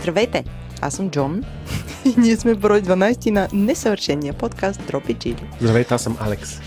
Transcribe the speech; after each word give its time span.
Здравейте! 0.00 0.44
Аз 0.80 0.94
съм 0.94 1.10
Джон 1.10 1.44
и 2.04 2.14
ние 2.16 2.36
сме 2.36 2.54
брой 2.54 2.82
12 2.82 3.30
на 3.30 3.48
несъвършения 3.52 4.32
подкаст 4.32 4.86
Дропи 4.86 5.14
Чили. 5.14 5.44
Здравейте, 5.60 5.94
аз 5.94 6.02
съм 6.02 6.16
Алекс. 6.20 6.60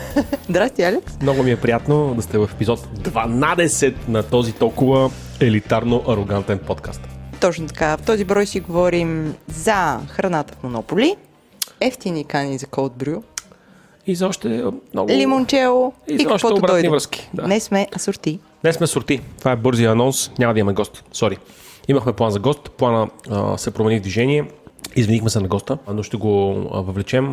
Здрасти, 0.48 0.82
Алекс. 0.82 1.18
Много 1.22 1.42
ми 1.42 1.50
е 1.50 1.56
приятно 1.56 2.14
да 2.14 2.22
сте 2.22 2.38
в 2.38 2.50
епизод 2.54 2.80
12 2.80 3.94
на 4.08 4.22
този 4.22 4.52
толкова 4.52 5.10
елитарно 5.40 6.02
арогантен 6.08 6.58
подкаст. 6.58 7.00
Точно 7.40 7.66
така. 7.66 7.96
В 7.96 8.02
този 8.02 8.24
брой 8.24 8.46
си 8.46 8.60
говорим 8.60 9.34
за 9.48 10.00
храната 10.08 10.54
в 10.54 10.62
Монополи, 10.62 11.16
ефтини 11.80 12.24
кани 12.24 12.58
за 12.58 12.66
Cold 12.66 12.92
Brew, 12.92 13.22
И 14.06 14.14
за 14.14 14.26
още 14.28 14.62
много... 14.94 15.10
лимончело 15.10 15.92
И 16.08 16.14
и, 16.14 16.18
за 16.18 16.22
още 16.22 16.32
каквото 16.34 16.54
обратни 16.56 16.74
дойде. 16.74 16.88
връзки, 16.88 17.30
да. 17.34 17.42
Днес 17.42 17.64
сме 17.64 17.86
асорти. 17.96 18.38
Днес 18.62 18.76
сме 18.76 18.86
сорти. 18.86 19.20
Това 19.38 19.52
е 19.52 19.56
бързия 19.56 19.90
анонс. 19.92 20.30
Няма 20.38 20.54
да 20.54 20.60
имаме 20.60 20.74
гост. 20.74 21.04
Сори. 21.12 21.38
Имахме 21.90 22.12
план 22.12 22.30
за 22.30 22.38
гост. 22.38 22.70
Плана 22.70 23.08
а, 23.30 23.58
се 23.58 23.70
промени 23.70 23.98
в 23.98 24.02
движение. 24.02 24.44
Извинихме 24.96 25.30
се 25.30 25.40
на 25.40 25.48
госта, 25.48 25.78
но 25.88 26.02
ще 26.02 26.16
го 26.16 26.28
въвлечем. 26.72 27.24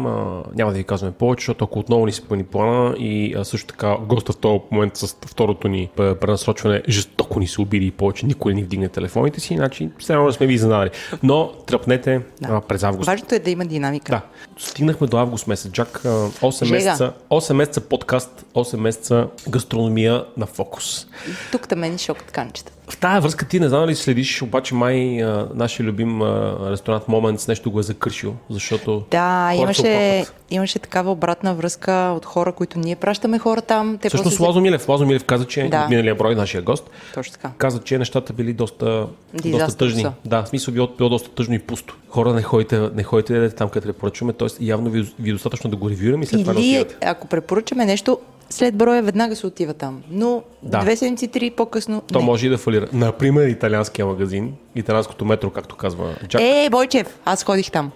Няма 0.55 0.71
да 0.71 0.77
ви 0.77 0.83
казваме 0.83 1.13
повече, 1.13 1.41
защото 1.41 1.65
ако 1.65 1.79
отново 1.79 2.05
ни 2.05 2.11
се 2.11 2.21
промени 2.21 2.43
плана 2.43 2.95
и 2.97 3.35
също 3.43 3.67
така 3.67 3.97
госта 3.97 4.33
в 4.33 4.37
този 4.37 4.59
момент 4.71 4.97
с 4.97 5.15
второто 5.25 5.67
ни 5.67 5.89
пренасрочване 5.95 6.81
жестоко 6.89 7.39
ни 7.39 7.47
се 7.47 7.61
обиди 7.61 7.85
и 7.85 7.91
повече 7.91 8.25
никой 8.25 8.53
не 8.53 8.55
ни 8.55 8.63
вдигне 8.63 8.89
телефоните 8.89 9.39
си, 9.39 9.55
значи 9.55 9.89
все 9.99 10.13
едно 10.13 10.25
да 10.25 10.33
сме 10.33 10.47
ви 10.47 10.53
изненадали. 10.53 10.89
Но 11.23 11.51
тръпнете 11.65 12.21
Да. 12.41 12.61
през 12.61 12.83
август. 12.83 13.07
Важното 13.07 13.35
е 13.35 13.39
да 13.39 13.49
има 13.49 13.65
динамика. 13.65 14.11
Да. 14.11 14.21
Стигнахме 14.57 15.07
до 15.07 15.17
август 15.17 15.47
месец. 15.47 15.71
Джак, 15.71 16.05
а, 16.05 16.09
8 16.41 16.65
Жега. 16.65 16.75
месеца, 16.75 17.13
8 17.29 17.53
месеца 17.53 17.81
подкаст, 17.81 18.45
8 18.53 18.77
месеца 18.77 19.27
гастрономия 19.49 20.25
на 20.37 20.45
фокус. 20.45 21.07
Тук 21.51 21.67
да 21.67 21.75
мен 21.75 21.97
шокът 21.97 22.31
канчета. 22.31 22.71
В 22.89 22.97
тази 22.97 23.21
връзка 23.21 23.45
ти 23.45 23.59
не 23.59 23.69
знам 23.69 23.85
ли 23.85 23.95
следиш, 23.95 24.41
обаче 24.41 24.75
май 24.75 25.23
а, 25.23 25.47
нашия 25.53 25.85
любим 25.85 26.21
а, 26.21 26.57
ресторант 26.71 27.03
Moments 27.03 27.47
нещо 27.47 27.71
го 27.71 27.79
е 27.79 27.83
закършил, 27.83 28.35
защото 28.49 29.03
Да, 29.11 29.51
имаше, 29.55 30.25
имаше 30.49 30.79
такава 30.79 31.11
обратна 31.11 31.53
връзка 31.53 31.91
от 32.17 32.25
хора, 32.25 32.51
които 32.51 32.79
ние 32.79 32.95
пращаме 32.95 33.39
хора 33.39 33.61
там. 33.61 33.97
Те 34.01 34.09
Всъщност 34.09 34.29
после 34.29 34.47
Лазо 34.47 34.61
Милев, 34.61 34.89
Лазо 34.89 35.05
Милев 35.05 35.23
каза, 35.23 35.45
че 35.45 35.63
Да. 35.63 35.87
миналия 35.87 36.15
брой 36.15 36.35
нашия 36.35 36.61
гост, 36.61 36.89
Точно 37.13 37.33
така. 37.33 37.51
каза, 37.57 37.79
че 37.79 37.97
нещата 37.97 38.33
били 38.33 38.53
доста, 38.53 39.07
доста 39.45 39.77
тъжни. 39.77 40.01
са. 40.01 40.11
Да, 40.25 40.43
в 40.43 40.47
смисъл 40.47 40.73
било, 40.73 40.87
било 40.97 41.09
доста 41.09 41.29
тъжно 41.29 41.55
и 41.55 41.59
пусто. 41.59 41.95
Хора, 42.09 42.33
не 42.33 42.41
ходите, 42.41 42.79
не 42.95 43.03
ходите 43.03 43.49
там, 43.49 43.69
където 43.69 43.93
препоръчваме, 43.93 44.33
т.е. 44.33 44.47
явно 44.61 44.89
ви, 44.89 45.07
ви 45.19 45.29
е 45.29 45.33
достатъчно 45.33 45.69
да 45.69 45.75
го 45.75 45.89
ревюираме 45.89 46.23
и 46.23 46.27
след 46.27 46.41
това 46.41 46.53
да 46.53 46.59
Или 46.59 46.79
отивате. 46.79 46.95
ако 47.05 47.27
препоръчаме 47.27 47.85
нещо, 47.85 48.19
след 48.49 48.75
броя 48.75 49.03
веднага 49.03 49.35
се 49.35 49.47
отива 49.47 49.73
там. 49.73 50.01
Но 50.11 50.43
Да. 50.63 50.79
две 50.79 50.95
седмици, 50.95 51.27
три 51.27 51.51
по-късно. 51.51 52.01
То 52.13 52.19
не. 52.19 52.25
може 52.25 52.45
и 52.45 52.49
да 52.49 52.57
фалира. 52.57 52.87
Например, 52.93 53.47
италианския 53.47 54.05
магазин, 54.05 54.53
италианското 54.75 55.25
метро, 55.25 55.49
както 55.49 55.75
казва 55.75 56.15
Джак. 56.27 56.41
Е, 56.41 56.67
Бойчев, 56.71 57.19
аз 57.25 57.43
ходих 57.43 57.71
там. 57.71 57.91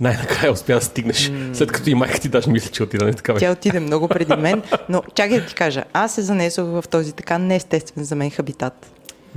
Най-накрая 0.00 0.52
успя 0.52 0.74
да 0.74 0.80
стигнеш, 0.80 1.32
след 1.52 1.72
като 1.72 1.90
и 1.90 1.94
майка 1.94 2.20
ти 2.20 2.28
даже 2.28 2.50
мисли, 2.50 2.70
че 2.70 2.82
отида, 2.82 3.04
не 3.04 3.12
така 3.12 3.32
бе. 3.32 3.38
Тя 3.40 3.52
отиде 3.52 3.80
много 3.80 4.08
преди 4.08 4.36
мен, 4.36 4.62
но 4.88 5.02
чакай 5.14 5.40
да 5.40 5.46
ти 5.46 5.54
кажа, 5.54 5.84
аз 5.92 6.14
се 6.14 6.22
занесох 6.22 6.66
в 6.66 6.84
този 6.90 7.12
така 7.12 7.38
неестествен 7.38 8.04
за 8.04 8.14
мен 8.16 8.30
хабитат. 8.30 8.86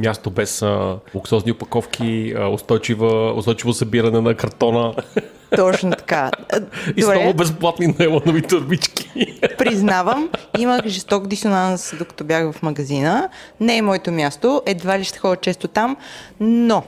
Място 0.01 0.29
без 0.29 0.61
а, 0.61 0.97
луксозни 1.15 1.51
опаковки, 1.51 2.33
а, 2.37 2.47
устойчива, 2.47 3.33
устойчиво 3.33 3.73
събиране 3.73 4.21
на 4.21 4.35
картона 4.35 4.93
Точно 5.55 5.91
така. 5.91 6.31
и 6.97 7.01
Добре, 7.01 7.15
много 7.19 7.33
безплатни 7.37 7.95
нейлонови 7.99 8.41
турбички. 8.41 9.39
признавам, 9.57 10.29
имах 10.57 10.87
жесток 10.87 11.27
дисонанс, 11.27 11.93
докато 11.99 12.23
бях 12.23 12.51
в 12.51 12.61
магазина. 12.61 13.29
Не 13.59 13.77
е 13.77 13.81
моето 13.81 14.11
място, 14.11 14.61
едва 14.65 14.99
ли 14.99 15.03
ще 15.03 15.19
ходя 15.19 15.35
често 15.35 15.67
там, 15.67 15.97
но 16.39 16.83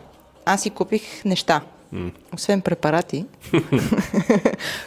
аз 0.45 0.61
си 0.61 0.69
купих 0.69 1.25
неща. 1.25 1.61
Освен 2.33 2.61
препарати, 2.61 3.25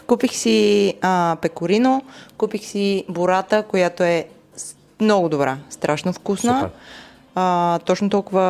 купих 0.07 0.33
си 0.33 0.95
а, 1.03 1.37
пекорино, 1.43 2.03
купих 2.37 2.65
си 2.65 3.05
бората, 3.09 3.63
която 3.63 4.03
е 4.03 4.27
много 5.01 5.29
добра, 5.29 5.59
страшно 5.71 6.13
вкусна. 6.13 6.61
Супер. 6.61 6.71
А, 7.39 7.79
точно 7.79 8.11
толкова 8.11 8.43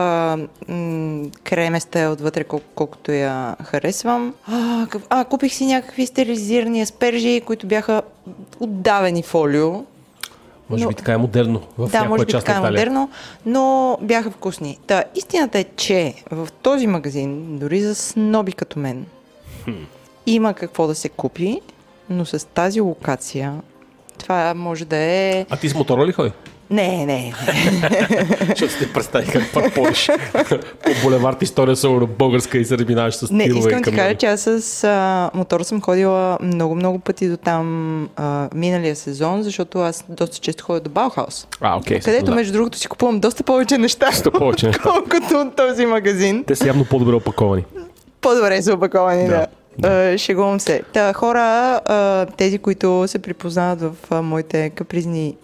м- 0.69 1.25
креместа 1.45 2.01
е 2.01 2.09
отвътре, 2.09 2.45
кол- 2.45 2.61
колкото 2.75 3.13
я 3.13 3.57
харесвам. 3.65 4.35
А, 4.47 4.53
къв- 4.87 5.07
а, 5.11 5.25
купих 5.25 5.55
си 5.55 5.67
някакви 5.67 6.07
стерилизирани 6.07 6.83
аспержи, 6.83 7.43
които 7.47 7.67
бяха 7.67 8.03
отдавени 8.61 9.23
фолио. 9.23 9.85
Може 10.71 10.83
Но- 10.83 10.89
би 10.89 10.95
така 10.95 11.13
е 11.13 11.17
модерно 11.17 11.63
в 11.79 11.89
да, 11.89 12.05
може 12.05 12.25
би 12.25 12.33
част 12.33 12.47
така 12.47 12.59
е 12.59 12.63
модерно, 12.63 13.11
но 13.47 13.99
бяха 14.03 14.31
вкусни. 14.31 14.79
Та, 14.87 15.05
истината 15.15 15.59
е, 15.59 15.65
че 15.67 16.15
в 16.31 16.49
този 16.53 16.87
магазин, 16.87 17.59
дори 17.59 17.81
за 17.81 17.95
сноби 17.95 18.53
като 18.53 18.79
мен, 18.79 19.07
има 20.27 20.55
какво 20.55 20.87
да 20.87 20.95
се 20.95 21.09
купи, 21.09 21.61
но 22.11 22.25
с 22.25 22.47
тази 22.47 22.81
локация 22.81 23.55
това 24.19 24.55
може 24.55 24.85
да 24.85 24.97
е... 24.97 25.47
А 25.51 25.57
ти 25.57 25.69
с 25.69 25.75
мотора 25.75 26.07
ли 26.07 26.13
ходи? 26.13 26.33
Не, 26.71 26.89
не, 26.89 27.07
не. 27.07 27.35
Защото 28.49 28.73
си 28.73 28.79
те 28.79 28.93
представи 28.93 29.27
как 29.33 29.43
пак 29.55 29.75
пориш 29.75 30.11
по 30.85 30.91
булевард 31.03 31.43
история 31.43 31.77
са 31.77 31.89
българска 32.19 32.59
и 32.59 32.65
се 32.65 32.79
разминаваш 32.79 33.15
с 33.15 33.31
Не, 33.31 33.45
искам 33.45 33.83
камиони. 33.83 33.97
кажа, 33.97 34.15
че 34.15 34.27
аз 34.27 34.41
с 34.41 34.85
а, 34.85 35.31
мотор 35.35 35.61
съм 35.61 35.83
ходила 35.83 36.39
много-много 36.43 36.99
пъти 36.99 37.29
до 37.29 37.37
там 37.37 38.09
а, 38.17 38.49
миналия 38.55 38.97
сезон, 38.97 39.43
защото 39.43 39.79
аз 39.79 40.05
доста 40.09 40.39
често 40.39 40.65
ходя 40.65 40.81
до 40.81 40.91
Баухаус. 40.91 41.47
А, 41.61 41.77
окей. 41.77 42.01
където, 42.01 42.25
да. 42.25 42.35
между 42.35 42.53
другото, 42.53 42.79
си 42.79 42.89
купувам 42.89 43.21
доста 43.21 43.43
повече 43.43 43.79
неща, 43.79 44.07
Доста 44.11 44.31
повече 44.31 44.67
неща. 44.67 44.83
колкото 44.83 45.35
от 45.35 45.57
този 45.57 45.87
магазин. 45.87 46.45
Те 46.47 46.57
са 46.57 46.67
явно 46.67 46.85
по-добре 46.85 47.15
опаковани. 47.15 47.65
По-добре 48.21 48.63
са 48.63 48.75
опаковани, 48.75 49.29
да. 49.29 49.47
Да, 49.79 50.11
да. 50.11 50.19
шегувам 50.19 50.61
се. 50.61 50.83
Та, 50.93 51.13
хора, 51.13 51.81
тези, 52.37 52.59
които 52.59 53.05
се 53.07 53.19
припознават 53.19 53.81
в 53.81 54.23
моите 54.23 54.71
капризни 54.71 55.37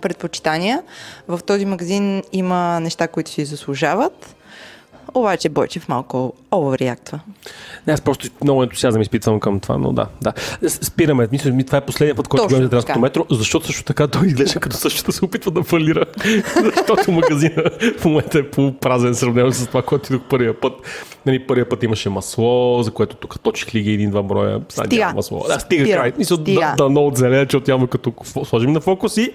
предпочитания, 0.00 0.82
в 1.28 1.40
този 1.46 1.64
магазин 1.64 2.22
има 2.32 2.80
неща, 2.80 3.08
които 3.08 3.30
си 3.30 3.44
заслужават. 3.44 4.36
Обаче 5.14 5.48
Бойчев 5.48 5.88
малко 5.88 6.32
овърреактва. 6.52 7.20
Не, 7.86 7.92
аз 7.92 8.00
просто 8.00 8.28
много 8.44 8.62
ентусиазъм 8.62 9.02
изпитвам 9.02 9.40
към 9.40 9.60
това, 9.60 9.78
но 9.78 9.92
да. 9.92 10.06
да. 10.22 10.32
Спираме. 10.68 11.28
Мисля, 11.32 11.50
ми 11.50 11.64
това 11.64 11.78
е 11.78 11.80
последния 11.80 12.14
път, 12.14 12.28
който 12.28 12.42
говорим 12.42 12.64
за 12.64 12.70
транспортно 12.70 12.94
така. 12.94 13.20
метро, 13.20 13.26
защото 13.30 13.66
също 13.66 13.84
така 13.84 14.06
той 14.06 14.26
изглежда 14.26 14.60
като 14.60 14.76
същото 14.76 15.12
се 15.12 15.24
опитва 15.24 15.50
да 15.50 15.62
фалира. 15.62 16.04
защото 16.76 17.12
магазина 17.12 17.62
в 17.98 18.04
момента 18.04 18.38
е 18.38 18.50
полупразен, 18.50 19.14
сравнено 19.14 19.52
с 19.52 19.66
това, 19.66 19.82
което 19.82 20.12
идох 20.12 20.28
първия 20.28 20.60
път. 20.60 20.72
Нали, 21.26 21.46
първия 21.46 21.68
път 21.68 21.82
имаше 21.82 22.08
масло, 22.08 22.82
за 22.82 22.90
което 22.90 23.16
тук 23.16 23.40
точих 23.40 23.74
ли 23.74 23.80
ги 23.80 23.92
един-два 23.92 24.22
броя. 24.22 24.60
Сега 24.68 25.12
масло. 25.14 25.44
Да, 25.48 25.60
стига 25.60 25.92
край. 25.92 26.12
Мисля, 26.18 26.36
да, 26.36 26.74
да, 26.78 26.88
много 26.88 27.08
оцеля, 27.08 27.46
че 27.46 27.56
отяваме 27.56 27.86
като 27.86 28.10
фо- 28.10 28.44
сложим 28.44 28.72
на 28.72 28.80
фокус 28.80 29.16
и 29.16 29.32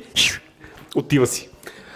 отива 0.96 1.28
си. 1.28 1.50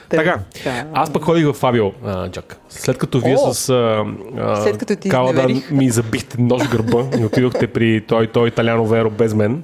Така, 0.09 0.39
Така. 0.53 0.85
аз 0.93 1.13
пък 1.13 1.23
ходих 1.23 1.45
в 1.45 1.53
Фабио, 1.53 1.91
а, 2.05 2.29
Джак. 2.29 2.57
След 2.69 2.97
като 2.97 3.19
вие 3.19 3.35
О! 3.39 3.53
с 3.53 3.69
а, 3.69 4.05
а, 4.37 4.55
След 4.61 4.77
като 4.77 4.95
ти 4.95 5.09
Каладан 5.09 5.49
изневерих. 5.49 5.71
ми 5.71 5.89
забихте 5.89 6.41
нож 6.41 6.63
в 6.63 6.69
гърба 6.71 7.17
и 7.19 7.25
отидохте 7.25 7.67
при 7.67 8.05
той, 8.07 8.27
той 8.27 8.47
италяно 8.47 8.85
веро 8.85 9.09
без 9.09 9.33
мен, 9.33 9.63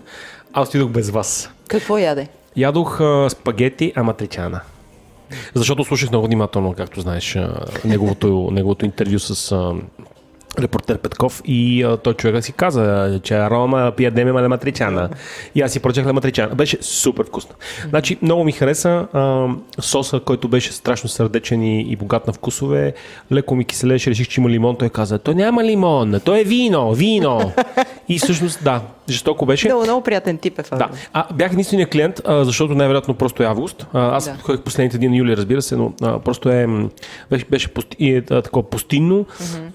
аз 0.53 0.67
отидох 0.69 0.89
без 0.89 1.09
вас. 1.09 1.49
Какво 1.67 1.97
яде? 1.97 2.27
Ядох 2.55 3.01
а, 3.01 3.29
спагети 3.29 3.93
аматричана. 3.95 4.61
Защото 5.53 5.83
слушах 5.83 6.09
много 6.09 6.25
внимателно, 6.25 6.73
както 6.73 7.01
знаеш, 7.01 7.37
неговото, 7.85 8.49
неговото 8.51 8.85
интервю 8.85 9.19
с 9.19 9.51
а, 9.51 9.73
репортер 10.59 10.97
Петков 10.97 11.41
и 11.45 11.83
а, 11.83 11.97
той 11.97 12.13
човека 12.13 12.41
си 12.41 12.53
каза, 12.53 13.19
че 13.23 13.49
Рома 13.49 13.91
пиядеме 13.97 14.31
ма 14.31 14.49
матричана. 14.49 15.09
И 15.55 15.61
аз 15.61 15.71
си 15.71 15.79
поръчах 15.79 16.13
матричана. 16.13 16.55
Беше 16.55 16.77
супер 16.81 17.25
вкусно. 17.25 17.55
Значи, 17.89 18.17
много 18.21 18.43
ми 18.43 18.51
хареса 18.51 19.07
а, 19.13 19.47
соса, 19.79 20.19
който 20.19 20.47
беше 20.47 20.73
страшно 20.73 21.09
сърдечен 21.09 21.63
и, 21.63 21.81
и 21.81 21.95
богат 21.95 22.27
на 22.27 22.33
вкусове. 22.33 22.93
Леко 23.31 23.55
ми 23.55 23.65
киселеше, 23.65 24.09
реших, 24.09 24.27
че 24.27 24.41
има 24.41 24.49
лимон. 24.49 24.75
Той 24.75 24.89
каза, 24.89 25.19
то 25.19 25.33
няма 25.33 25.63
лимон, 25.63 26.19
то 26.25 26.35
е 26.35 26.43
вино, 26.43 26.93
вино. 26.93 27.51
И 28.09 28.19
всъщност, 28.19 28.63
да, 28.63 28.81
жестоко 29.09 29.45
беше. 29.45 29.67
Много, 29.67 29.83
много 29.83 30.01
приятен 30.03 30.37
тип 30.37 30.59
е 30.59 30.63
Фабио. 30.63 30.87
Да. 30.87 30.93
А, 31.13 31.33
бях 31.33 31.51
единствения 31.51 31.89
клиент, 31.89 32.21
а, 32.25 32.43
защото 32.45 32.75
най-вероятно 32.75 33.13
просто 33.13 33.43
е 33.43 33.45
август. 33.45 33.87
А, 33.93 34.15
аз 34.15 34.25
Да. 34.25 34.37
ходих 34.41 34.61
последните 34.61 34.97
дни 34.97 35.07
на 35.07 35.15
юли, 35.15 35.37
разбира 35.37 35.61
се, 35.61 35.75
но 35.75 35.93
а, 36.01 36.19
просто 36.19 36.49
е, 36.49 36.67
беше, 37.29 37.45
беше 37.45 37.73
пусти, 37.73 38.09
е, 38.09 38.23
а, 38.31 38.41
такова 38.41 38.69
пустинно, 38.69 39.25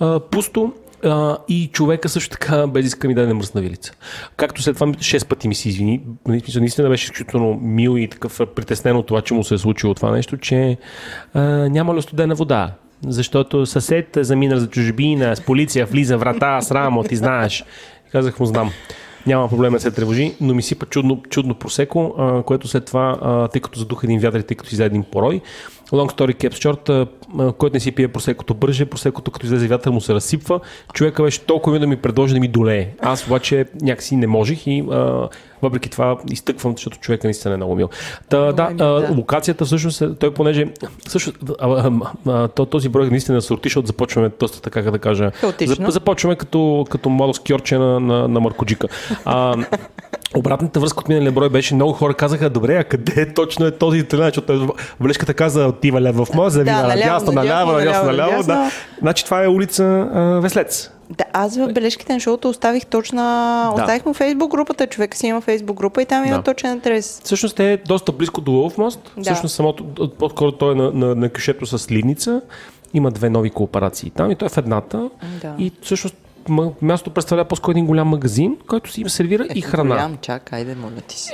а, 0.00 0.20
пусто 0.20 0.72
а, 1.04 1.36
и 1.48 1.66
човека 1.72 2.08
също 2.08 2.30
така 2.30 2.66
без 2.66 2.86
иска 2.86 3.08
ми 3.08 3.14
да 3.14 3.20
даде 3.20 3.34
мръсна 3.34 3.60
вилица. 3.60 3.92
Както 4.36 4.62
след 4.62 4.74
това 4.74 4.86
6 4.86 5.26
пъти 5.26 5.48
ми 5.48 5.54
се 5.54 5.68
извини. 5.68 6.00
Наистина 6.56 6.88
беше 6.88 7.04
изключително 7.04 7.58
мил 7.62 7.98
и 7.98 8.08
такъв 8.08 8.40
притеснен 8.54 8.96
от 8.96 9.06
това, 9.06 9.20
че 9.20 9.34
му 9.34 9.44
се 9.44 9.54
е 9.54 9.58
случило 9.58 9.94
това 9.94 10.10
нещо, 10.10 10.36
че 10.36 10.76
а, 11.34 11.40
няма 11.68 11.94
ли 11.94 12.02
студена 12.02 12.34
вода. 12.34 12.70
Защото 13.06 13.66
съсед 13.66 14.18
замина 14.20 14.60
за 14.60 14.66
чужбина, 14.66 15.36
с 15.36 15.40
полиция 15.40 15.86
влиза 15.86 16.18
врата, 16.18 16.60
с 16.60 16.70
рамо, 16.70 17.02
ти 17.02 17.16
знаеш. 17.16 17.64
Казах 18.12 18.40
му, 18.40 18.46
знам. 18.46 18.70
Няма 19.26 19.48
проблем 19.48 19.72
да 19.72 19.80
се 19.80 19.90
тревожи, 19.90 20.34
но 20.40 20.54
ми 20.54 20.62
сипа 20.62 20.86
чудно, 20.86 21.22
чудно 21.30 21.54
просеко, 21.54 22.14
а, 22.18 22.42
което 22.42 22.68
след 22.68 22.84
това, 22.84 23.18
а, 23.22 23.48
тъй 23.48 23.60
като 23.60 23.78
задуха 23.78 24.06
един 24.06 24.20
вятър 24.20 24.40
и 24.40 24.42
тъй 24.42 24.56
като 24.56 24.70
си 24.70 24.82
един 24.82 25.02
порой, 25.02 25.40
long 25.92 26.10
story 26.16 26.34
caps 26.34 26.54
short, 26.54 27.08
който 27.52 27.74
не 27.74 27.80
си 27.80 27.92
пие 27.92 28.08
просекото 28.08 28.54
бърже, 28.54 28.84
просекото 28.84 29.30
като 29.30 29.46
излезе 29.46 29.68
вятър 29.68 29.90
му 29.90 30.00
се 30.00 30.14
разсипва. 30.14 30.60
Човека 30.92 31.22
беше 31.22 31.40
толкова 31.40 31.78
да 31.78 31.86
ми 31.86 31.96
предложи 31.96 32.34
да 32.34 32.40
ми 32.40 32.48
долее. 32.48 32.88
Аз 33.00 33.26
обаче 33.26 33.64
някакси 33.82 34.16
не 34.16 34.26
можех 34.26 34.66
и 34.66 34.84
а, 34.90 35.28
въпреки 35.62 35.90
това 35.90 36.16
изтъквам, 36.30 36.72
защото 36.76 36.98
човека 36.98 37.26
наистина 37.26 37.54
е 37.54 37.56
много 37.56 37.74
мил. 37.74 37.88
Та, 38.28 38.52
да, 38.52 38.70
да. 38.74 38.84
а, 38.84 39.14
локацията 39.16 39.64
всъщност, 39.64 40.02
е- 40.02 40.14
той 40.14 40.34
понеже 40.34 40.66
също, 41.08 41.32
а, 41.58 41.68
а, 41.68 41.90
а, 42.26 42.48
то- 42.48 42.66
този 42.66 42.88
брой 42.88 43.10
наистина 43.10 43.42
се 43.42 43.54
защото 43.64 43.86
започваме 43.86 44.30
доста 44.40 44.60
така 44.62 44.82
как 44.82 44.92
да 44.92 44.98
кажа. 44.98 45.30
Хаотично. 45.30 45.86
Зап- 45.86 45.90
започваме 45.90 46.36
като, 46.36 46.86
като 46.90 47.08
младо 47.08 47.34
скьорче 47.34 47.78
на, 47.78 48.00
на, 48.00 48.28
на 48.28 48.40
Маркоджика. 48.40 48.88
А, 49.24 49.56
Обратната 50.36 50.80
връзка 50.80 51.00
от 51.00 51.08
миналия 51.08 51.32
брой 51.32 51.48
беше 51.48 51.74
много 51.74 51.92
хора 51.92 52.14
казаха, 52.14 52.50
добре, 52.50 52.76
а 52.76 52.84
къде 52.84 53.34
точно 53.34 53.66
е 53.66 53.70
този 53.70 54.04
тренер, 54.04 54.24
защото 54.24 54.74
Валешката 55.00 55.34
каза 55.34 55.66
отива 55.66 56.00
лев 56.00 56.16
в 56.16 56.26
моя, 56.34 56.50
зави 56.50 56.64
Да, 56.64 56.86
надясно, 56.86 57.32
наляво, 57.32 57.72
наляво, 57.72 58.06
наляво. 58.06 58.42
Да. 58.42 58.70
Значи 59.00 59.24
това 59.24 59.44
е 59.44 59.48
улица 59.48 60.08
а, 60.14 60.20
Веслец. 60.40 60.90
Да, 61.10 61.24
аз 61.32 61.56
в 61.56 61.72
бележките 61.72 62.12
на 62.12 62.20
шоуто 62.20 62.48
оставих 62.48 62.86
точна... 62.86 63.22
Да. 63.76 63.82
Оставих 63.82 64.06
му 64.06 64.14
фейсбук 64.14 64.50
групата, 64.50 64.86
човек 64.86 65.16
си 65.16 65.26
има 65.26 65.40
фейсбук 65.40 65.76
група 65.76 66.02
и 66.02 66.06
там 66.06 66.24
има 66.24 66.36
Да. 66.36 66.42
точен 66.42 66.70
адрес. 66.70 67.20
Всъщност 67.24 67.60
е 67.60 67.78
доста 67.86 68.12
близко 68.12 68.40
до 68.40 68.52
Лъв 68.52 68.78
мост. 68.78 69.12
Да. 69.16 69.22
Всъщност 69.22 69.54
самото, 69.54 70.08
по-скоро 70.18 70.52
той 70.52 70.72
е 70.72 70.74
на, 70.74 70.92
на, 70.92 71.14
на 71.14 71.28
кюшето 71.28 71.66
с 71.66 71.90
Ливница. 71.90 72.40
Има 72.94 73.10
две 73.10 73.30
нови 73.30 73.50
кооперации 73.50 74.10
там 74.10 74.30
и 74.30 74.36
той 74.36 74.46
е 74.46 74.48
в 74.48 74.58
едната. 74.58 75.10
Да. 75.42 75.54
И 75.58 75.72
всъщност 75.82 76.16
място 76.82 77.10
представлява 77.10 77.48
по-скоро 77.48 77.70
един 77.70 77.86
голям 77.86 78.08
магазин, 78.08 78.56
който 78.68 78.92
си 78.92 79.00
им 79.00 79.08
сервира 79.08 79.46
и 79.54 79.60
храна. 79.60 79.94
Голям, 79.94 80.18
чак, 80.20 80.52
айде, 80.52 80.74
моля 80.74 81.00
ти 81.06 81.18
се. 81.18 81.32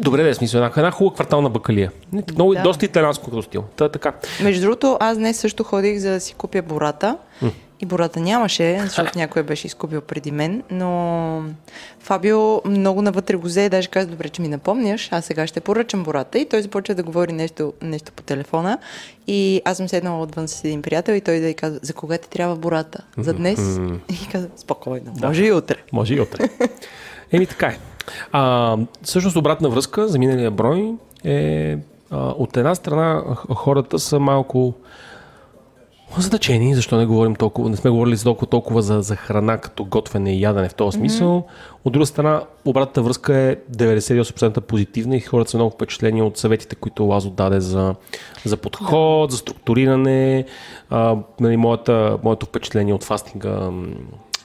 Добре, 0.00 0.22
да 0.22 0.28
е 0.28 0.34
смисъл. 0.34 0.58
Една, 0.58 0.72
една 0.76 0.90
хубава 0.90 1.14
квартална 1.14 1.50
бакалия. 1.50 1.92
Много, 2.34 2.54
Да. 2.54 2.62
Доста 2.62 2.84
италианско 2.84 3.24
като 3.24 3.42
стил. 3.42 3.64
Та, 3.76 3.88
така. 3.88 4.12
Между 4.42 4.60
другото, 4.62 4.96
аз 5.00 5.18
днес 5.18 5.36
също 5.36 5.64
ходих 5.64 5.98
за 5.98 6.10
да 6.10 6.20
си 6.20 6.34
купя 6.34 6.62
бората. 6.62 7.16
И 7.80 7.86
бората 7.86 8.20
нямаше, 8.20 8.78
защото 8.84 9.18
някой 9.18 9.42
беше 9.42 9.66
изкупил 9.66 10.00
преди 10.00 10.30
мен, 10.30 10.62
но 10.70 11.42
Фабио 12.00 12.60
много 12.64 13.02
навътре 13.02 13.36
го 13.36 13.46
взе 13.46 13.62
и 13.62 13.68
даже 13.68 13.88
каза, 13.88 14.08
добре, 14.08 14.28
че 14.28 14.42
ми 14.42 14.48
напомняш, 14.48 15.08
аз 15.12 15.24
сега 15.24 15.46
ще 15.46 15.60
поръчам 15.60 16.04
бората. 16.04 16.38
И 16.38 16.48
той 16.48 16.62
започва 16.62 16.94
да 16.94 17.02
говори 17.02 17.32
нещо, 17.32 17.72
нещо 17.82 18.12
по 18.12 18.22
телефона. 18.22 18.78
И 19.26 19.62
аз 19.64 19.76
съм 19.76 19.88
седнала 19.88 20.22
отвън 20.22 20.48
с 20.48 20.64
един 20.64 20.82
приятел 20.82 21.12
и 21.12 21.20
той 21.20 21.40
да 21.40 21.48
й 21.48 21.54
каза, 21.54 21.78
за 21.82 21.92
кога 21.92 22.18
ти 22.18 22.30
трябва 22.30 22.56
бората? 22.56 23.04
За 23.18 23.32
днес? 23.32 23.80
И 24.10 24.28
каза, 24.32 24.48
спокойно, 24.56 25.12
може 25.22 25.44
и 25.44 25.52
утре. 25.52 25.76
Може 25.92 26.14
и 26.14 26.20
утре. 26.20 26.48
Еми 27.32 27.46
така 27.46 27.66
е. 27.66 27.78
А, 28.32 28.76
всъщност 29.02 29.36
обратна 29.36 29.68
връзка 29.68 30.08
за 30.08 30.18
миналия 30.18 30.50
брой 30.50 30.94
е 31.24 31.78
а, 32.10 32.28
от 32.28 32.56
една 32.56 32.74
страна 32.74 33.22
хората 33.54 33.98
са 33.98 34.18
малко 34.18 34.74
озадачени, 36.18 36.74
защо 36.74 36.96
не 36.96 37.06
говорим 37.06 37.34
толкова, 37.34 37.70
не 37.70 37.76
сме 37.76 37.90
говорили 37.90 38.18
толкова, 38.18 38.46
толкова 38.46 38.82
за, 38.82 39.02
за 39.02 39.16
храна 39.16 39.58
като 39.58 39.84
готвене 39.84 40.34
и 40.36 40.40
ядене 40.40 40.68
в 40.68 40.74
този 40.74 40.98
смисъл. 40.98 41.28
Mm-hmm. 41.28 41.84
От 41.84 41.92
друга 41.92 42.06
страна, 42.06 42.42
обратната 42.64 43.02
връзка 43.02 43.34
е 43.34 43.56
98% 43.56 44.60
позитивна 44.60 45.16
и 45.16 45.20
хората 45.20 45.50
са 45.50 45.56
много 45.56 45.70
впечатлени 45.70 46.22
от 46.22 46.38
съветите, 46.38 46.76
които 46.76 47.04
Лазо 47.04 47.30
даде 47.30 47.60
за, 47.60 47.94
за 48.44 48.56
подход, 48.56 49.30
за 49.30 49.36
структуриране. 49.36 50.44
А, 50.90 51.16
нали, 51.40 51.56
моята, 51.56 52.18
моето 52.22 52.46
впечатление 52.46 52.94
от 52.94 53.04
фастинга 53.04 53.70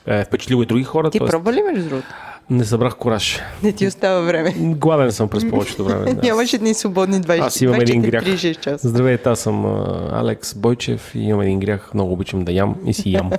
е 0.06 0.24
впечатлило 0.24 0.62
и 0.62 0.66
други 0.66 0.84
хора. 0.84 1.10
Ти 1.10 1.18
тоест 1.18 1.34
ли 1.34 1.62
между 1.72 1.88
другото? 1.88 2.08
Не 2.52 2.64
събрах 2.64 2.96
кораж. 2.96 3.40
Не 3.62 3.72
ти 3.72 3.86
остава 3.86 4.20
време. 4.20 4.54
Гладен 4.58 5.12
съм 5.12 5.28
през 5.28 5.50
повечето 5.50 5.84
време. 5.84 6.14
Да. 6.14 6.20
Нямаше 6.28 6.58
дни 6.58 6.74
свободни 6.74 7.16
20, 7.16 7.40
Аз 7.40 7.60
имам 7.60 7.80
един 7.80 8.02
грях. 8.02 8.24
36 8.24 8.60
часа. 8.60 8.88
Здравейте, 8.88 9.28
аз 9.28 9.40
съм 9.40 9.64
Алекс 10.12 10.54
Бойчев 10.54 11.14
и 11.14 11.18
имам 11.18 11.40
един 11.40 11.60
грях. 11.60 11.90
Много 11.94 12.12
обичам 12.12 12.44
да 12.44 12.52
ям 12.52 12.76
и 12.86 12.94
си 12.94 13.12
ям. 13.12 13.30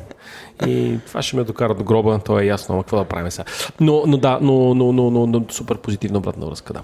и 0.68 1.00
това 1.08 1.22
ще 1.22 1.36
ме 1.36 1.44
докара 1.44 1.76
до 1.76 1.84
гроба, 1.84 2.20
то 2.26 2.40
е 2.40 2.46
ясно, 2.46 2.76
ама 2.76 2.84
какво 2.84 2.98
да 2.98 3.04
правим 3.04 3.32
сега. 3.32 3.46
Но, 3.80 4.04
но 4.08 4.18
да, 4.18 4.40
но, 4.42 4.76
но, 4.76 4.92
но, 4.92 5.12
но, 5.12 5.28
но 5.28 5.46
супер 5.50 5.78
позитивна 5.78 6.18
обратна 6.18 6.46
връзка, 6.46 6.74
да. 6.74 6.82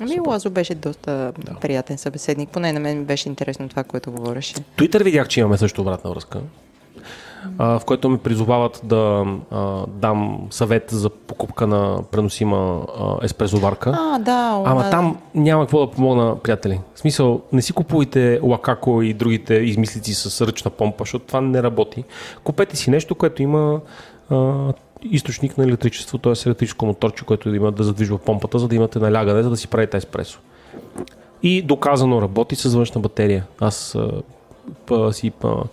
Ами 0.00 0.20
Лазо 0.26 0.50
беше 0.50 0.74
доста 0.74 1.32
приятен 1.60 1.98
събеседник. 1.98 2.48
Поне 2.48 2.72
на 2.72 2.80
мен 2.80 3.04
беше 3.04 3.28
интересно 3.28 3.68
това, 3.68 3.84
което 3.84 4.12
говореше. 4.12 4.54
Twitter 4.54 5.04
видях, 5.04 5.28
че 5.28 5.40
имаме 5.40 5.58
също 5.58 5.80
обратна 5.80 6.10
връзка, 6.10 6.40
а, 7.58 7.78
в 7.78 7.84
който 7.84 8.08
ме 8.08 8.18
призовават 8.18 8.80
да 8.84 9.24
а, 9.50 9.86
дам 9.88 10.46
съвет 10.50 10.84
за 10.90 11.10
покупка 11.10 11.66
на 11.66 12.02
преносима 12.10 12.86
а, 12.98 13.24
еспресоварка. 13.24 13.98
А, 13.98 14.18
да. 14.18 14.62
Ама 14.64 14.90
там 14.90 15.16
няма 15.34 15.62
какво 15.62 15.86
да 15.86 15.92
помогна, 15.92 16.36
приятели. 16.36 16.80
В 16.94 16.98
смисъл, 16.98 17.40
не 17.52 17.62
си 17.62 17.72
купувайте 17.72 18.40
лакако 18.42 19.02
и 19.02 19.14
другите 19.14 19.54
измислици 19.54 20.14
с 20.14 20.46
ръчна 20.46 20.70
помпа, 20.70 21.02
защото 21.02 21.24
това 21.24 21.40
не 21.40 21.62
работи. 21.62 22.04
Купете 22.44 22.76
си 22.76 22.90
нещо, 22.90 23.14
което 23.14 23.42
има 23.42 23.80
а, 24.30 24.52
източник 25.10 25.58
на 25.58 25.64
електричество, 25.64 26.18
т.е. 26.18 26.32
електрическо 26.46 26.86
моторче, 26.86 27.24
което 27.24 27.50
да 27.50 27.56
има 27.56 27.72
да 27.72 27.84
задвижва 27.84 28.18
помпата, 28.18 28.58
за 28.58 28.68
да 28.68 28.74
имате 28.74 28.98
налягане, 28.98 29.42
за 29.42 29.50
да 29.50 29.56
си 29.56 29.68
правите 29.68 29.96
еспресо. 29.96 30.40
И 31.42 31.62
доказано 31.62 32.22
работи 32.22 32.56
с 32.56 32.74
външна 32.74 33.00
батерия. 33.00 33.46
Аз 33.60 33.94
а, 33.94 34.10
па, 34.86 35.12
си 35.12 35.30
па, 35.30 35.64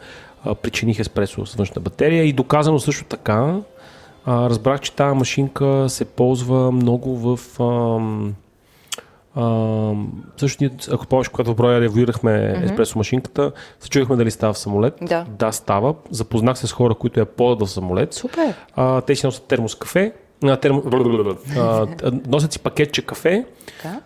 а, 0.46 0.56
причиних 0.56 1.00
еспресо 1.00 1.46
с 1.46 1.56
външна 1.56 1.82
батерия 1.82 2.24
и 2.24 2.34
доказано 2.34 2.80
също 2.80 3.06
така 3.06 3.62
а, 4.26 4.50
разбрах, 4.50 4.82
че 4.82 4.94
тази 4.94 5.18
машинка 5.18 5.86
се 5.90 6.06
ползва 6.06 6.72
много 6.72 7.18
в... 7.18 7.40
Ам, 7.60 8.36
ам, 9.36 10.24
също 10.38 10.64
ние, 10.64 10.72
ако 10.92 11.08
помниш, 11.08 11.28
когато 11.28 11.52
в 11.52 11.56
броя 11.56 11.82
ревюирахме 11.82 12.32
mm-hmm. 12.32 12.64
еспресо 12.64 12.98
машинката, 12.98 13.52
се 13.80 13.90
чудихме 13.90 14.16
дали 14.16 14.32
става 14.32 14.54
в 14.54 14.58
самолет. 14.58 14.94
Да. 15.02 15.26
да, 15.30 15.52
става. 15.52 15.96
Запознах 16.10 16.58
се 16.58 16.68
с 16.68 16.72
хора, 16.72 16.96
които 16.96 17.20
я 17.20 17.26
ползват 17.26 17.70
в 17.70 17.72
самолет. 17.72 18.14
Супер. 18.14 18.54
А, 18.76 19.02
те 19.02 19.16
си 19.16 19.26
носят 19.26 19.44
термос 19.44 19.76
кафе, 19.76 20.14
а, 20.44 20.58
термо... 20.58 20.84
а, 21.58 21.88
носят 22.28 22.54
си 22.54 22.60
пакетче 22.60 23.02
кафе, 23.02 23.46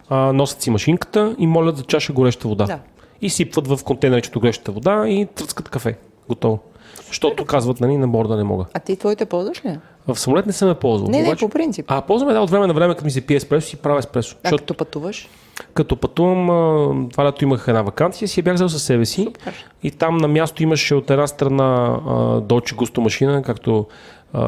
а, 0.10 0.34
носят 0.34 0.62
си 0.62 0.70
машинката 0.70 1.36
и 1.40 1.48
молят 1.48 1.78
за 1.78 1.84
чаша 1.84 2.14
гореща 2.14 2.48
вода. 2.48 2.66
Да. 2.66 2.80
И 3.22 3.30
сипват 3.30 3.68
в 3.68 3.80
контейнерчето 3.84 4.40
гореща 4.40 4.72
вода 4.72 5.08
и 5.08 5.28
тръскат 5.36 5.70
кафе. 5.70 5.98
Готово. 6.30 6.60
Защото 7.08 7.46
казват, 7.46 7.80
нали, 7.80 7.98
на 7.98 8.08
борда 8.08 8.38
не 8.38 8.44
мога. 8.44 8.66
А 8.74 8.80
ти 8.80 8.96
твоите 8.96 9.26
ползваш 9.26 9.66
ли? 9.66 9.78
В 10.08 10.20
самолет 10.20 10.46
не 10.46 10.54
съм 10.54 10.70
я 10.70 10.76
ползвал. 10.76 11.10
Не, 11.12 11.22
не, 11.22 11.36
по 11.36 11.50
принцип. 11.50 11.86
А, 11.88 12.02
ползваме 12.02 12.34
да, 12.34 12.40
от 12.40 12.50
време 12.50 12.68
на 12.68 12.74
време, 12.74 12.94
като 12.94 13.06
ми 13.06 13.12
се 13.12 13.22
пие 13.22 13.38
еспресо, 13.38 13.68
си 13.68 13.78
правя 13.78 14.00
еспресо. 14.00 14.36
А 14.36 14.40
Защото 14.44 14.62
като 14.62 14.74
пътуваш? 14.74 15.30
като 15.74 15.96
пътувам, 15.96 17.10
това 17.12 17.26
лято 17.26 17.44
имах 17.44 17.66
една 17.68 17.82
вакансия, 17.82 18.28
си 18.28 18.40
я 18.40 18.44
бях 18.44 18.54
взел 18.54 18.70
със 18.70 18.84
себе 18.84 19.06
си. 19.06 19.24
Супер. 19.24 19.66
И 19.84 19.92
там 19.92 20.18
на 20.18 20.28
място 20.28 20.64
имаше 20.64 20.96
от 20.96 21.10
една 21.10 21.28
страна 21.28 22.00
а, 22.08 22.42
Долче 22.42 22.76
Густо 22.76 23.02
машина, 23.02 23.44
както 23.44 23.86
а, 24.34 24.44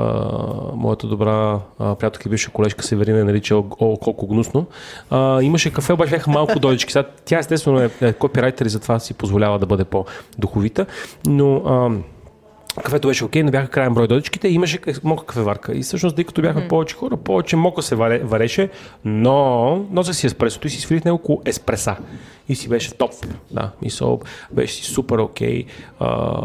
моята 0.73 1.07
добра 1.07 1.59
а, 1.79 1.95
приятелка 1.95 2.29
и 2.29 2.31
бивша 2.31 2.51
колежка 2.51 2.83
Северина 2.83 3.25
нарича 3.25 3.55
о, 3.55 3.63
о, 3.79 3.97
колко 3.97 4.27
гнусно. 4.27 4.65
А, 5.09 5.41
имаше 5.41 5.73
кафе, 5.73 5.93
обаче 5.93 6.11
бяха 6.11 6.31
малко 6.31 6.59
дойчки. 6.59 6.91
Сега, 6.91 7.07
тя 7.25 7.39
естествено 7.39 7.79
е, 7.79 7.89
е 8.01 8.13
копирайтер 8.13 8.65
и 8.65 8.69
затова 8.69 8.99
си 8.99 9.13
позволява 9.13 9.59
да 9.59 9.65
бъде 9.65 9.83
по-духовита. 9.83 10.85
Но 11.25 11.55
а, 11.55 11.91
Кафето 12.83 13.07
беше 13.07 13.25
окей, 13.25 13.43
не 13.43 13.51
бяха 13.51 13.67
крайен 13.67 13.93
брой 13.93 14.07
дойчките, 14.07 14.47
имаше 14.47 14.79
мока 15.03 15.25
кафеварка. 15.25 15.73
И 15.73 15.81
всъщност, 15.81 16.15
тъй 16.15 16.25
като 16.25 16.41
бяхме 16.41 16.67
повече 16.67 16.95
хора, 16.95 17.17
повече 17.17 17.55
мока 17.55 17.81
се 17.81 17.95
варе, 17.95 18.19
вареше, 18.19 18.69
но 19.05 19.75
носех 19.91 20.15
си 20.15 20.27
еспресото 20.27 20.67
и 20.67 20.69
си 20.69 20.81
свирих 20.81 21.05
него 21.05 21.15
около 21.15 21.41
еспреса. 21.45 21.95
И 22.49 22.55
си 22.55 22.69
беше 22.69 22.93
топ. 22.93 23.11
Да, 23.51 23.71
мисъл, 23.81 24.19
беше 24.51 24.73
си 24.73 24.83
супер 24.83 25.17
окей. 25.17 25.65
А, 25.99 26.41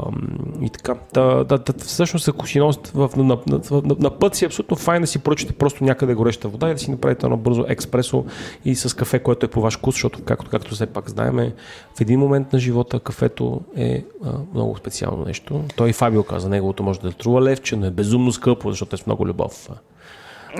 и 0.63 0.71
така. 0.71 0.95
Да, 1.15 1.45
да, 1.45 1.59
да, 1.59 1.73
всъщност, 1.79 2.29
ако 2.29 2.47
си 2.47 2.59
носите 2.59 2.91
в, 2.95 3.11
на, 3.17 3.25
на, 3.25 3.39
на, 3.47 3.97
на, 3.99 4.11
път 4.11 4.35
си, 4.35 4.45
е 4.45 4.47
абсолютно 4.47 4.77
файн 4.77 5.03
да 5.03 5.07
си 5.07 5.19
поръчате 5.19 5.53
просто 5.53 5.85
някъде 5.85 6.15
гореща 6.15 6.49
вода 6.49 6.71
и 6.71 6.73
да 6.73 6.79
си 6.79 6.91
направите 6.91 7.27
едно 7.27 7.37
бързо 7.37 7.65
експресо 7.69 8.25
и 8.65 8.75
с 8.75 8.97
кафе, 8.97 9.19
което 9.19 9.47
е 9.47 9.49
по 9.49 9.61
ваш 9.61 9.79
вкус, 9.79 9.95
защото, 9.95 10.25
както, 10.25 10.51
както 10.51 10.75
все 10.75 10.87
пак 10.87 11.11
знаем, 11.11 11.53
в 11.95 12.01
един 12.01 12.21
момент 12.21 12.53
на 12.53 12.59
живота 12.59 13.01
кафето 13.01 13.61
е 13.77 14.05
а, 14.25 14.33
много 14.55 14.77
специално 14.77 15.25
нещо. 15.25 15.65
Той 15.77 15.91
и 15.91 15.93
Фабио 15.93 16.25
каза, 16.25 16.49
неговото 16.49 16.83
може 16.83 17.01
да 17.01 17.13
струва 17.13 17.43
левче, 17.43 17.77
но 17.77 17.87
е 17.87 17.91
безумно 17.91 18.33
скъпо, 18.33 18.71
защото 18.71 18.97
е 18.97 18.99
с 18.99 19.07
много 19.07 19.27
любов. 19.27 19.69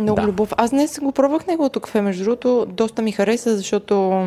Много 0.01 0.21
Да. 0.21 0.27
любов. 0.27 0.53
Аз 0.57 0.71
днес 0.71 1.01
го 1.01 1.13
пробвах 1.13 1.47
неговото 1.47 1.81
кафе, 1.81 2.01
между 2.01 2.25
другото, 2.25 2.67
доста 2.69 3.03
ми 3.03 3.13
хареса, 3.13 3.57
защото 3.57 4.27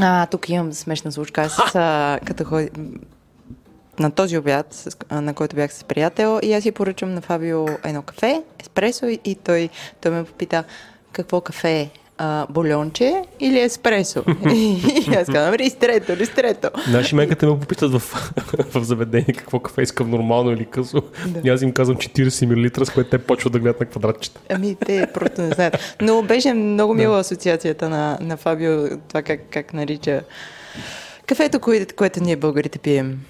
а, 0.00 0.26
тук 0.26 0.48
имам 0.48 0.72
смешна 0.72 1.12
случка. 1.12 1.42
Аз 1.42 1.74
а, 1.74 2.18
като 2.24 2.44
ходи 2.44 2.70
на 3.98 4.10
този 4.10 4.38
обяд, 4.38 4.88
на 5.10 5.34
който 5.34 5.56
бях 5.56 5.72
с 5.74 5.84
приятел, 5.84 6.40
и 6.42 6.52
аз 6.52 6.62
си 6.62 6.72
поръчам 6.72 7.14
на 7.14 7.20
Фабио 7.20 7.66
едно 7.84 8.02
кафе, 8.02 8.42
еспресо, 8.60 9.06
и 9.06 9.36
той, 9.44 9.68
той 10.00 10.12
ме 10.12 10.24
попита 10.24 10.64
какво 11.12 11.40
кафе 11.40 11.80
е. 11.80 11.90
А, 12.18 12.46
бульонче 12.50 13.22
или 13.40 13.60
еспресо? 13.60 14.24
и 14.54 15.14
аз 15.16 15.26
казвам, 15.26 15.54
ристрето, 15.54 16.16
ристрето. 16.16 16.70
Наши 16.90 17.14
меката 17.14 17.46
ме 17.46 17.60
попитат 17.60 17.92
в, 17.92 17.98
в 18.74 18.84
заведение 18.84 19.32
какво 19.36 19.58
кафе 19.60 19.82
искам 19.82 20.10
нормално 20.10 20.52
или 20.52 20.66
късо. 20.66 21.02
Да. 21.26 21.40
И 21.44 21.48
аз 21.48 21.62
им 21.62 21.72
казвам 21.72 21.96
40 21.96 22.78
мл, 22.78 22.84
с 22.84 22.90
което 22.90 23.10
те 23.10 23.18
почват 23.18 23.52
да 23.52 23.58
гледат 23.58 23.80
на 23.80 23.86
квадратчета. 23.86 24.40
Ами, 24.50 24.76
те 24.86 25.06
просто 25.14 25.42
не 25.42 25.50
знаят. 25.50 25.96
Но 26.00 26.22
беше 26.22 26.54
много 26.54 26.94
мила 26.94 27.18
асоциацията 27.18 27.88
на, 27.88 28.18
на 28.20 28.36
Фабио, 28.36 28.98
това 29.08 29.22
как, 29.22 29.40
как 29.50 29.74
нарича 29.74 30.22
Кафето, 31.26 31.58
кое- 31.58 31.92
което 31.92 32.22
ние 32.22 32.36
българите 32.36 32.78
пием. 32.78 33.20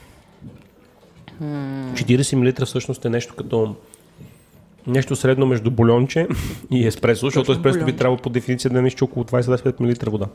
40 1.43 2.35
мл 2.61 2.67
всъщност 2.67 3.05
е 3.05 3.09
нещо 3.09 3.35
като 3.35 3.77
нещо 4.87 5.17
средно 5.17 5.47
между 5.47 5.71
бульонче 5.71 6.27
и 6.71 6.87
еспресо, 6.87 7.27
защото 7.27 7.53
еспресо 7.53 7.79
би 7.79 7.83
бульонче. 7.85 7.97
трябвало 7.99 8.23
по 8.23 8.31
дефиниция 8.31 8.71
да 8.71 8.83
мисли 8.83 9.05
около 9.05 9.25
20-25 9.25 9.81
мл 9.81 10.11
вода. 10.11 10.27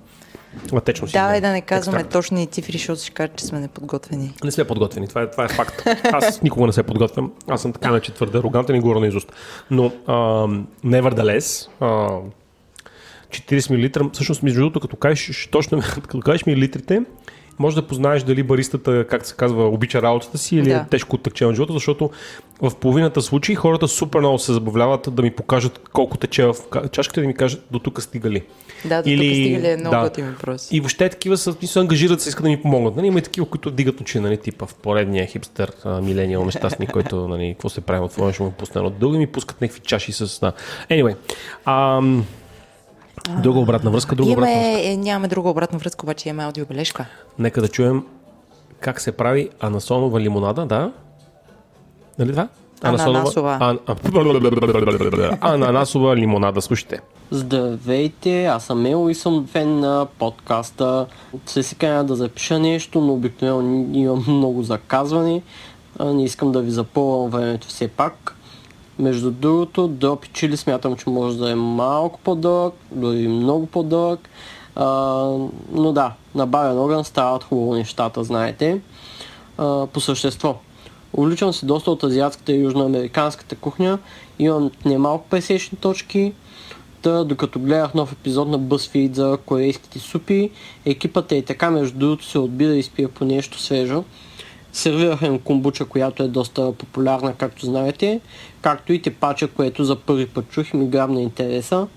А 0.73 0.81
течно 0.81 1.07
си. 1.07 1.13
Давай 1.13 1.41
да 1.41 1.51
не 1.51 1.61
казваме 1.61 1.97
Екстракт. 1.97 2.13
точни 2.13 2.47
цифри, 2.47 2.71
защото 2.71 3.01
ще 3.01 3.11
кажат, 3.11 3.35
че 3.35 3.45
сме 3.45 3.59
неподготвени. 3.59 4.33
Не 4.43 4.51
сме 4.51 4.63
подготвени, 4.63 5.07
това 5.07 5.21
е, 5.21 5.31
това 5.31 5.45
е 5.45 5.47
факт. 5.47 5.83
Аз 6.03 6.41
никога 6.41 6.67
не 6.67 6.73
се 6.73 6.83
подготвям. 6.83 7.31
Аз 7.47 7.61
съм 7.61 7.73
така 7.73 7.91
наче 7.91 8.13
твърде 8.13 8.37
арогантен 8.37 8.75
и 8.75 8.79
говоря 8.79 8.99
на 8.99 9.07
изуст. 9.07 9.31
Но, 9.71 9.91
а, 10.07 10.13
nevertheless, 10.85 11.67
а, 11.79 12.19
40 13.29 14.01
мл, 14.03 14.09
всъщност 14.13 14.43
между 14.43 14.59
другото, 14.59 14.79
като 14.79 14.95
кажеш, 14.95 15.47
точно, 15.51 15.81
като 16.01 16.19
кажеш 16.19 16.45
милилитрите, 16.45 17.01
може 17.61 17.75
да 17.75 17.81
познаеш 17.81 18.23
дали 18.23 18.43
баристата, 18.43 19.05
как 19.09 19.25
се 19.25 19.35
казва, 19.35 19.63
обича 19.65 20.01
работата 20.01 20.37
си 20.37 20.55
или 20.55 20.69
Да. 20.69 20.75
е 20.75 20.85
тежко 20.85 21.15
оттъкче 21.15 21.45
на 21.45 21.53
живота, 21.53 21.73
защото 21.73 22.09
в 22.61 22.75
половината 22.75 23.21
случаи 23.21 23.55
хората 23.55 23.87
супер 23.87 24.19
много 24.19 24.39
се 24.39 24.53
забавляват 24.53 25.07
да 25.11 25.21
ми 25.21 25.31
покажат 25.31 25.79
колко 25.93 26.17
тече 26.17 26.45
в 26.45 26.55
ка- 26.69 26.89
чашката 26.89 27.19
и 27.19 27.23
да 27.23 27.27
ми 27.27 27.33
кажат 27.33 27.63
до 27.71 27.79
тук 27.79 28.01
стигали. 28.01 28.41
Да, 28.85 29.01
до 29.01 29.09
Или- 29.09 29.17
тук 29.19 29.35
стига 29.35 29.59
ли 29.59 29.67
е 29.67 29.77
много 29.77 29.95
да. 29.95 30.01
готин 30.01 30.25
въпрос. 30.25 30.67
И 30.71 30.79
въобще 30.79 31.09
такива 31.09 31.37
са, 31.37 31.55
се 31.63 31.79
ангажират, 31.79 32.21
се 32.21 32.29
искат 32.29 32.43
да 32.43 32.49
ми 32.49 32.61
помогнат. 32.61 32.95
Нали? 32.95 33.07
Има 33.07 33.19
и 33.19 33.23
такива, 33.23 33.45
които 33.45 33.71
дигат 33.71 34.01
очи, 34.01 34.19
нали? 34.19 34.37
типа 34.37 34.65
в 34.65 34.75
поредния 34.75 35.25
хипстър, 35.25 35.71
а, 35.85 36.01
милениал 36.01 36.45
нещастник, 36.45 36.89
който, 36.93 37.27
нали, 37.27 37.53
какво 37.53 37.69
се 37.69 37.81
прави 37.81 38.01
от 38.01 38.11
това, 38.11 38.33
ще 38.33 38.43
му 38.43 38.51
пусне 38.51 38.79
едно 38.79 38.89
дълго 38.89 39.15
и 39.15 39.19
ми 39.19 39.27
пускат 39.27 39.61
някакви 39.61 39.81
чаши 39.81 40.11
с... 40.11 40.39
Да. 40.39 40.51
Anyway, 40.89 41.15
ам, 41.65 42.25
друга 43.43 43.59
обратна 43.59 43.91
връзка, 43.91 44.15
друга 44.15 44.31
обратна 44.31 44.53
връзка. 44.53 44.69
Имаме, 44.69 44.93
е, 44.93 44.97
нямаме 44.97 45.27
друга 45.27 45.49
обратна 45.49 45.79
връзка, 45.79 46.05
обаче 46.05 46.29
имаме 46.29 46.43
аудиобележка. 46.43 47.05
Нека 47.39 47.61
да 47.61 47.67
чуем 47.67 48.03
как 48.79 49.01
се 49.01 49.11
прави 49.11 49.49
анасонова 49.59 50.19
лимонада, 50.19 50.65
да? 50.65 50.91
Нали 52.19 52.31
това? 52.31 52.47
Ананасова. 52.81 53.57
Ан, 53.59 53.79
ананасова 55.41 56.15
лимонада, 56.15 56.61
слушайте. 56.61 56.99
Здравейте, 57.31 58.45
аз 58.45 58.63
съм 58.63 58.81
Мел 58.81 59.07
и 59.09 59.15
съм 59.15 59.47
фен 59.51 59.79
на 59.79 60.07
подкаста. 60.19 61.05
Се 61.45 61.63
си 61.63 61.75
каня 61.75 62.03
да 62.03 62.15
запиша 62.15 62.59
нещо, 62.59 63.01
но 63.01 63.13
обикновено 63.13 63.87
имам 63.93 64.25
много 64.27 64.63
заказване. 64.63 65.41
Не 65.99 66.23
искам 66.23 66.51
да 66.51 66.61
ви 66.61 66.71
запълвам 66.71 67.29
времето 67.29 67.67
все 67.67 67.87
пак. 67.87 68.35
Между 68.99 69.31
другото, 69.31 69.87
дропи 69.87 70.29
чили 70.33 70.57
смятам, 70.57 70.95
че 70.95 71.09
може 71.09 71.37
да 71.37 71.51
е 71.51 71.55
малко 71.55 72.19
по-дълъг, 72.23 72.73
дори 72.91 73.27
много 73.27 73.65
по-дълъг. 73.65 74.29
А, 74.75 74.85
но 75.71 75.91
да, 75.93 76.13
на 76.35 76.47
бавен 76.47 76.79
огън 76.79 77.05
стават 77.05 77.43
хубаво 77.43 77.75
нещата, 77.75 78.23
знаете. 78.23 78.81
А, 79.57 79.87
по 79.87 79.99
същество. 79.99 80.55
Увличам 81.13 81.53
се 81.53 81.65
доста 81.65 81.91
от 81.91 82.03
азиатската 82.03 82.51
и 82.51 82.61
южноамериканската 82.61 83.55
кухня. 83.55 83.99
Имам 84.39 84.71
немалко 84.85 85.25
пресечни 85.29 85.77
точки. 85.77 86.33
Та, 87.01 87.23
докато 87.23 87.59
гледах 87.59 87.93
нов 87.93 88.11
епизод 88.11 88.47
на 88.47 88.59
BuzzFeed 88.59 89.13
за 89.13 89.37
корейските 89.45 89.99
супи, 89.99 90.49
екипата 90.85 91.35
и 91.35 91.45
така 91.45 91.71
между 91.71 91.99
другото 91.99 92.25
се 92.25 92.39
отби 92.39 92.65
да 92.65 92.75
изпие 92.75 93.07
по 93.07 93.25
нещо 93.25 93.59
свежо. 93.59 94.03
Сервираха 94.73 95.25
им 95.27 95.39
комбуча, 95.39 95.85
която 95.85 96.23
е 96.23 96.27
доста 96.27 96.73
популярна, 96.73 97.33
както 97.33 97.65
знаете, 97.65 98.21
както 98.61 98.93
и 98.93 99.01
тепача, 99.01 99.47
което 99.47 99.83
за 99.83 99.95
първи 99.95 100.27
път 100.27 100.49
чух 100.49 100.73
и 100.73 100.77
ми 100.77 100.87
грабна 100.87 101.21
интереса. 101.21 101.87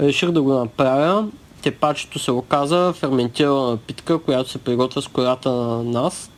Реших 0.00 0.30
да 0.30 0.42
го 0.42 0.54
направя. 0.54 1.28
Тепачето 1.62 2.18
се 2.18 2.30
оказа 2.30 2.92
ферментирана 2.96 3.70
напитка, 3.70 4.18
която 4.18 4.50
се 4.50 4.58
приготвя 4.58 5.02
с 5.02 5.08
кората 5.08 5.50
на 5.50 5.82
нас. 5.82 6.30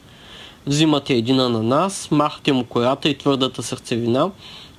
Взимате 0.67 1.15
един 1.15 1.41
ананас, 1.41 2.11
махате 2.11 2.53
му 2.53 2.65
кората 2.65 3.09
и 3.09 3.19
твърдата 3.19 3.63
сърцевина, 3.63 4.31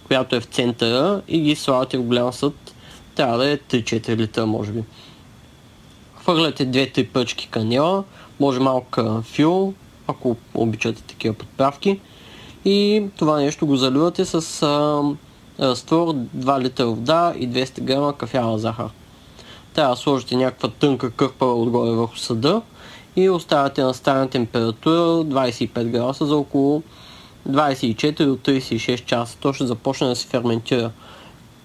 която 0.07 0.35
е 0.35 0.39
в 0.39 0.45
центъра 0.45 1.21
и 1.27 1.41
ги 1.41 1.55
слагате 1.55 1.97
в 1.97 2.03
голям 2.03 2.33
съд. 2.33 2.53
Трябва 3.15 3.37
да 3.37 3.49
е 3.49 3.57
3-4 3.57 4.15
литра, 4.15 4.45
може 4.45 4.71
би. 4.71 4.83
Хвърляте 6.15 6.67
2-3 6.67 7.07
пръчки 7.07 7.47
канела, 7.47 8.03
може 8.39 8.59
малко 8.59 8.87
карамфил, 8.89 9.73
ако 10.07 10.37
обичате 10.53 11.01
такива 11.01 11.33
подправки. 11.33 11.99
И 12.65 13.03
това 13.17 13.39
нещо 13.39 13.65
го 13.67 13.75
заливате 13.75 14.25
с 14.25 14.63
а, 14.63 15.01
разтвор 15.59 16.07
2 16.07 16.61
литра 16.61 16.85
вода 16.85 17.33
и 17.37 17.49
200 17.49 17.81
грама 17.81 18.17
кафява 18.17 18.59
захар. 18.59 18.89
Трябва 19.73 19.95
да 19.95 20.01
сложите 20.01 20.35
някаква 20.35 20.69
тънка 20.69 21.11
кърпа 21.11 21.45
отгоре 21.45 21.91
върху 21.91 22.17
съда 22.17 22.61
и 23.15 23.29
оставяте 23.29 23.83
на 23.83 23.93
стайна 23.93 24.29
температура 24.29 24.99
25 24.99 25.83
градуса 25.83 26.25
за 26.25 26.35
около 26.35 26.83
24 27.49 28.25
до 28.25 28.37
36 28.37 29.05
часа. 29.05 29.37
То 29.37 29.53
ще 29.53 29.65
започне 29.65 30.07
да 30.07 30.15
се 30.15 30.27
ферментира. 30.27 30.91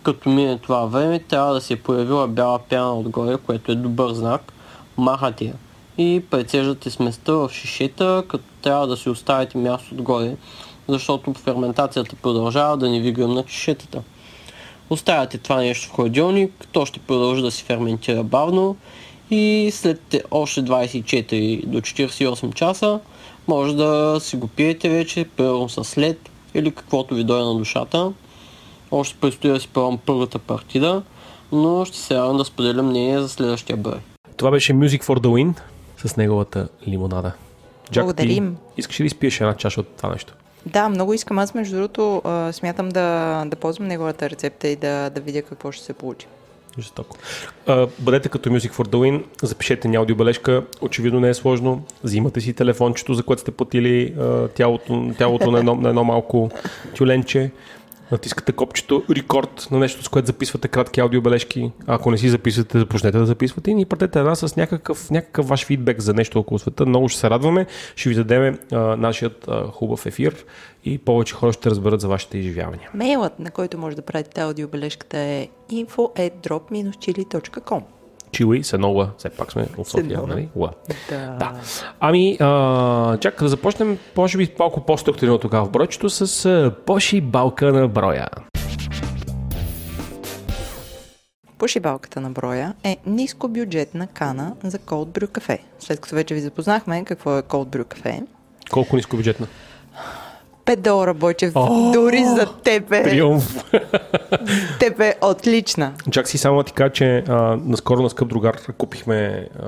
Като 0.03 0.29
мине 0.29 0.59
това 0.59 0.85
време, 0.87 1.19
трябва 1.19 1.55
да 1.55 1.61
се 1.61 1.73
е 1.73 1.77
появила 1.77 2.29
бяла 2.29 2.59
пяна 2.59 2.99
отгоре, 2.99 3.37
което 3.37 3.73
е 3.73 3.75
добър 3.75 4.13
знак. 4.13 4.53
Махате 4.97 5.45
я 5.45 5.55
и 5.99 6.23
прецеждате 6.31 6.91
сместа 6.91 7.35
в 7.35 7.51
шишета, 7.53 8.25
като 8.29 8.45
трябва 8.63 8.87
да 8.87 8.97
си 8.97 9.09
оставите 9.09 9.59
място 9.59 9.95
отгоре, 9.95 10.37
защото 10.89 11.35
ферментацията 11.35 12.17
продължава 12.17 12.77
да 12.77 12.91
не 12.91 13.01
ви 13.01 13.13
гръмнат 13.13 13.49
шишетата. 13.49 14.03
Оставяте 14.91 15.39
това 15.39 15.57
нещо 15.57 15.89
в 15.89 15.93
хладилник, 15.93 16.69
то 16.73 16.87
ще 16.87 17.01
продължи 17.01 17.43
да 17.43 17.51
се 17.51 17.65
ферментира 17.65 18.23
бавно 18.23 18.77
и 19.31 19.71
след 19.73 20.17
още 20.31 20.63
24 20.63 21.67
до 21.67 21.81
48 21.81 22.55
часа 22.55 23.01
може 23.49 23.77
да 23.77 24.19
си 24.21 24.37
го 24.37 24.49
пиете 24.49 24.89
вече, 24.89 25.25
примерно 25.37 25.69
с 25.69 25.99
лед 25.99 26.31
или 26.55 26.71
каквото 26.71 27.15
ви 27.15 27.25
дойде 27.25 27.45
на 27.45 27.55
душата. 27.55 28.13
Още 28.91 29.17
предстои 29.21 29.51
да 29.51 29.61
си 29.61 29.69
пробвам 29.69 29.99
първата 30.07 30.39
партида, 30.39 31.03
но 31.53 31.85
ще 31.85 31.99
се 31.99 32.15
радвам 32.15 32.37
да 32.37 32.45
споделя 32.45 32.83
мнение 32.83 33.21
за 33.21 33.29
следващия 33.29 33.77
брой. 33.77 33.99
Това 34.37 34.51
беше 34.51 34.73
Music 34.73 35.05
for 35.05 35.19
the 35.19 35.27
Win 35.27 35.61
с 36.09 36.17
неговата 36.17 36.69
лимонада. 36.89 37.33
Джак, 37.93 38.05
Благодарим. 38.05 38.57
Ти 38.75 38.81
искаш 38.81 39.01
ли 39.01 39.03
да 39.03 39.07
изпиеш 39.07 39.41
една 39.41 39.55
чаша 39.55 39.81
от 39.81 39.89
това 39.97 40.09
нещо? 40.09 40.35
Да, 40.67 40.89
много 40.89 41.15
искам. 41.15 41.39
Аз, 41.39 41.55
между 41.55 41.77
другото, 41.77 42.23
смятам 42.53 42.89
да, 42.89 43.45
да 43.47 43.57
ползвам 43.57 43.89
неговата 43.89 44.31
рецепта 44.31 44.69
и 44.69 44.77
да, 44.77 45.11
да 45.11 45.21
видя 45.21 45.43
какво 45.43 45.73
ще 45.73 45.85
се 45.85 45.93
получи. 45.93 46.27
Жестоко. 46.79 47.17
А, 47.67 47.87
бъдете 47.99 48.29
като 48.29 48.51
Music 48.51 48.73
for 48.73 48.89
the 48.89 48.97
Win, 48.97 49.25
запишете 49.43 49.89
ни 49.89 49.97
аудиобележка, 49.97 50.65
очевидно 50.81 51.21
не 51.21 51.29
е 51.29 51.35
сложно, 51.35 51.85
взимате 52.05 52.41
си 52.41 52.53
телефончето, 52.53 53.15
за 53.15 53.23
което 53.23 53.43
сте 53.43 53.51
платили 53.51 54.15
а, 54.19 54.49
тялото, 54.49 55.11
тялото 55.19 55.51
на, 55.51 55.59
едно, 55.59 55.75
на 55.75 55.89
едно 55.89 56.05
малко 56.05 56.51
тюленче, 56.95 57.51
натискате 58.13 58.53
копчето 58.53 59.03
рекорд 59.11 59.69
на 59.71 59.79
нещо, 59.79 60.03
с 60.03 60.09
което 60.09 60.27
записвате 60.27 60.69
кратки 60.69 61.01
аудиобележки. 61.01 61.73
Ако 61.87 62.11
не 62.11 62.19
си 62.19 62.29
записвате, 62.29 62.79
започнете 62.79 63.19
да 63.19 63.27
записвате 63.27 63.71
и 63.71 63.75
ни 63.75 63.85
пратете 63.85 64.19
една 64.19 64.35
с 64.35 64.57
някакъв, 64.57 65.11
някакъв 65.11 65.49
ваш 65.49 65.67
фидбек 65.67 66.01
за 66.01 66.15
нещо 66.15 66.39
около 66.39 66.59
света. 66.59 66.87
Много 66.87 67.09
ще 67.09 67.21
се 67.21 67.31
радваме. 67.31 67.67
Ще 67.97 68.09
ви 68.09 68.15
дадем 68.15 68.59
нашият 68.99 69.49
а, 69.49 69.67
хубав 69.67 70.07
ефир 70.07 70.45
и 70.85 70.99
повече 70.99 71.35
хора 71.35 71.53
ще 71.53 71.71
разберат 71.71 72.01
за 72.01 72.09
вашите 72.09 72.39
изживявания. 72.39 72.91
Мейлът, 72.95 73.39
на 73.39 73.51
който 73.51 73.79
може 73.79 73.97
да 73.97 74.03
пратите 74.03 74.41
аудиобележката 74.41 75.19
е 75.19 75.49
info.drop-chili.com 75.71 77.83
Чили, 78.33 78.65
се 78.65 78.79
нова, 78.79 79.11
все 79.19 79.31
пак 79.31 79.53
сме 79.53 79.67
от 79.79 79.89
София, 79.89 80.21
нали? 80.29 80.49
Уа. 80.55 80.71
Да. 81.11 81.37
Да. 81.39 81.53
Ами, 82.01 82.37
а, 82.41 83.19
чак 83.19 83.43
да 83.43 83.49
започнем, 83.49 83.99
може 84.17 84.39
би 84.39 84.55
малко 84.59 84.81
по-структурирано 84.81 85.39
тогава 85.39 85.67
в 85.67 85.71
бройчето 85.71 86.11
с 86.11 86.73
Поши 86.87 87.21
балка 87.21 87.73
на 87.73 87.89
броя. 87.89 88.29
Пошибалката 91.59 92.21
на 92.21 92.31
броя 92.31 92.75
е 92.85 92.97
нискобюджетна 93.07 94.07
кана 94.07 94.57
за 94.65 94.79
cold 94.79 95.07
brew 95.07 95.27
кафе. 95.27 95.59
След 95.79 96.01
като 96.01 96.15
вече 96.15 96.35
ви 96.35 96.41
запознахме 96.41 97.05
какво 97.05 97.39
е 97.39 97.43
cold 97.43 97.67
brew 97.67 97.85
кафе, 97.85 98.23
Колко 98.71 98.97
ниско 98.97 99.17
бюджетна? 99.17 99.47
5 100.65 100.77
долара, 100.77 101.15
Бойчев, 101.15 101.53
О, 101.55 101.91
дори 101.93 102.25
за 102.27 102.47
теб 102.55 102.93
е, 102.93 103.03
Триумф. 103.03 103.65
теб 104.81 105.01
е 105.01 105.15
отлична. 105.23 105.93
Чак 106.11 106.29
си 106.29 106.39
само 106.39 106.59
да 106.59 106.65
ти 106.65 106.73
кажа, 106.73 106.93
че 106.93 107.19
а, 107.19 107.33
наскоро 107.57 108.03
на 108.03 108.11
скъп 108.11 108.29
другар 108.29 108.59
купихме 108.73 109.15
а, 109.55 109.65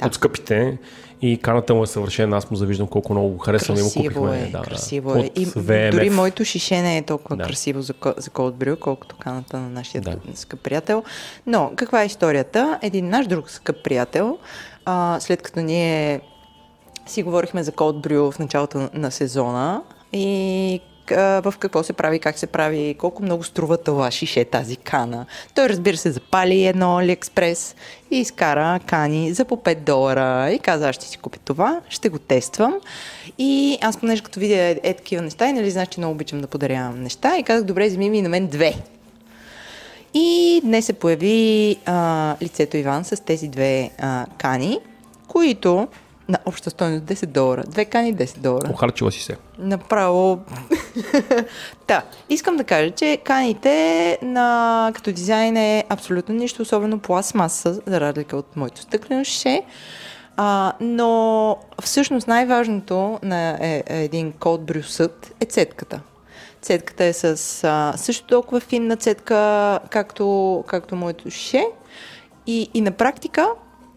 Да. 0.00 0.06
от 0.06 0.14
скъпите 0.14 0.78
и 1.22 1.38
каната 1.38 1.74
му 1.74 1.82
е 1.82 1.86
съвършена. 1.86 2.36
Аз 2.36 2.50
му 2.50 2.56
завиждам 2.56 2.86
колко 2.86 3.12
много 3.12 3.28
го 3.28 3.38
харесвам 3.38 3.78
и 3.78 3.82
му 3.82 3.86
Красиво 3.86 4.14
купихме. 4.14 4.38
е, 4.38 4.46
да, 4.46 4.58
да, 4.58 4.64
красиво 4.64 5.10
от 5.10 5.16
е. 5.16 5.30
И 5.36 5.46
VMF. 5.46 5.90
дори 5.90 6.10
моето 6.10 6.44
шише 6.44 6.82
не 6.82 6.98
е 6.98 7.02
толкова 7.02 7.36
Да. 7.36 7.44
красиво 7.44 7.82
за, 7.82 7.94
за 8.16 8.30
cold 8.30 8.52
brew, 8.52 8.78
колкото 8.78 9.16
каната 9.16 9.56
на 9.56 9.70
нашия 9.70 10.00
Да. 10.00 10.16
скъп 10.34 10.60
приятел. 10.60 11.02
Но, 11.46 11.72
каква 11.76 12.02
е 12.02 12.06
историята? 12.06 12.78
Един 12.82 13.08
наш 13.08 13.26
друг 13.26 13.50
скъп 13.50 13.76
приятел, 13.84 14.38
а, 14.84 15.16
след 15.20 15.42
като 15.42 15.60
ние 15.60 16.20
си 17.06 17.22
говорихме 17.22 17.62
за 17.62 17.72
cold 17.72 18.06
brew 18.08 18.30
в 18.30 18.38
началото 18.38 18.78
на- 18.78 18.90
и 20.14 20.80
в 21.08 21.54
какво 21.58 21.82
се 21.82 21.92
прави, 21.92 22.18
как 22.18 22.38
се 22.38 22.46
прави, 22.46 22.94
колко 22.98 23.22
много 23.22 23.44
струва 23.44 23.76
това 23.76 24.10
шише, 24.10 24.44
тази 24.44 24.76
кана. 24.76 25.26
Той 25.54 25.68
разбира 25.68 25.96
се 25.96 26.10
запали 26.10 26.66
едно 26.66 26.98
Алиекспрес 26.98 27.74
и 28.10 28.18
изкара 28.18 28.80
кани 28.86 29.32
за 29.32 29.44
по 29.44 29.56
5 29.56 29.74
долара 29.74 30.52
и 30.52 30.58
каза, 30.58 30.88
аз 30.88 30.94
ще 30.94 31.06
си 31.06 31.18
купя 31.18 31.38
това, 31.44 31.80
ще 31.88 32.08
го 32.08 32.18
тествам. 32.18 32.74
И 33.38 33.78
аз 33.80 33.96
понеже 33.96 34.22
като 34.22 34.40
видя 34.40 34.54
е, 34.54 34.80
е 34.82 34.94
такива 34.94 35.22
неща 35.22 35.48
и 35.48 35.52
нали 35.52 35.70
знаеш, 35.70 35.88
че 35.88 36.00
много 36.00 36.14
обичам 36.14 36.40
да 36.40 36.46
подарявам 36.46 37.02
неща 37.02 37.38
и 37.38 37.42
казах, 37.42 37.64
добре, 37.64 37.88
вземи 37.88 38.10
ми 38.10 38.22
на 38.22 38.28
мен 38.28 38.46
две. 38.46 38.74
И 40.14 40.60
днес 40.64 40.86
се 40.86 40.92
появи 40.92 41.76
а, 41.86 42.36
лицето 42.42 42.76
Иван 42.76 43.04
с 43.04 43.24
тези 43.24 43.48
две 43.48 43.90
а, 43.98 44.26
кани, 44.38 44.78
които 45.28 45.88
на 46.28 46.38
обща 46.46 46.70
стоеност 46.70 47.04
10 47.04 47.26
долара. 47.26 47.62
Две 47.66 47.84
кани 47.84 48.14
10 48.14 48.38
долара. 48.38 48.66
Похарчила 48.66 49.12
си 49.12 49.22
се. 49.22 49.36
Направо. 49.58 50.38
Та, 51.86 52.02
искам 52.28 52.56
да 52.56 52.64
кажа, 52.64 52.90
че 52.90 53.18
каните 53.24 54.18
на, 54.22 54.90
като 54.94 55.12
дизайн 55.12 55.56
е 55.56 55.84
абсолютно 55.88 56.34
нищо, 56.34 56.62
особено 56.62 56.98
пластмаса, 56.98 57.74
за 57.86 58.00
разлика 58.00 58.36
от 58.36 58.56
моето 58.56 58.80
стъклено 58.80 59.24
шише. 59.24 59.62
А, 60.36 60.72
но 60.80 61.56
всъщност 61.82 62.28
най-важното 62.28 63.18
на 63.22 63.50
е, 63.50 63.82
е 63.86 64.04
един 64.04 64.32
код 64.32 64.64
брюсът 64.64 65.34
е 65.40 65.44
цетката. 65.44 66.00
Цетката 66.62 67.04
е 67.04 67.12
с 67.12 67.24
а, 67.64 67.92
също 67.96 68.26
толкова 68.26 68.60
финна 68.60 68.96
цетка, 68.96 69.80
както, 69.90 70.64
както 70.66 70.96
моето 70.96 71.30
ше, 71.30 71.64
И, 72.46 72.70
и 72.74 72.80
на 72.80 72.90
практика 72.90 73.48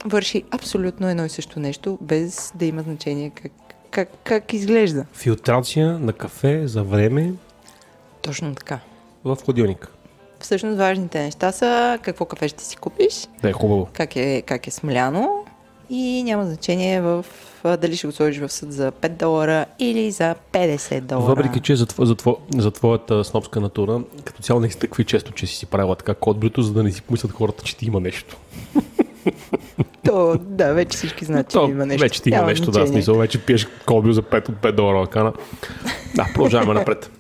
върши 0.06 0.44
абсолютно 0.52 1.10
едно 1.10 1.26
и 1.26 1.30
също 1.30 1.60
нещо, 1.60 1.98
без 2.02 2.52
да 2.56 2.66
има 2.66 2.82
значение 2.82 3.30
как, 3.30 3.52
как, 3.92 4.10
как 4.24 4.54
изглежда. 4.54 5.06
Филтрация 5.14 6.00
на 6.00 6.14
кафе 6.14 6.68
за 6.68 6.84
време. 6.84 7.34
Точно 8.22 8.56
така. 8.56 8.80
В 9.24 9.38
хладилник. 9.46 9.92
Всъщност 10.40 10.78
важните 10.78 11.20
неща 11.20 11.52
са 11.52 12.00
какво 12.02 12.26
кафе 12.26 12.48
ще 12.48 12.64
си 12.64 12.78
купиш. 12.78 13.28
Да 13.42 13.50
е 13.50 13.54
хубаво. 13.54 13.88
Как 13.94 14.16
е, 14.16 14.42
как 14.42 14.68
е 14.68 14.72
смляно. 14.72 15.46
И 15.90 16.24
няма 16.24 16.46
значение 16.46 17.02
в 17.02 17.26
дали 17.64 17.96
ще 17.96 18.08
го 18.08 18.14
сложиш 18.14 18.40
в 18.40 18.50
съд 18.50 18.74
за 18.74 18.92
5 18.92 19.10
долара 19.10 19.66
или 19.80 20.12
за 20.12 20.36
50 20.52 21.02
долара. 21.02 21.26
Въпреки, 21.26 21.60
че 21.60 21.76
за, 21.76 21.86
тво, 21.86 22.06
за, 22.06 22.16
тво, 22.16 22.38
за 22.58 22.72
твоята 22.72 23.24
снопска 23.24 23.60
натура, 23.60 24.02
като 24.24 24.44
цяло 24.44 24.60
не 24.60 24.68
изтъкви 24.68 25.06
често, 25.06 25.32
че 25.32 25.48
си 25.48 25.56
си 25.56 25.66
правила 25.66 25.96
така 25.96 26.14
код 26.14 26.40
брито, 26.40 26.62
за 26.62 26.74
да 26.74 26.84
не 26.84 26.92
си 26.92 27.02
помислят 27.02 27.32
хората, 27.32 27.64
че 27.64 27.78
ти 27.78 27.86
има 27.86 28.00
нещо. 28.00 28.38
То, 30.06 30.38
да, 30.42 30.74
вече 30.74 30.98
всички 30.98 31.26
знаят, 31.26 31.50
че 31.50 31.54
То, 31.54 31.70
има 31.70 31.86
нещо. 31.86 32.02
Вече 32.02 32.22
ти 32.22 32.30
има 32.30 32.42
нещо, 32.42 32.72
да, 32.72 32.88
смисъл. 32.88 33.16
Вече 33.16 33.42
пиеш 33.42 33.68
кобил 33.86 34.14
за 34.14 34.22
5 34.22 34.50
от 34.50 34.56
5 34.56 34.72
долара 34.72 35.08
кана. 35.08 35.34
Да, 36.16 36.28
продължаваме 36.34 36.74
напред. 36.74 37.12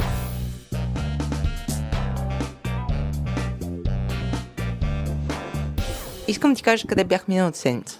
Искам 6.27 6.51
да 6.51 6.57
ти 6.57 6.63
кажа 6.63 6.87
къде 6.87 7.03
бях 7.03 7.27
миналата 7.27 7.57
седмица. 7.57 7.99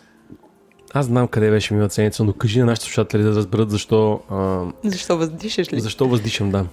Аз 0.94 1.06
знам 1.06 1.28
къде 1.28 1.50
беше 1.50 1.74
миналата 1.74 1.94
седмица, 1.94 2.24
но 2.24 2.34
кажи 2.34 2.60
на 2.60 2.66
нашите 2.66 2.86
слушатели 2.86 3.24
да 3.24 3.30
разберат 3.30 3.72
защо... 3.72 4.20
А... 4.30 4.62
Защо 4.84 5.18
въздишаш 5.18 5.74
ли? 5.74 5.80
Защо 5.80 6.08
въздишам, 6.08 6.52
да. 6.52 6.66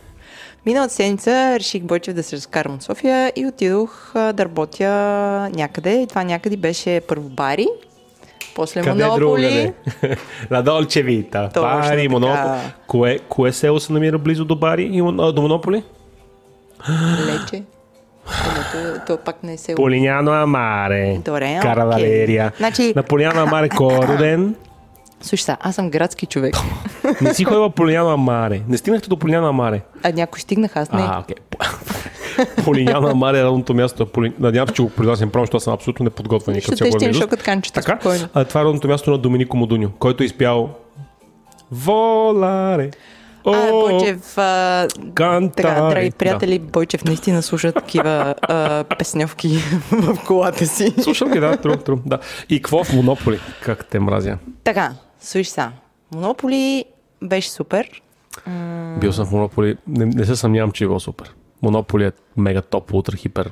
Миналата 0.67 0.95
седмица 0.95 1.57
реших 1.59 1.83
Бойчев 1.83 2.15
да 2.15 2.23
се 2.23 2.37
разкарам 2.37 2.75
от 2.75 2.83
София 2.83 3.33
и 3.37 3.47
отидох 3.47 4.11
да 4.15 4.39
работя 4.39 4.91
някъде. 5.55 6.03
И 6.03 6.07
това 6.07 6.25
някъде 6.25 6.57
беше 6.57 7.01
първо 7.09 7.29
Бари, 7.29 7.67
после 8.55 8.83
къде 8.83 9.03
е 9.03 9.07
Монополи. 9.07 9.73
Нали? 10.03 10.17
На 10.51 10.63
Долче 10.63 11.03
Бари, 11.55 12.09
Монополи. 12.09 12.61
Кое, 12.87 13.19
кое 13.19 13.53
село 13.53 13.81
се 13.81 13.93
намира 13.93 14.19
близо 14.19 14.45
до 14.45 14.57
Бари 14.57 14.83
и 14.93 15.03
до 15.33 15.43
Монополи? 15.43 15.83
Лече. 17.27 17.63
То, 18.73 19.01
то 19.07 19.19
пак 19.25 19.43
не 19.43 19.53
е 19.53 19.57
село. 19.59 19.77
Полиняно 19.77 20.33
Амаре. 20.33 21.19
Добре. 21.25 21.59
Кара 21.63 21.87
Валерия. 21.87 22.53
Значи... 22.57 22.93
На 22.97 23.03
Полиняно 23.03 23.41
Амаре 23.41 23.69
кой 23.69 23.95
е 23.95 23.99
роден? 23.99 24.55
Слушай 25.25 25.45
сега, 25.45 25.57
аз 25.61 25.75
съм 25.75 25.91
градски 25.91 26.27
човек. 26.27 26.57
не 27.21 27.35
си 27.35 27.45
ходила 27.45 27.71
Поляна 27.71 28.17
Маре. 28.17 28.63
Не 28.69 28.79
стигнахте 28.79 29.09
до 29.09 29.17
Полиняна 29.17 29.53
Маре. 29.53 29.81
А 30.03 30.13
някой 30.13 30.41
стигнах, 30.41 30.77
аз 30.77 30.93
не. 30.93 31.03
А, 31.03 31.21
окей. 31.21 31.37
Okay. 32.37 33.13
Маре 33.13 33.39
е 33.39 33.45
родното 33.45 33.75
място 33.75 34.07
на 34.17 34.33
Надявам 34.39 34.69
се, 34.69 34.75
че 34.75 34.83
го 34.83 34.91
произнасям 34.91 35.31
правилно, 35.31 35.47
защото 35.47 35.65
съм 35.65 35.75
абсолютно 35.75 36.05
неподготвен. 36.05 36.61
Ще 36.61 36.77
те 36.77 36.91
ще 36.91 37.13
шокът 37.13 37.43
канчета. 37.43 37.81
Така, 37.81 37.97
спокойно. 38.01 38.29
а, 38.35 38.45
това 38.45 38.61
е 38.61 38.65
родното 38.65 38.89
място 38.89 39.11
на 39.11 39.19
Доминико 39.19 39.57
Модуньо, 39.57 39.91
който 39.99 40.23
е 40.23 40.27
изпял 40.27 40.71
Воларе. 41.71 42.91
О, 43.45 43.53
а, 43.53 43.71
Бойчев, 43.71 44.39
а, 44.39 44.89
кантари. 45.15 45.67
така, 45.67 45.89
драги 45.89 46.11
приятели, 46.11 46.59
да. 46.59 46.65
Бойчев 46.65 47.05
наистина 47.05 47.43
слуша 47.43 47.73
такива 47.73 48.35
а, 48.43 48.85
песнявки 48.99 49.49
в 49.91 50.19
колата 50.27 50.67
си. 50.67 50.95
Слушам 51.03 51.31
ги, 51.31 51.41
да, 51.41 51.57
трум, 51.57 51.79
трум, 51.79 52.03
да. 52.07 52.19
И 52.49 52.63
какво 52.63 52.85
в 52.85 52.93
Монополи? 52.93 53.39
Как 53.63 53.87
те 53.87 54.01
мразя? 54.01 54.39
Така, 54.65 54.93
Слушай 55.25 55.45
са, 55.45 55.73
Монополи 56.15 56.85
беше 57.23 57.51
супер. 57.51 58.03
Бил 59.01 59.13
съм 59.13 59.27
в 59.27 59.33
Монополи. 59.33 59.77
Не, 59.87 60.07
не 60.07 60.25
се 60.25 60.37
съмнявам, 60.37 60.73
че 60.73 60.85
е 60.85 60.87
било 60.87 61.01
супер. 61.01 61.35
Монополи 61.63 62.05
е 62.05 62.13
мега 62.37 62.63
топ, 62.63 62.95
ултра, 62.95 63.17
хипер. 63.17 63.51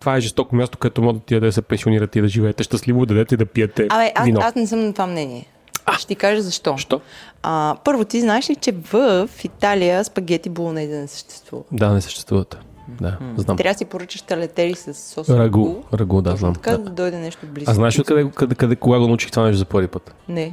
Това 0.00 0.16
е 0.16 0.20
жестоко 0.20 0.56
място, 0.56 0.78
където 0.78 1.02
може 1.02 1.18
да 1.18 1.24
ти 1.24 1.40
да 1.40 1.52
се 1.52 1.62
пенсионирате 1.62 2.18
и 2.18 2.22
да 2.22 2.28
живеете 2.28 2.62
щастливо, 2.62 3.06
да 3.06 3.14
дадете 3.14 3.36
да 3.36 3.46
пиете 3.46 3.86
Абе, 3.90 4.12
аз, 4.14 4.24
вино. 4.24 4.40
аз 4.42 4.54
не 4.54 4.66
съм 4.66 4.86
на 4.86 4.92
това 4.92 5.06
мнение. 5.06 5.46
А, 5.86 5.92
Ще 5.92 6.06
ти 6.06 6.16
кажа 6.16 6.42
защо. 6.42 6.76
Що? 6.76 7.00
А, 7.42 7.76
първо, 7.84 8.04
ти 8.04 8.20
знаеш 8.20 8.50
ли, 8.50 8.56
че 8.56 8.72
в 8.72 9.28
Италия 9.44 10.04
спагети 10.04 10.48
болонезе 10.48 11.00
не 11.00 11.08
съществуват? 11.08 11.66
Да, 11.72 11.92
не 11.92 12.00
съществуват. 12.00 12.58
Да, 12.88 13.18
знам. 13.36 13.56
Трябва 13.56 13.74
да 13.74 13.78
си 13.78 13.84
поръчаш 13.84 14.22
талетери 14.22 14.74
с 14.74 14.94
сос. 14.94 15.30
Рагу, 15.30 15.74
рагу, 15.94 16.22
да, 16.22 16.36
знам. 16.36 16.54
Така 16.54 16.70
да. 16.70 16.78
да 16.78 16.90
дойде 16.90 17.18
нещо 17.18 17.46
близко. 17.46 17.70
А 17.70 17.74
знаеш 17.74 17.98
ли 17.98 18.04
къде, 18.04 18.30
къде, 18.34 18.54
къде, 18.54 18.76
кога 18.76 18.98
го 18.98 19.06
научих 19.06 19.30
това 19.30 19.44
нещо 19.44 19.58
за 19.58 19.64
първи 19.64 19.88
път? 19.88 20.14
Не 20.28 20.52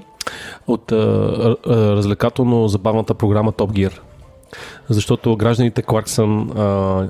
от 0.67 0.91
а, 0.91 0.95
а, 0.95 1.75
развлекателно 1.75 2.67
забавната 2.67 3.13
програма 3.13 3.51
Top 3.51 3.71
Gear. 3.71 3.99
Защото 4.89 5.37
гражданите 5.37 5.81
Кларксън, 5.81 6.51
а, 6.57 6.63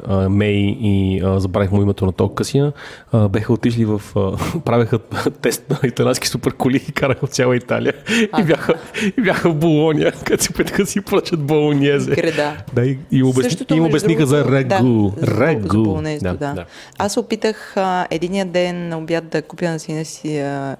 а, 0.07 0.29
Мей 0.29 0.77
и 0.81 1.21
а, 1.23 1.39
забравих 1.39 1.71
му 1.71 1.81
името 1.81 2.05
на 2.05 2.11
Ток 2.11 2.37
Късия, 2.37 2.71
а, 3.11 3.29
беха 3.29 3.53
отишли 3.53 3.85
в... 3.85 4.01
А, 4.15 4.59
правеха 4.65 4.99
тест 5.41 5.69
на 5.69 5.79
италянски 5.83 6.27
суперколи 6.27 6.85
и 6.89 6.91
караха 6.91 7.27
в 7.27 7.29
цяла 7.29 7.55
Италия. 7.55 7.93
И, 8.39 8.43
бяха, 8.43 8.73
и 9.17 9.21
бяха 9.21 9.49
в 9.49 9.55
Болония, 9.55 10.11
където 10.11 10.43
се 10.43 10.51
опитаха 10.51 10.85
си 10.85 11.01
поръчат 11.01 11.39
болоньезе. 11.39 12.15
Града. 12.15 12.57
Да, 12.73 12.85
и, 12.85 12.99
и, 13.11 13.23
обясни, 13.23 13.43
Същото, 13.43 13.75
им 13.75 13.85
обясниха 13.85 14.25
за 14.25 14.45
Регу. 14.51 15.11
Да, 15.11 15.27
рагу. 15.27 15.95
За 15.95 16.01
да, 16.01 16.33
да. 16.33 16.53
да. 16.53 16.65
Аз 16.97 17.17
опитах 17.17 17.77
а, 17.77 18.07
единия 18.09 18.45
ден 18.45 18.89
на 18.89 18.97
обяд 18.97 19.27
да 19.27 19.41
купя 19.41 19.69
на 19.69 19.79
сина 19.79 20.05
си 20.05 20.39
а, 20.39 20.75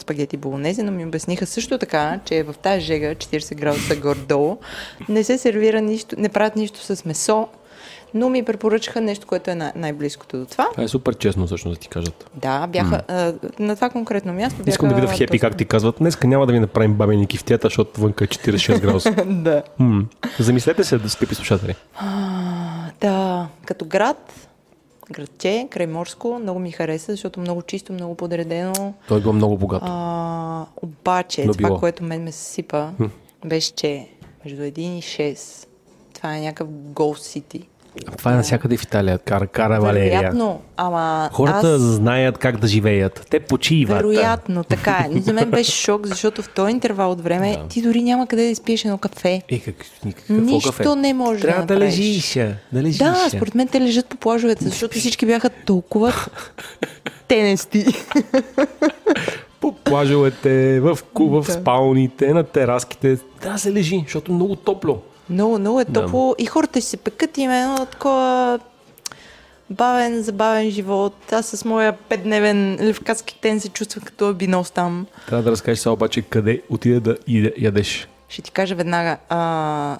спагети 0.00 0.36
болонези, 0.36 0.82
но 0.82 0.92
ми 0.92 1.06
обясниха 1.06 1.46
също 1.46 1.78
така, 1.78 2.20
че 2.24 2.42
в 2.42 2.54
тази 2.62 2.80
жега 2.80 3.14
40 3.14 3.54
градуса 3.54 3.96
гордо 3.96 4.58
не 5.08 5.24
се 5.24 5.38
сервира 5.38 5.80
нищо, 5.80 6.16
не 6.18 6.28
правят 6.28 6.56
нищо 6.56 6.80
с 6.80 7.04
месо, 7.04 7.48
но 8.14 8.28
ми 8.28 8.42
препоръчаха 8.42 9.00
нещо, 9.00 9.26
което 9.26 9.50
е 9.50 9.54
най-близкото 9.54 10.38
до 10.38 10.46
това. 10.46 10.68
Това 10.70 10.84
е 10.84 10.88
супер 10.88 11.14
честно, 11.14 11.46
всъщност, 11.46 11.74
да 11.74 11.80
ти 11.80 11.88
кажат. 11.88 12.30
Да, 12.34 12.66
бяха 12.66 13.02
mm. 13.02 13.04
а, 13.08 13.62
на 13.62 13.74
това 13.74 13.90
конкретно 13.90 14.32
място. 14.32 14.58
Бяха, 14.58 14.70
Искам 14.70 14.88
да 14.88 14.94
видя 14.94 15.08
в 15.08 15.12
хепи 15.12 15.38
как 15.38 15.56
ти 15.56 15.64
казват. 15.64 15.96
Днес 15.98 16.18
няма 16.22 16.46
да 16.46 16.52
ви 16.52 16.60
направим 16.60 16.94
бабени 16.94 17.26
кифтета, 17.26 17.66
защото 17.66 18.00
вънка 18.00 18.24
е 18.24 18.26
46 18.26 18.80
градуса. 18.80 19.10
да. 19.26 19.62
М-м. 19.78 20.04
Замислете 20.38 20.84
се, 20.84 20.98
да 20.98 21.10
скъпи 21.10 21.34
слушатели. 21.34 21.74
А, 21.96 22.06
да, 23.00 23.46
като 23.64 23.84
град 23.84 24.47
градче, 25.10 25.68
Крайморско. 25.70 26.38
Много 26.42 26.58
ми 26.58 26.70
хареса, 26.72 27.12
защото 27.12 27.40
много 27.40 27.62
чисто, 27.62 27.92
много 27.92 28.14
подредено. 28.14 28.94
Той 29.08 29.20
е 29.20 29.32
много 29.32 29.56
богато. 29.56 29.84
А, 29.88 30.66
обаче, 30.82 31.44
Но 31.44 31.52
това, 31.52 31.68
било. 31.68 31.80
което 31.80 32.04
мен 32.04 32.22
ме 32.22 32.32
съсипа, 32.32 32.90
беше, 33.44 33.72
че 33.72 34.08
между 34.44 34.62
1 34.62 34.78
и 34.78 35.02
6, 35.02 35.66
това 36.14 36.36
е 36.36 36.40
някакъв 36.40 36.68
гол 36.70 37.14
сити. 37.14 37.68
Това 38.18 38.32
е 38.32 38.34
навсякъде 38.34 38.76
в 38.76 38.82
Италия. 38.82 39.18
Кара, 39.18 39.46
кара 39.46 39.80
Валерия. 39.80 40.18
Вероятно, 40.18 40.60
ама 40.76 41.30
Хората 41.32 41.74
аз... 41.74 41.80
знаят 41.80 42.38
как 42.38 42.56
да 42.56 42.66
живеят. 42.66 43.26
Те 43.30 43.40
почиват. 43.40 43.96
Вероятно, 43.96 44.64
така 44.64 45.06
е. 45.06 45.08
Но 45.14 45.20
за 45.20 45.32
мен 45.32 45.50
беше 45.50 45.72
шок, 45.72 46.06
защото 46.06 46.42
в 46.42 46.48
този 46.48 46.70
интервал 46.70 47.10
от 47.10 47.20
време 47.20 47.56
да. 47.62 47.68
ти 47.68 47.82
дори 47.82 48.02
няма 48.02 48.26
къде 48.26 48.42
да 48.42 48.48
изпиеш 48.48 48.84
едно 48.84 48.98
кафе. 48.98 49.42
И 49.48 49.60
как, 49.60 49.74
какво 50.04 50.34
Нищо 50.34 50.70
кафе? 50.70 50.94
не 50.96 51.14
може 51.14 51.40
Трябва 51.40 51.66
да, 51.66 51.74
да 51.74 51.80
лежиш. 51.80 52.34
Да, 52.72 52.82
лежиш. 52.82 52.98
да, 52.98 53.28
според 53.30 53.54
мен 53.54 53.68
те 53.68 53.80
лежат 53.80 54.06
по 54.06 54.16
плажовете, 54.16 54.64
защото 54.64 54.98
всички 54.98 55.26
бяха 55.26 55.50
толкова 55.50 56.12
тенести. 57.28 57.86
по 59.60 59.72
плажовете, 59.72 60.80
в, 60.80 60.98
в, 61.14 61.42
в 61.42 61.52
спалните, 61.52 62.34
на 62.34 62.44
тераските. 62.44 63.16
Трябва 63.40 63.54
да 63.54 63.58
се 63.58 63.72
лежи, 63.72 64.00
защото 64.04 64.32
много 64.32 64.56
топло. 64.56 65.02
Много, 65.30 65.58
много 65.58 65.80
е 65.80 65.84
топло 65.84 66.34
да. 66.38 66.42
и 66.42 66.46
хората 66.46 66.80
ще 66.80 66.90
се 66.90 66.96
пекат 66.96 67.38
именно 67.38 67.86
такова 67.86 68.58
бавен, 69.70 70.22
забавен 70.22 70.70
живот. 70.70 71.32
Аз 71.32 71.46
с 71.46 71.64
моя 71.64 71.92
петдневен 71.92 72.78
левкацки, 72.80 73.38
тен 73.40 73.60
се 73.60 73.68
чувствах 73.68 74.04
като 74.04 74.34
бинос 74.34 74.70
там. 74.70 75.06
Трябва 75.26 75.42
да 75.42 75.50
разкажеш 75.50 75.78
сега 75.78 75.92
обаче 75.92 76.22
къде 76.22 76.62
отиде 76.70 77.00
да 77.00 77.16
ядеш. 77.58 78.08
Ще 78.28 78.42
ти 78.42 78.50
кажа 78.50 78.74
веднага. 78.74 79.16
А, 79.28 79.98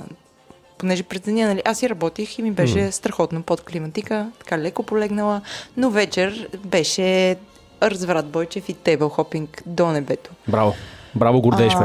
понеже 0.79 1.03
през 1.03 1.21
деня, 1.21 1.47
нали, 1.47 1.63
аз 1.65 1.83
и 1.83 1.89
работих 1.89 2.39
и 2.39 2.43
ми 2.43 2.51
беше 2.51 2.79
mm. 2.79 2.91
страхотно 2.91 3.43
под 3.43 3.61
климатика, 3.61 4.31
така 4.39 4.59
леко 4.59 4.83
полегнала, 4.83 5.41
но 5.77 5.91
вечер 5.91 6.49
беше 6.65 7.37
разврат 7.83 8.27
Бойчев 8.27 8.69
и 8.69 8.75
тейбъл 8.75 9.09
хопинг 9.09 9.63
до 9.67 9.87
небето. 9.87 10.31
Браво! 10.49 10.75
Браво, 11.15 11.41
гордееш 11.41 11.75
ме. 11.75 11.81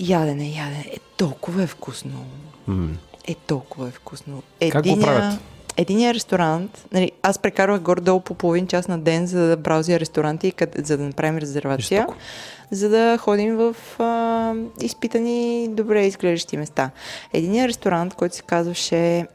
Ядене, 0.00 0.48
ядене. 0.48 0.84
Е, 0.92 0.98
толкова 1.16 1.62
е 1.62 1.66
вкусно. 1.66 2.24
Е, 3.28 3.34
толкова 3.34 3.88
е 3.88 3.90
вкусно. 3.90 4.42
Как 4.70 4.86
го 4.86 5.00
правят? 5.00 5.40
Единия 5.76 6.14
ресторант, 6.14 6.84
нали, 6.92 7.12
аз 7.22 7.38
прекарвах 7.38 7.80
горе-долу 7.80 8.20
по 8.20 8.34
половин 8.34 8.66
час 8.66 8.88
на 8.88 8.98
ден, 8.98 9.26
за 9.26 9.46
да 9.46 9.56
браузя 9.56 10.00
ресторанти, 10.00 10.52
къде, 10.52 10.82
за 10.82 10.96
да 10.96 11.04
направим 11.04 11.38
резервация, 11.38 12.00
Жестоко. 12.00 12.18
за 12.70 12.88
да 12.88 13.18
ходим 13.18 13.56
в 13.56 13.76
а, 13.98 14.54
изпитани, 14.80 15.68
добре 15.70 16.06
изглеждащи 16.06 16.56
места. 16.56 16.90
Единия 17.32 17.68
ресторант, 17.68 18.14
който 18.14 18.36
се 18.36 18.42
казваше 18.42 19.26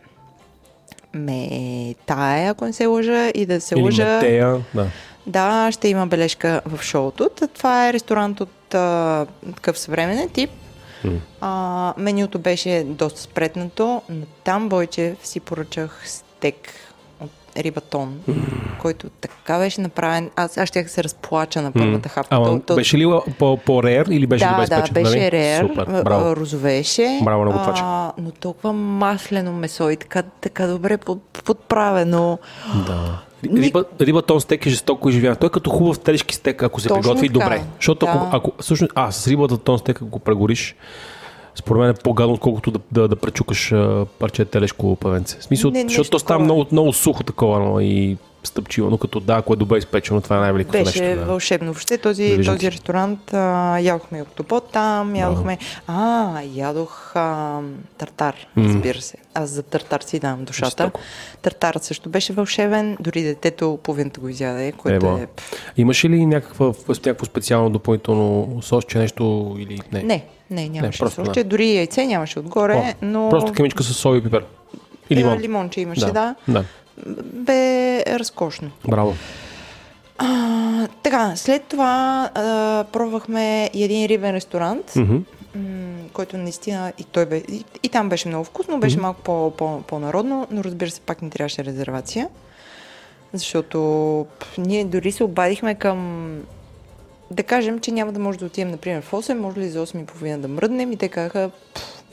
Метая, 1.13 2.51
ако 2.51 2.65
не 2.65 2.73
се 2.73 2.85
лъжа, 2.85 3.31
и 3.35 3.45
да 3.45 3.61
се 3.61 3.75
Или 3.75 3.83
лъжа... 3.83 4.15
Метея. 4.15 4.57
Да. 4.73 4.87
Да, 5.27 5.71
ще 5.71 5.87
има 5.87 6.07
бележка 6.07 6.61
в 6.65 6.83
шоуто. 6.83 7.29
Това 7.53 7.89
е 7.89 7.93
ресторант 7.93 8.41
от 8.41 8.49
а, 8.73 9.25
такъв 9.55 9.79
съвременен 9.79 10.29
тип. 10.29 10.49
М. 11.03 11.19
А, 11.41 11.93
менюто 11.97 12.39
беше 12.39 12.83
доста 12.87 13.21
спретнато, 13.21 14.01
но 14.09 14.25
там 14.43 14.69
Бойчев 14.69 15.17
си 15.23 15.39
поръчах 15.39 16.03
стек 16.05 16.55
рибатон, 17.57 18.19
който 18.79 19.09
така 19.11 19.57
беше 19.57 19.81
направен. 19.81 20.29
Аз, 20.35 20.57
аз 20.57 20.69
ще 20.69 20.87
се 20.87 21.03
разплача 21.03 21.61
на 21.61 21.71
първата 21.71 22.09
хапка. 22.09 22.35
Ама 22.35 22.61
То- 22.61 22.75
беше 22.75 22.97
ли 22.97 23.05
по, 23.39 23.57
по-рер 23.57 24.05
или 24.05 24.27
беше 24.27 24.45
да, 24.45 24.51
добре 24.51 24.65
да, 24.67 24.91
беше 24.93 25.11
нали? 25.11 25.31
рер, 25.31 25.61
Супер, 25.61 26.03
браво. 26.03 26.35
розовеше, 26.35 27.19
Браво 27.23 27.45
на 27.45 27.51
готвача. 27.51 27.81
а, 27.85 28.11
но 28.17 28.31
толкова 28.31 28.73
маслено 28.73 29.53
месо 29.53 29.89
и 29.89 29.97
така, 29.97 30.21
така 30.21 30.67
добре 30.67 30.97
под, 30.97 31.19
подправено. 31.45 32.39
Да. 32.87 33.19
Ни- 33.43 33.61
Риба, 33.61 33.83
рибатон 34.01 34.41
стек 34.41 34.65
е 34.65 34.69
жестоко 34.69 35.09
изживян. 35.09 35.35
Той 35.35 35.47
е 35.47 35.51
като 35.51 35.69
хубав 35.69 35.99
телешки 35.99 36.35
стек, 36.35 36.63
ако 36.63 36.79
се 36.79 36.87
Точно 36.87 37.01
приготви 37.03 37.27
така. 37.29 37.39
добре. 37.39 37.63
Защото 37.75 38.05
ако, 38.05 38.17
Да. 38.19 38.29
ако 38.31 38.51
всъщност, 38.59 38.91
а, 38.95 39.11
с 39.11 39.27
рибата 39.27 39.57
тон 39.57 39.79
стек, 39.79 39.97
ако 39.97 40.05
го 40.05 40.19
прегориш, 40.19 40.75
според 41.55 41.81
мен 41.81 41.89
е 41.89 41.93
по-гадно, 41.93 42.33
отколкото 42.33 42.71
да, 42.71 42.79
да, 42.91 43.07
да 43.07 43.15
пречукаш 43.15 43.73
парче 44.19 44.45
телешко 44.45 44.95
павенце. 44.95 45.37
В 45.39 45.43
смисъл, 45.43 45.71
Не, 45.71 45.81
защото 45.81 45.99
нещо 45.99 46.11
то 46.11 46.19
става 46.19 46.43
много, 46.43 46.65
много 46.71 46.93
сухо 46.93 47.23
такова 47.23 47.59
но, 47.59 47.79
и 47.79 48.17
стъпчиво, 48.47 48.89
но 48.89 48.97
като 48.97 49.19
да, 49.19 49.33
ако 49.33 49.53
е 49.53 49.55
добре 49.55 49.77
изпечено, 49.77 50.21
това 50.21 50.37
е 50.37 50.39
най-великото 50.39 50.77
Беше 50.77 51.01
нещо. 51.01 51.19
Да. 51.19 51.25
вълшебно. 51.25 51.65
Въобще 51.65 51.97
Да 51.97 52.01
този, 52.01 52.23
виждам 52.23 52.55
този 52.55 52.59
ти. 52.59 52.71
ресторант 52.71 53.33
а, 53.33 53.79
ядохме 53.79 54.21
октопод 54.21 54.69
там, 54.71 55.15
ядохме... 55.15 55.57
А, 55.87 56.41
ядох 56.53 57.15
а, 57.15 57.59
тартар, 57.97 58.35
разбира 58.57 59.01
се. 59.01 59.17
Аз 59.33 59.49
за 59.49 59.63
тартар 59.63 60.01
си 60.01 60.19
давам 60.19 60.43
душата. 60.43 60.65
Жестоко. 60.65 60.99
Тартарът 61.41 61.83
също 61.83 62.09
беше 62.09 62.33
вълшебен, 62.33 62.97
дори 62.99 63.23
детето 63.23 63.79
половината 63.83 64.19
го 64.19 64.29
изяде, 64.29 64.71
което 64.71 65.05
Ево. 65.05 65.17
е... 65.17 65.27
Имаше 65.77 66.09
ли 66.09 66.25
някаква, 66.25 66.65
някакво 66.89 67.25
специално 67.25 67.69
допълнително 67.69 68.59
сосче, 68.61 68.97
нещо 68.97 69.55
или 69.59 69.79
не? 69.91 70.03
Не, 70.03 70.25
не, 70.49 70.69
нямаше 70.69 71.03
не, 71.03 71.09
сосче. 71.09 71.43
Дори 71.43 71.75
яйце 71.75 72.05
нямаше 72.05 72.39
отгоре, 72.39 72.73
О, 72.73 72.93
но... 73.01 73.29
Просто 73.29 73.53
кемичка 73.53 73.83
с 73.83 73.93
сол 73.93 74.15
и 74.15 74.23
пипер. 74.23 74.45
И 75.09 75.15
лимон. 75.15 75.37
Е, 75.37 75.39
лимонче 75.39 75.81
имаше, 75.81 76.05
да. 76.05 76.35
да. 76.47 76.63
Бе 77.33 78.03
разкошно. 78.05 78.71
Браво. 78.87 79.13
А, 80.17 80.87
така, 81.03 81.35
след 81.35 81.63
това 81.63 82.29
а, 82.35 82.85
пробвахме 82.91 83.69
един 83.73 84.05
рибен 84.05 84.35
ресторант, 84.35 84.93
м- 85.55 86.09
който 86.13 86.37
наистина 86.37 86.93
и 86.97 87.03
той 87.03 87.25
бе, 87.25 87.37
и, 87.37 87.65
и 87.83 87.89
там 87.89 88.09
беше 88.09 88.27
много 88.27 88.43
вкусно, 88.43 88.79
беше 88.79 88.99
малко 88.99 89.21
по, 89.21 89.51
по, 89.57 89.81
по-народно, 89.81 90.47
но 90.51 90.63
разбира 90.63 90.89
се, 90.89 91.01
пак 91.01 91.21
не 91.21 91.29
трябваше 91.29 91.65
резервация, 91.65 92.29
защото 93.33 93.77
п, 94.39 94.45
ние 94.57 94.85
дори 94.85 95.11
се 95.11 95.23
обадихме 95.23 95.75
към 95.75 96.29
да 97.31 97.43
кажем, 97.43 97.79
че 97.79 97.91
няма 97.91 98.11
да 98.11 98.19
може 98.19 98.39
да 98.39 98.45
отидем, 98.45 98.71
например, 98.71 99.01
в 99.01 99.11
8, 99.11 99.33
може 99.33 99.59
ли 99.59 99.69
за 99.69 99.87
8 99.87 100.01
и 100.01 100.05
половина 100.05 100.39
да 100.39 100.47
мръднем 100.47 100.91
и 100.91 100.97
те 100.97 101.09
казаха 101.09 101.51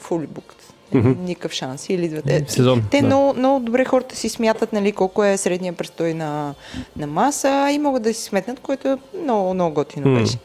fully 0.02 0.26
booked. 0.92 1.18
Никакъв 1.18 1.52
шанс. 1.52 1.88
Или 1.88 2.04
идвате. 2.04 2.44
Сезон, 2.48 2.82
Те 2.90 3.00
да. 3.00 3.06
много, 3.06 3.34
много 3.34 3.60
добре 3.60 3.84
хората 3.84 4.16
си 4.16 4.28
смятат 4.28 4.72
нали, 4.72 4.92
колко 4.92 5.24
е 5.24 5.36
средния 5.36 5.72
престой 5.72 6.14
на, 6.14 6.54
на 6.96 7.06
маса 7.06 7.38
и 7.72 7.78
могат 7.78 8.02
да 8.02 8.14
си 8.14 8.22
сметнат, 8.22 8.60
което 8.60 8.88
е 8.88 8.96
много, 9.16 9.54
много 9.54 9.74
готино 9.74 10.08
М. 10.08 10.20
беше. 10.20 10.38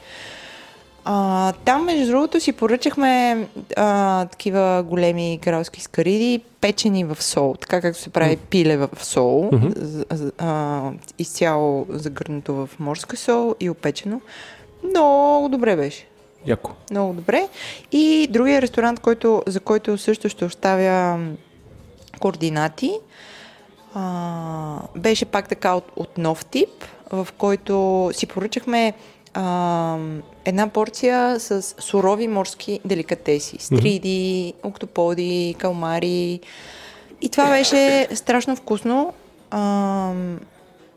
А, 1.08 1.52
там, 1.56 1.86
между 1.86 2.08
другото, 2.08 2.40
си 2.40 2.52
поръчахме 2.52 3.38
а, 3.76 4.26
такива 4.26 4.84
големи 4.84 5.40
кралски 5.44 5.82
скариди, 5.82 6.42
печени 6.62 7.04
в 7.04 7.18
сол, 7.20 7.56
така 7.56 7.82
както 7.82 8.02
се 8.02 8.10
прави 8.10 8.38
пиле 8.38 8.78
в 8.78 8.90
сол, 8.96 9.50
з- 9.76 10.06
а, 10.38 10.82
изцяло 11.20 11.86
загърнато 11.90 12.54
в 12.56 12.70
морска 12.80 13.18
сол 13.18 13.56
и 13.60 13.70
опечено. 13.70 14.22
Много 14.84 15.50
добре 15.50 15.76
беше. 15.76 16.08
Яко. 16.48 16.72
Много 16.92 17.14
добре. 17.14 17.48
И 17.92 18.28
другия 18.30 18.62
ресторант, 18.62 19.00
който, 19.00 19.44
за 19.48 19.60
който 19.60 19.98
също 19.98 20.30
ще 20.30 20.46
оставя 20.46 21.20
координати, 22.20 22.92
а, 23.94 24.80
беше 24.96 25.26
пак 25.26 25.50
така 25.50 25.74
от, 25.74 25.92
от 25.96 26.18
нов 26.18 26.46
тип, 26.46 26.70
в 27.12 27.28
който 27.38 28.10
си 28.14 28.28
поръчахме 28.28 28.94
а, 29.34 29.98
една 30.46 30.68
порция 30.68 31.40
с 31.40 31.76
сурови 31.80 32.28
морски 32.28 32.80
деликатеси. 32.86 33.58
Стриди, 33.60 34.54
октоподи, 34.64 35.56
калмари. 35.58 36.40
И 37.22 37.30
това 37.30 37.50
беше 37.50 38.08
страшно 38.16 38.56
вкусно. 38.56 39.14
А, 39.52 40.12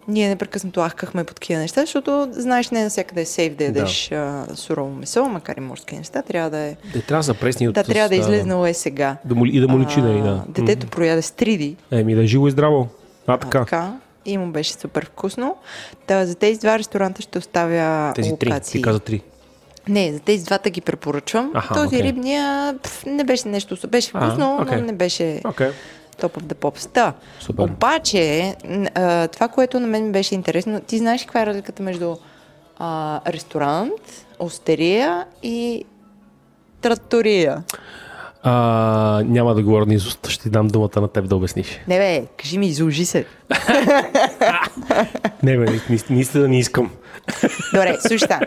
ние 0.08 0.28
непрекъснато 0.28 0.80
ахкахме 0.82 1.24
по 1.24 1.34
такива 1.34 1.60
неща, 1.60 1.80
защото 1.80 2.28
знаеш, 2.30 2.70
не 2.70 2.82
навсякъде 2.82 3.20
е 3.20 3.26
сейф 3.26 3.54
да 3.54 3.64
ядеш 3.64 4.12
а, 4.12 4.44
сурово 4.54 4.90
месо, 4.90 5.24
макар 5.24 5.56
и 5.56 5.60
морски 5.60 5.96
неща. 5.96 6.22
Трябва 6.22 6.50
да 6.50 6.58
е. 6.58 6.76
Те 6.92 7.02
трябва 7.02 7.20
да 7.20 7.24
са 7.24 7.34
пресни 7.34 7.68
от... 7.68 7.74
Да, 7.74 7.82
трябва 7.84 8.08
да 8.08 8.14
с- 8.14 8.18
излезнало 8.18 8.66
е 8.66 8.74
сега. 8.74 9.16
Да 9.24 9.34
му, 9.34 9.46
и 9.46 9.60
да 9.60 9.68
му 9.68 9.80
личи, 9.80 10.00
нали, 10.00 10.20
да. 10.20 10.44
Детето 10.48 10.86
прояде 10.86 11.22
стриди. 11.22 11.76
Еми, 11.90 12.14
да 12.14 12.22
е 12.22 12.26
живо 12.26 12.48
и 12.48 12.50
здраво. 12.50 12.88
А, 13.26 13.32
А, 13.32 13.38
така. 13.38 13.58
така. 13.58 13.92
И 14.24 14.38
му 14.38 14.46
беше 14.46 14.72
супер 14.72 15.06
вкусно. 15.06 15.56
Та, 16.06 16.26
за 16.26 16.34
тези 16.34 16.60
два 16.60 16.78
ресторанта 16.78 17.22
ще 17.22 17.38
оставя 17.38 18.12
Тези 18.14 18.32
три. 18.36 18.60
Ти 18.62 18.82
каза 18.82 18.98
три. 19.00 19.22
Не, 19.88 20.12
за 20.12 20.20
тези 20.20 20.44
двата 20.44 20.70
ги 20.70 20.80
препоръчвам. 20.80 21.50
Аха, 21.54 21.74
Този 21.74 21.86
окей. 21.86 22.02
рибния 22.02 22.74
пф, 22.82 23.06
не 23.06 23.24
беше 23.24 23.48
нещо. 23.48 23.76
Беше 23.88 24.10
А, 24.14 24.26
вкусно, 24.26 24.58
окей. 24.62 24.76
но 24.76 24.84
не 24.84 24.92
беше 24.92 25.40
Окей. 25.44 25.68
Топ 26.20 26.36
of 26.36 26.42
the 26.42 26.54
pops. 26.54 26.92
Та, 26.92 27.12
Супер. 27.40 27.62
обаче, 27.62 28.54
а, 28.94 29.28
това, 29.28 29.48
което 29.48 29.80
на 29.80 29.86
мен 29.86 30.06
ми 30.06 30.12
беше 30.12 30.34
интересно, 30.34 30.80
ти 30.80 30.98
знаеш 30.98 31.22
каква 31.22 31.42
е 31.42 31.46
разликата 31.46 31.82
между 31.82 32.16
а, 32.78 33.20
ресторант, 33.32 33.92
остерия 34.38 35.24
и 35.42 35.84
тратория? 36.80 37.62
А, 38.42 39.22
няма 39.26 39.54
да 39.54 39.62
говоря 39.62 39.86
на 39.86 39.94
изуст, 39.94 40.28
ще 40.28 40.42
ти 40.42 40.50
дам 40.50 40.68
думата 40.68 41.00
на 41.00 41.08
теб 41.08 41.28
да 41.28 41.36
обясниш. 41.36 41.80
Не 41.88 41.98
бе, 41.98 42.26
кажи 42.36 42.58
ми, 42.58 42.66
изложи 42.66 43.04
се. 43.04 43.24
Не, 45.42 45.56
бе, 45.58 45.70
ни- 45.70 45.80
ни- 45.90 46.00
наистина 46.10 46.48
не 46.48 46.58
искам. 46.58 46.90
Добре, 47.74 47.96
слушай. 48.00 48.28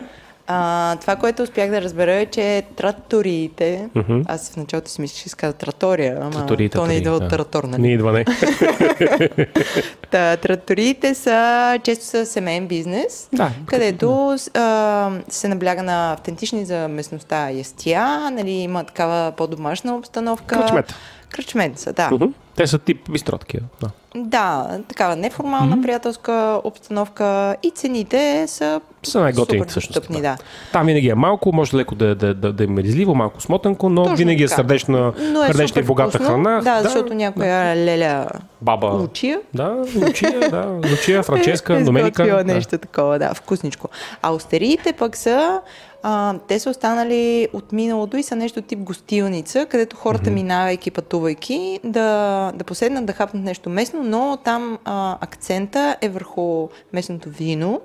А, 0.47 0.95
това, 0.95 1.15
което 1.15 1.43
успях 1.43 1.69
да 1.69 1.81
разбера 1.81 2.13
е, 2.13 2.25
че 2.25 2.63
траториите, 2.75 3.89
Мгм. 3.95 4.21
аз 4.25 4.51
в 4.51 4.57
началото 4.57 4.89
си 4.89 5.01
мислех, 5.01 5.23
че 5.23 5.29
се 5.29 5.35
казва 5.35 5.53
тратория, 5.53 6.17
ама 6.21 6.45
то 6.45 6.55
не 6.55 6.69
тратории, 6.69 6.97
идва 6.97 7.11
от 7.11 7.23
да. 7.23 7.27
тратор, 7.27 7.63
нали? 7.63 7.81
Не 7.81 7.93
идва, 7.93 8.11
не. 8.11 8.25
Та, 10.11 10.37
траториите 10.37 11.15
са 11.15 11.79
често 11.83 12.05
са 12.05 12.25
семейен 12.25 12.67
бизнес, 12.67 13.29
Да, 13.33 13.51
където 13.65 14.37
а, 14.53 15.11
се 15.29 15.47
набляга 15.47 15.83
на 15.83 16.13
автентични 16.13 16.65
за 16.65 16.87
местността 16.87 17.49
ястия, 17.49 18.29
нали, 18.31 18.51
има 18.51 18.83
такава 18.83 19.31
по-домашна 19.31 19.95
обстановка. 19.95 20.59
Кръчмета. 20.59 20.95
Кръчменца, 21.29 21.93
да. 21.93 22.09
Мгм. 22.11 22.25
Те 22.55 22.67
са 22.67 22.79
тип 22.79 23.11
бистро 23.11 23.37
такива. 23.37 23.63
Да. 23.81 23.89
Да, 24.15 24.67
такава 24.87 25.15
неформална 25.15 25.81
приятелска 25.81 26.61
обстановка 26.63 27.55
и 27.63 27.71
цените 27.71 28.45
са 28.47 28.81
Са 29.03 29.19
най-готините 29.19 29.69
всъщност. 29.69 29.95
достъпни, 29.95 30.21
да. 30.21 30.37
Там 30.71 30.85
винаги 30.85 31.09
е 31.09 31.15
малко, 31.15 31.51
може 31.53 31.77
леко 31.77 31.95
да, 31.95 32.15
да, 32.15 32.33
да, 32.33 32.53
да 32.53 32.63
е 32.63 32.67
меризливо, 32.67 33.15
малко 33.15 33.41
смотанко, 33.41 33.89
но 33.89 34.03
Точно 34.03 34.17
винаги 34.17 34.43
е 34.43 34.47
сърдечна, 34.47 35.13
Но 35.21 35.43
е 35.43 35.47
сърдечна 35.47 35.81
и 35.81 35.85
богата 35.85 36.09
вкусно. 36.09 36.25
храна. 36.27 36.61
Да, 36.61 36.81
защото 36.83 37.13
някоя 37.13 37.75
леля 37.75 38.27
Баба. 38.61 38.87
Лучия 38.87 39.39
Да, 39.53 39.83
Лучия, 39.95 40.39
да. 40.49 40.79
Лучия, 40.91 41.23
Франческа, 41.23 41.73
Доменика. 41.75 42.23
изготвила 42.23 42.43
да. 42.43 42.53
нещо 42.53 42.77
такова, 42.77 43.19
да, 43.19 43.33
вкусничко. 43.33 43.89
А 44.21 44.31
остериите 44.31 44.93
пък 44.93 45.17
са, 45.17 45.61
а, 46.03 46.35
те 46.47 46.59
са 46.59 46.69
останали 46.69 47.47
от 47.53 47.71
миналото 47.71 48.17
и 48.17 48.23
са 48.23 48.35
нещо 48.35 48.61
тип 48.61 48.79
гостилница, 48.79 49.65
където 49.65 49.95
хората, 49.95 50.31
минавайки, 50.31 50.91
пътувайки, 50.91 51.79
да, 51.83 52.51
да 52.55 52.63
поседнат 52.63 53.05
да 53.05 53.13
хапнат 53.13 53.43
нещо 53.43 53.69
местно, 53.69 54.03
но 54.03 54.37
там 54.43 54.77
а, 54.85 55.17
акцента 55.21 55.97
е 56.01 56.09
върху 56.09 56.67
местното 56.93 57.29
вино. 57.29 57.81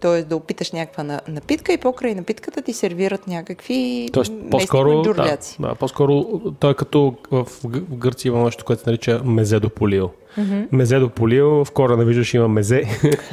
т.е. 0.00 0.22
да 0.22 0.36
опиташ 0.36 0.72
някаква 0.72 1.02
на- 1.02 1.20
напитка 1.28 1.72
и 1.72 1.76
покрай 1.78 2.14
напитката 2.14 2.62
ти 2.62 2.72
сервират 2.72 3.26
някакви 3.26 4.08
Тоест, 4.12 4.32
по-скоро, 4.50 5.02
да, 5.02 5.36
да, 5.60 5.74
по-скоро 5.74 6.24
той 6.60 6.70
е 6.70 6.74
като 6.74 7.14
в, 7.30 7.46
Гърция 7.90 8.30
има 8.30 8.44
нещо, 8.44 8.64
което 8.64 8.82
се 8.82 8.90
нарича 8.90 9.20
мезе 9.24 9.60
до 9.60 9.70
полио. 9.70 10.08
Mm-hmm. 10.38 10.66
Мезе 10.72 10.98
до 10.98 11.08
полио, 11.08 11.64
в 11.64 11.70
корена 11.70 12.04
виждаш 12.04 12.34
има 12.34 12.48
мезе. 12.48 12.82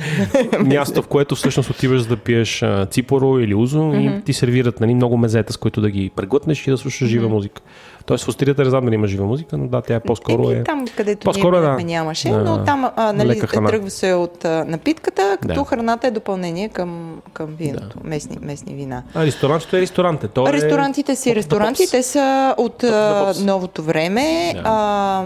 Място, 0.65 1.01
в 1.01 1.07
което 1.07 1.35
всъщност 1.35 1.69
отиваш 1.69 2.01
за 2.01 2.07
да 2.07 2.17
пиеш 2.17 2.63
а, 2.63 2.85
ципоро 2.85 3.39
или 3.39 3.55
узо 3.55 3.79
mm-hmm. 3.79 4.19
и 4.19 4.23
ти 4.23 4.33
сервират 4.33 4.79
нали, 4.79 4.95
много 4.95 5.17
мезета, 5.17 5.53
с 5.53 5.57
които 5.57 5.81
да 5.81 5.89
ги 5.89 6.11
преглътнеш 6.15 6.67
и 6.67 6.71
да 6.71 6.77
слушаш 6.77 7.07
mm-hmm. 7.07 7.11
жива 7.11 7.29
музика. 7.29 7.61
Тоест 8.05 8.25
в 8.25 8.27
острията 8.27 8.63
не 8.63 8.69
знам 8.69 8.85
дали 8.85 8.95
има 8.95 9.07
жива 9.07 9.25
музика, 9.25 9.57
но 9.57 9.67
да, 9.67 9.81
тя 9.81 9.95
е 9.95 9.99
по-скоро 9.99 10.43
Еми, 10.43 10.59
е... 10.59 10.63
там, 10.63 10.85
където 10.97 11.25
по-скоро 11.25 11.59
ние 11.59 11.61
да. 11.61 11.83
нямаше, 11.83 12.29
Да. 12.29 12.37
но 12.37 12.63
там 12.63 12.91
а, 12.95 13.13
нали, 13.13 13.39
тръгва 13.39 13.89
се 13.89 14.13
от 14.13 14.45
а, 14.45 14.65
напитката, 14.67 15.37
като 15.41 15.53
Да. 15.53 15.65
храната 15.65 16.07
е 16.07 16.11
допълнение 16.11 16.69
към, 16.69 17.21
към 17.33 17.55
виното, 17.59 17.97
местни, 18.03 18.37
местни 18.41 18.75
вина. 18.75 19.03
А, 19.13 19.25
ресторантчето 19.25 19.75
е 19.75 19.81
ресторанте. 19.81 20.27
То 20.27 20.47
е... 20.47 20.53
Ресторантите 20.53 21.15
си, 21.15 21.35
ресторантите 21.35 22.03
са 22.03 22.55
от 22.57 22.83
а, 22.83 23.33
новото 23.39 23.83
време. 23.83 24.51
Да. 24.55 24.61
А, 24.65 25.23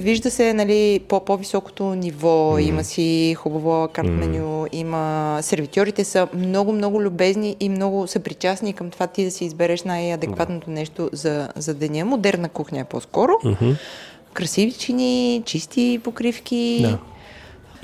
вижда 0.00 0.30
се 0.30 0.52
нали, 0.52 1.00
по-високото 1.20 1.94
ниво, 1.94 2.56
mm. 2.56 2.68
има 2.68 2.84
си 2.84 3.34
хубаво 3.38 3.88
карт 3.92 4.08
меню, 4.08 4.66
има 4.72 5.38
сервитьорите 5.42 6.04
са 6.04 6.28
много, 6.34 6.72
много 6.72 7.02
любезни 7.02 7.56
и 7.60 7.68
много 7.68 8.06
са 8.06 8.20
причастни 8.20 8.72
към 8.72 8.90
това 8.90 9.06
ти 9.06 9.24
да 9.24 9.30
си 9.30 9.44
избереш 9.44 9.82
най-адекватното 9.82 10.70
нещо 10.70 11.10
за, 11.12 11.48
за 11.56 11.74
деня. 11.74 12.04
Модерна 12.04 12.48
кухня 12.48 12.80
е 12.80 12.84
по-скоро. 12.84 13.32
Мгм. 13.44 13.70
Красиви 14.32 14.72
чини, 14.72 15.42
чисти 15.46 16.00
покривки. 16.04 16.78
Да. 16.82 16.98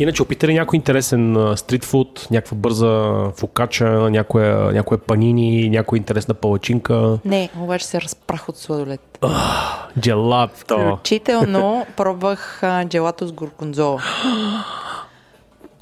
Иначе 0.01 0.23
опита 0.23 0.47
ли 0.47 0.55
някой 0.55 0.77
интересен 0.77 1.53
стритфуд, 1.57 2.27
някаква 2.31 2.57
бърза 2.57 3.25
фокача, 3.37 3.91
някоя, 3.91 4.73
някоя 4.73 4.99
панини, 4.99 5.71
някоя 5.71 5.99
интересна 5.99 6.35
палачинка, 6.35 7.19
Не, 7.25 7.49
обаче 7.61 7.87
се 7.87 8.01
разпрах 8.01 8.49
от 8.49 8.57
сладолет. 8.57 9.19
джелато. 10.01 10.97
Включително 10.97 11.87
пробвах 11.97 12.63
а, 12.63 12.85
джелато 12.85 13.27
с 13.27 13.33
горгонзола. 13.33 14.03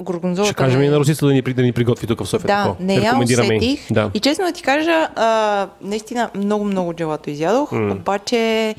Горгонзола. 0.01 0.47
Ще 0.47 0.55
кажем 0.55 0.83
и 0.83 0.89
на 0.89 0.99
русица 0.99 1.27
да 1.27 1.33
ни, 1.33 1.43
да 1.43 1.63
ни 1.63 1.73
приготви 1.73 2.07
тук 2.07 2.23
в 2.23 2.27
София. 2.29 2.47
Да, 2.47 2.63
такова. 2.63 2.77
не 2.81 2.95
я 2.95 3.19
усетих. 3.19 3.81
Да. 3.91 4.11
И 4.15 4.21
честно 4.21 4.45
да 4.45 4.53
ти 4.53 4.63
кажа, 4.63 5.09
а, 5.17 5.69
наистина 5.83 6.31
много, 6.35 6.65
много 6.65 6.95
джелато 6.95 7.31
изядох, 7.31 7.73
М. 7.73 7.93
обаче 7.93 8.75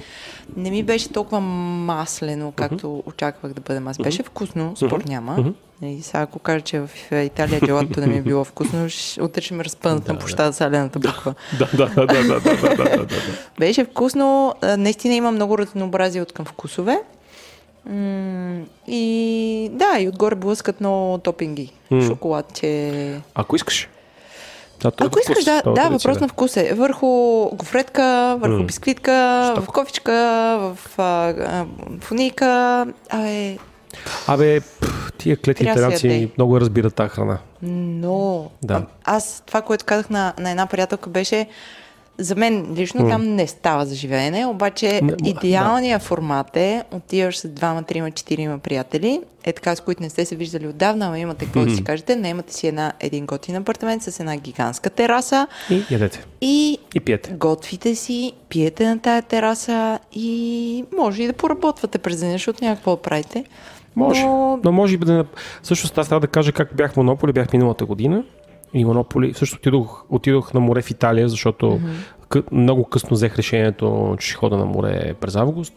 не 0.58 0.72
ми 0.72 0.84
беше 0.84 1.10
толкова 1.10 1.40
маслено, 1.40 2.52
както 2.56 2.88
uh-huh. 2.88 3.08
очаквах 3.08 3.54
да 3.54 3.62
бъде. 3.62 3.82
Аз 3.86 3.98
беше 3.98 4.24
вкусно, 4.24 4.76
спор 4.76 5.04
няма. 5.08 5.38
Uh-huh. 5.38 5.54
И 5.82 6.02
сега 6.02 6.22
ако 6.22 6.40
кажа, 6.40 6.62
че 6.62 6.80
в 6.80 6.90
Италия 7.12 7.62
джелатото 7.62 8.00
не 8.00 8.08
ми 8.08 8.18
е 8.18 8.22
било 8.22 8.44
вкусно, 8.44 8.88
утре 9.22 9.42
ще 9.42 9.54
ме 9.54 9.64
разпънат 9.64 10.04
да, 10.04 10.14
на 10.14 10.20
площада 10.20 10.54
с 10.54 10.62
алената 10.62 11.00
буква. 11.00 11.34
Да, 11.60 11.70
да, 11.78 11.86
да, 11.86 12.06
да, 12.06 12.24
да, 12.24 12.40
да, 12.40 12.76
да, 12.76 13.06
да, 13.06 13.18
Беше 13.60 13.86
вкусно. 13.86 14.56
Наистина 14.78 15.14
има 15.14 15.32
много 15.32 15.58
разнообразие 15.58 16.22
от 16.22 16.32
към 16.32 16.46
вкусове. 16.46 17.02
И 18.88 19.70
да, 19.74 20.00
и 20.00 20.08
отгоре 20.08 20.36
блъскат 20.36 20.80
много 20.80 21.18
топинги. 21.18 21.74
Шоколадче. 22.08 23.22
Ако 23.36 23.56
искаш. 23.56 23.90
Да, 24.82 24.88
е 24.88 24.92
Ако 24.98 25.20
искаш, 25.20 25.36
вкус, 25.36 25.46
да, 25.46 25.62
то 25.62 25.72
е 25.72 25.74
да, 25.74 25.90
въпрос 25.90 26.20
на 26.20 26.28
вкус 26.28 26.58
е. 26.58 26.74
Върху 26.74 27.08
гофретка, 27.56 28.38
върху 28.40 28.58
М. 28.58 28.64
бисквитка, 28.66 29.50
Що? 29.54 29.62
в 29.62 29.68
кофичка, 29.68 30.14
в 30.76 30.78
а, 31.00 31.04
а, 31.30 31.66
фуника. 32.02 32.86
Абе, 33.10 33.58
Абе, 34.28 34.60
пф, 34.60 35.12
тия 35.18 35.38
да 35.44 35.52
италианци 35.52 36.08
яде. 36.08 36.30
много 36.38 36.60
разбират 36.62 36.96
тази 36.96 37.10
храна. 37.10 37.38
но... 37.62 38.50
Да. 38.64 38.74
А, 38.74 39.16
аз 39.16 39.44
това, 39.46 39.62
което 39.62 39.86
казах 39.86 40.10
на, 40.10 40.34
на 40.40 40.52
една 40.52 40.66
приятелка 40.66 41.10
беше 41.10 41.48
за 42.20 42.36
мен 42.36 42.74
лично 42.76 43.10
там 43.10 43.36
не 43.36 43.48
става 43.48 43.86
за 43.86 43.96
живеене, 43.96 44.46
обаче 44.46 45.02
Не, 45.04 45.30
идеалният 45.30 46.02
формат 46.02 46.58
е 46.58 46.84
отиваш 46.92 47.38
с 47.38 47.48
двама, 47.48 47.84
трима, 47.84 48.12
четирима 48.12 48.60
приятели, 48.60 49.22
е 49.44 49.54
така, 49.54 49.76
с 49.76 49.82
които 49.82 50.04
не 50.04 50.10
сте 50.10 50.26
се 50.26 50.36
виждали 50.36 50.68
отдавна, 50.68 51.06
ама 51.06 51.20
имате 51.20 51.46
какво 51.46 51.66
да 51.66 51.76
си 51.76 51.84
кажете, 51.84 52.16
наемате 52.16 52.54
си 52.54 52.68
една, 52.68 52.94
един 53.00 53.26
готин 53.26 53.56
апартамент 53.56 54.04
с 54.04 54.20
една 54.20 54.38
гигантска 54.38 54.90
тераса 54.90 55.48
И 55.70 55.84
ядете. 55.92 56.26
и 56.42 56.78
И 56.96 57.00
пиете. 57.00 57.32
готвите 57.32 57.96
си, 57.96 58.34
пиете 58.50 58.88
на 58.88 59.00
тая 59.00 59.22
тераса 59.22 60.00
и 60.14 60.86
може 60.98 61.24
и 61.24 61.28
да 61.28 61.34
поработвате 61.34 61.98
през 61.98 62.20
деня, 62.20 62.32
защото 62.32 62.64
няма 62.64 62.76
какво 62.76 62.96
да 62.96 63.02
правите. 63.02 63.46
Може. 63.96 64.24
Но... 64.24 64.60
Но 64.64 64.72
може 64.72 64.98
би 64.98 65.06
да... 65.06 65.26
Всъщност 65.64 65.98
аз 65.98 66.08
трябва 66.08 66.20
да 66.20 66.28
кажа 66.28 66.52
как 66.52 66.76
бях 66.76 66.94
в 66.94 66.98
Монополи, 66.98 67.34
бях 67.34 67.54
миналата 67.54 67.86
година. 67.86 68.24
И 68.74 68.86
Монополи, 68.86 69.34
също 69.34 69.56
отидох, 69.56 70.06
отидох 70.10 70.54
на 70.54 70.60
море 70.60 70.82
в 70.82 70.92
Италия, 70.92 71.30
защото 71.30 71.66
mm-hmm. 71.66 72.28
къ, 72.30 72.44
много 72.52 72.84
късно 72.84 73.16
взех 73.16 73.38
решението, 73.38 74.16
че 74.20 74.28
ще 74.28 74.36
хода 74.36 74.58
на 74.58 74.66
море 74.66 75.14
през 75.14 75.36
август. 75.36 75.74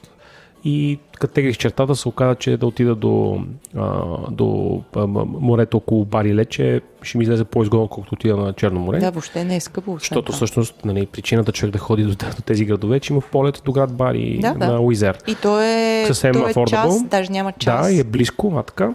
И 0.65 0.99
като 1.19 1.35
теглих 1.35 1.59
чертата, 1.59 1.97
се 1.97 2.09
оказа, 2.09 2.35
че 2.35 2.57
да 2.57 2.67
отида 2.67 2.95
до, 2.95 3.45
а, 3.77 4.03
до 4.31 4.81
а, 4.97 5.07
морето 5.27 5.77
около 5.77 6.05
Бари 6.05 6.35
Лече, 6.35 6.81
ще 7.03 7.19
ми 7.19 7.25
излезе 7.25 7.45
по-изгодно, 7.45 7.89
колкото 7.89 8.15
отида 8.15 8.37
на 8.37 8.53
Черно 8.53 8.81
море. 8.81 8.99
Да, 8.99 9.11
въобще 9.11 9.45
не 9.45 9.57
е 9.57 9.61
скъпо. 9.61 9.97
Защото 9.99 10.33
всъщност 10.33 10.85
нали, 10.85 11.07
причината 11.07 11.53
човек 11.53 11.73
да 11.73 11.79
ходи 11.79 12.03
до, 12.03 12.11
до 12.11 12.43
тези 12.47 12.65
градове, 12.65 12.97
е, 12.97 13.01
че 13.01 13.13
има 13.13 13.23
полет 13.23 13.63
до 13.65 13.73
град 13.73 13.93
Бари 13.93 14.39
Да, 14.43 14.55
да. 14.55 14.67
на 14.67 14.81
Уизер. 14.81 15.19
И 15.27 15.35
то 15.35 15.61
е, 15.61 16.05
Съвсем 16.07 16.33
то 16.33 16.49
е 16.49 16.65
час, 16.67 17.05
даже 17.05 17.33
няма 17.33 17.53
час. 17.53 17.87
Да, 17.87 17.93
и 17.93 18.01
е 18.01 18.05
близко, 18.05 18.53
а 18.57 18.63
така. 18.63 18.95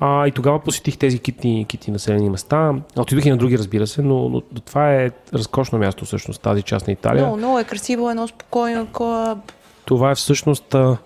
А, 0.00 0.26
и 0.26 0.30
тогава 0.30 0.58
посетих 0.58 0.98
тези 0.98 1.18
китни, 1.18 1.64
китни 1.68 1.92
населени 1.92 2.30
места. 2.30 2.74
Отидох 2.96 3.24
и 3.24 3.30
на 3.30 3.36
други, 3.36 3.58
разбира 3.58 3.86
се, 3.86 4.02
но, 4.02 4.28
но 4.28 4.40
това 4.40 4.94
е 4.94 5.10
разкошно 5.34 5.78
място 5.78 6.04
всъщност, 6.04 6.42
тази 6.42 6.62
част 6.62 6.86
на 6.86 6.92
Италия. 6.92 7.22
Много, 7.22 7.36
много 7.36 7.58
е 7.58 7.64
красиво, 7.64 8.10
едно 8.10 8.28
спокойно, 8.28 8.86
такова... 8.86 9.38
Това 9.84 10.10
е 10.10 10.14
всъщност 10.14 10.74
а, 10.74 10.96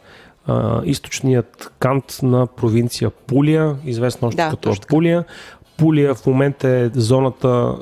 а, 0.47 0.81
източният 0.85 1.73
кант 1.79 2.19
на 2.23 2.47
провинция 2.47 3.11
Пулия, 3.11 3.77
известна 3.85 4.29
още 4.29 4.43
Да, 4.43 4.51
като. 4.51 4.75
Пулия. 4.89 5.25
Пулия 5.77 6.15
в 6.15 6.27
момента 6.27 6.69
е 6.69 6.91
зоната, 6.95 7.75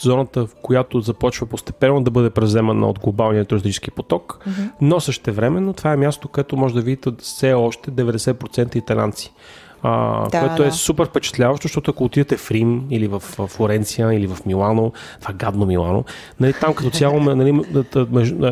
зоната, 0.00 0.46
в 0.46 0.54
която 0.62 1.00
започва 1.00 1.46
постепенно 1.46 2.02
да 2.02 2.10
бъде 2.10 2.30
превземана 2.30 2.88
от 2.88 2.98
глобалния 2.98 3.44
туристически 3.44 3.90
поток, 3.90 4.38
mm-hmm. 4.40 4.70
но 4.80 5.00
същевременно 5.00 5.72
това 5.72 5.92
е 5.92 5.96
място, 5.96 6.28
където 6.28 6.56
може 6.56 6.74
да 6.74 6.80
видите 6.80 7.10
все 7.18 7.52
още 7.52 7.90
90% 7.90 8.76
италянци. 8.76 9.32
А, 9.82 10.28
Да, 10.28 10.40
което 10.40 10.62
е 10.62 10.66
да. 10.66 10.72
супер 10.72 11.06
впечатляващо, 11.06 11.68
защото 11.68 11.90
ако 11.90 12.04
отидете 12.04 12.36
в 12.36 12.50
Рим 12.50 12.82
или 12.90 13.06
в 13.06 13.20
Флоренция 13.48 14.12
или 14.12 14.26
в 14.26 14.38
Милано, 14.46 14.92
това 15.20 15.34
гадно 15.34 15.66
Милано, 15.66 16.04
нали, 16.40 16.52
там 16.52 16.74
като 16.74 16.90
цяло 16.90 17.20
нали, 17.20 17.62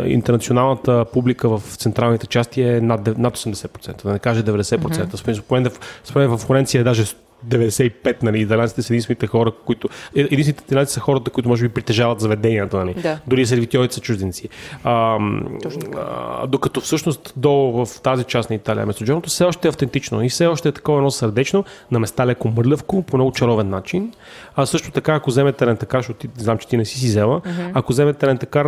интернационалната 0.04 1.04
публика 1.12 1.58
в 1.58 1.76
централните 1.76 2.26
части 2.26 2.62
е 2.62 2.80
над, 2.80 3.18
над 3.18 3.38
80%, 3.38 4.02
да 4.02 4.12
не 4.12 4.18
кажа 4.18 4.42
90%. 4.42 4.78
Mm-hmm. 4.78 5.78
Според 6.04 6.30
в 6.30 6.38
Флоренция 6.38 6.80
е 6.80 6.84
даже 6.84 7.04
95, 7.48 8.22
нали, 8.22 8.40
италянците 8.40 8.83
са 8.83 8.92
единствените 8.92 9.26
хора, 9.26 9.52
които... 9.66 9.88
е- 10.16 10.20
Единствените 10.20 10.64
италянци 10.66 10.92
са 10.94 11.00
хората, 11.00 11.30
които 11.30 11.48
може 11.48 11.68
би 11.68 11.74
притежават 11.74 12.20
заведенията, 12.20 12.76
нали? 12.76 12.94
Да. 12.94 13.18
Дори 13.26 13.46
сервитьорите 13.46 13.94
са 13.94 14.00
чужденци. 14.00 14.48
А, 14.85 15.18
а, 15.96 16.46
докато 16.46 16.80
всъщност 16.80 17.33
долу 17.37 17.85
в 17.85 18.00
тази 18.00 18.24
част 18.24 18.50
на 18.50 18.57
Италия, 18.57 18.87
Месоджоното, 18.87 19.28
все 19.30 19.44
още 19.44 19.68
е 19.68 19.70
автентично 19.70 20.24
и 20.24 20.28
все 20.28 20.46
още 20.46 20.68
е 20.68 20.72
такова 20.72 20.98
едно 20.98 21.11
сърдечно, 21.11 21.64
на 21.90 21.98
места 21.98 22.26
леко 22.26 22.48
мърлявко, 22.48 23.02
по 23.02 23.16
много 23.16 23.33
чаровен 23.33 23.68
начин. 23.68 24.12
А 24.57 24.66
също 24.66 24.90
така, 24.90 25.14
ако 25.14 25.30
вземете 25.30 25.66
рентакар, 25.66 25.98
защото 25.98 26.26
знам, 26.37 26.59
че 26.59 26.68
ти 26.68 26.76
не 26.76 26.85
си 26.85 26.98
си 26.98 27.07
взела, 27.07 27.40
mm-hmm. 27.40 27.70
ако 27.74 27.92
вземете 27.92 28.26
рентакар, 28.26 28.66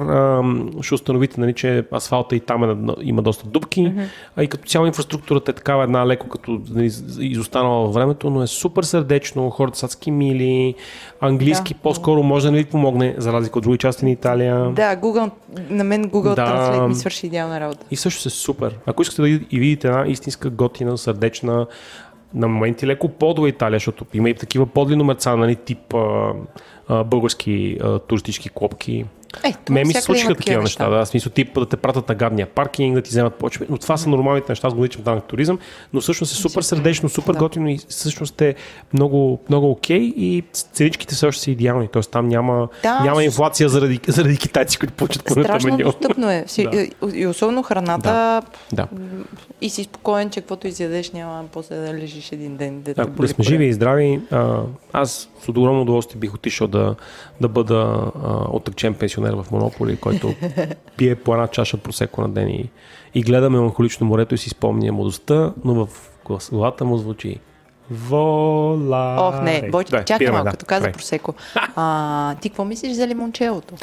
ще 0.83 0.95
установите, 0.95 1.41
нали, 1.41 1.55
че 1.55 1.85
асфалта 1.93 2.37
и 2.37 2.41
там 2.41 2.89
е, 2.89 2.95
има 3.03 3.23
доста 3.23 3.47
дупки, 3.47 3.81
mm-hmm. 3.81 4.07
а 4.37 4.43
и 4.43 4.49
като 4.49 4.69
цяло 4.69 4.87
инфраструктурата 4.87 5.51
е 5.51 5.55
такава 5.55 5.85
една 5.85 6.07
леко 6.07 6.29
като 6.29 6.61
нали, 6.71 6.93
изостанала 7.19 7.85
във 7.85 7.95
времето, 7.95 8.31
но 8.31 8.43
е 8.43 8.47
супер 8.47 8.66
сърдечно, 8.83 9.51
хората 9.51 9.79
са 9.79 9.87
адски 9.87 10.11
мили, 10.11 10.75
английски 11.21 11.75
Да. 11.75 11.81
по-скоро 11.81 12.23
може 12.23 12.51
да 12.51 12.57
ви 12.57 12.65
помогне, 12.65 13.15
за 13.19 13.33
разлика 13.33 13.59
от 13.59 13.63
други 13.63 13.79
части 13.79 14.05
на 14.05 14.11
Италия. 14.11 14.71
Да, 14.71 14.97
Google, 14.97 15.31
на 15.71 15.85
мен 15.85 16.05
Google 16.05 16.35
Да. 16.35 16.47
Translate 16.47 16.87
ми 16.87 16.95
свърши 16.95 17.27
идеална 17.27 17.61
работа. 17.61 17.87
И 17.91 17.97
също 17.97 18.29
е 18.29 18.31
супер. 18.31 18.79
Ако 18.87 19.03
искате 19.03 19.23
да 19.23 19.29
и 19.29 19.59
видите 19.59 19.89
една 19.89 20.05
истинска 20.07 20.51
готина, 20.51 20.99
сърдечна, 20.99 21.67
на 22.35 22.49
моменти 22.49 22.87
леко 22.87 23.09
подла 23.09 23.49
Италия, 23.49 23.77
защото 23.77 24.05
има 24.15 24.31
и 24.31 24.35
такива 24.35 24.67
подли 24.67 24.97
номерца, 24.97 25.37
нали, 25.37 25.57
тип 25.57 25.95
а, 25.95 26.33
а, 26.89 27.05
български 27.05 27.79
а, 27.83 27.99
туристически 27.99 28.51
клопки. 28.55 29.05
Е, 29.45 29.55
Ме 29.71 29.85
ми 29.85 29.93
се 29.95 30.01
случиха 30.01 30.35
такива 30.35 30.63
неща. 30.63 30.89
Да, 30.89 30.97
в 30.97 31.07
смисъл 31.07 31.33
тип 31.33 31.55
да 31.55 31.67
те 31.67 31.77
пратят 31.77 32.09
на 32.09 32.15
гадния 32.15 32.47
паркинг, 32.47 32.95
да 32.95 33.03
ти 33.03 33.09
вземат 33.11 33.35
почва. 33.35 33.67
Но 33.69 33.79
това 33.79 33.97
са 33.97 34.09
нормалните 34.09 34.53
неща, 34.53 34.67
аз 34.67 34.75
го 34.75 34.81
наричам 34.81 35.03
данък 35.03 35.25
туризъм, 35.25 35.59
но 35.93 36.01
всъщност 36.01 36.33
е 36.33 36.37
супер 36.37 36.63
сърдечно, 36.63 37.09
супер 37.09 37.33
Да. 37.33 37.39
готино 37.39 37.69
и 37.69 37.79
всъщност 37.79 38.41
е 38.41 38.55
много, 38.93 39.41
много 39.49 39.71
окей 39.71 40.13
и 40.17 40.45
ценичките 40.73 41.15
все 41.15 41.27
още 41.27 41.43
са 41.43 41.51
идеални. 41.51 41.89
Тоест 41.89 42.11
там 42.11 42.29
няма, 42.29 42.69
Да, 42.83 43.01
няма 43.01 43.25
инфлация 43.25 43.69
заради, 43.69 44.01
заради 44.09 44.37
китайци, 44.37 44.79
които 44.79 44.95
получат 44.95 45.25
по 45.25 45.33
Страшно 45.33 45.71
меню. 45.71 45.85
достъпно 45.85 46.31
е. 46.31 46.45
Да. 46.59 46.87
и- 47.15 47.27
особено 47.27 47.63
храната. 47.63 48.43
Да. 48.73 48.89
И 49.61 49.71
си 49.71 49.85
спокоен, 49.85 50.31
че 50.31 50.41
каквото 50.41 50.67
изядеш 50.67 51.11
няма 51.11 51.45
после 51.53 51.77
да 51.77 51.95
лежиш 51.95 52.33
един 52.33 52.57
ден. 52.57 52.79
Да, 52.79 52.85
те 52.85 52.95
Да, 52.95 53.07
да 53.07 53.29
сме 53.29 53.45
живи 53.45 53.65
и 53.67 53.73
здрави. 53.73 54.21
А, 54.31 54.61
аз 54.93 55.29
с 55.41 55.49
огромно 55.49 55.83
удоволствие 55.83 56.21
бих 56.21 56.35
отишъл 56.35 56.69
да, 56.69 56.95
да 57.41 57.49
бъда 57.49 57.75
а, 58.25 58.45
отречен 58.51 58.95
пенсионер 58.95 59.26
в 59.33 59.47
Монополи, 59.51 59.97
който 59.97 60.35
пие 60.97 61.15
по 61.15 61.35
една 61.35 61.47
чаша 61.49 61.77
просеко 61.77 62.21
на 62.21 62.29
ден 62.29 62.49
и, 62.49 62.71
и 63.15 63.23
гледа 63.23 63.51
меланхолично 63.51 64.07
морето 64.07 64.35
и 64.35 64.39
си 64.39 64.51
спомня 64.51 64.93
младостта, 64.93 65.53
но 65.65 65.75
в 65.77 65.89
главата 66.51 66.85
му 66.85 66.99
звучи 66.99 67.37
Вола. 67.91 69.17
Ох, 69.21 69.43
не, 69.43 69.69
Бойче, 69.71 69.91
Да, 69.91 70.05
чакай 70.05 70.31
малко, 70.31 70.45
да, 70.45 70.51
като 70.51 70.67
каза 70.67 70.93
просеко. 70.93 71.35
А, 71.77 72.35
ти 72.35 72.51
какво 72.51 72.65
мислиш 72.65 72.93
за 72.93 73.07
лимончелото? 73.09 73.75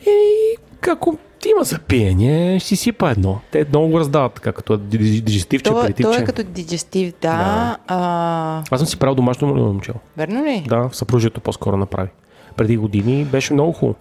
И 0.00 0.56
ако 0.88 1.18
има 1.46 1.64
за 1.64 1.78
пиене, 1.78 2.58
ще 2.58 2.68
си 2.68 2.76
сипа 2.76 3.10
едно. 3.10 3.40
Те 3.52 3.66
много 3.68 3.88
го 3.88 4.00
раздават 4.00 4.32
така, 4.34 4.52
като 4.52 4.72
е 4.72 4.78
диж- 4.78 5.20
дижестивче, 5.20 5.64
То, 5.64 5.70
то 5.70 5.78
аперитивче. 5.78 6.20
е 6.20 6.24
като 6.24 6.42
диджестив, 6.44 7.14
да. 7.22 7.28
Да. 7.28 7.76
А, 7.86 8.62
Аз 8.70 8.80
съм 8.80 8.86
си 8.86 8.98
правил 8.98 9.14
домашно 9.14 9.48
момчело. 9.48 9.98
верно 10.16 10.44
ли? 10.44 10.64
Да, 10.68 10.88
съпружието 10.92 11.40
по-скоро 11.40 11.76
направи. 11.76 12.08
Преди 12.56 12.76
години 12.76 13.24
беше 13.24 13.52
много 13.54 13.72
хубаво. 13.72 13.98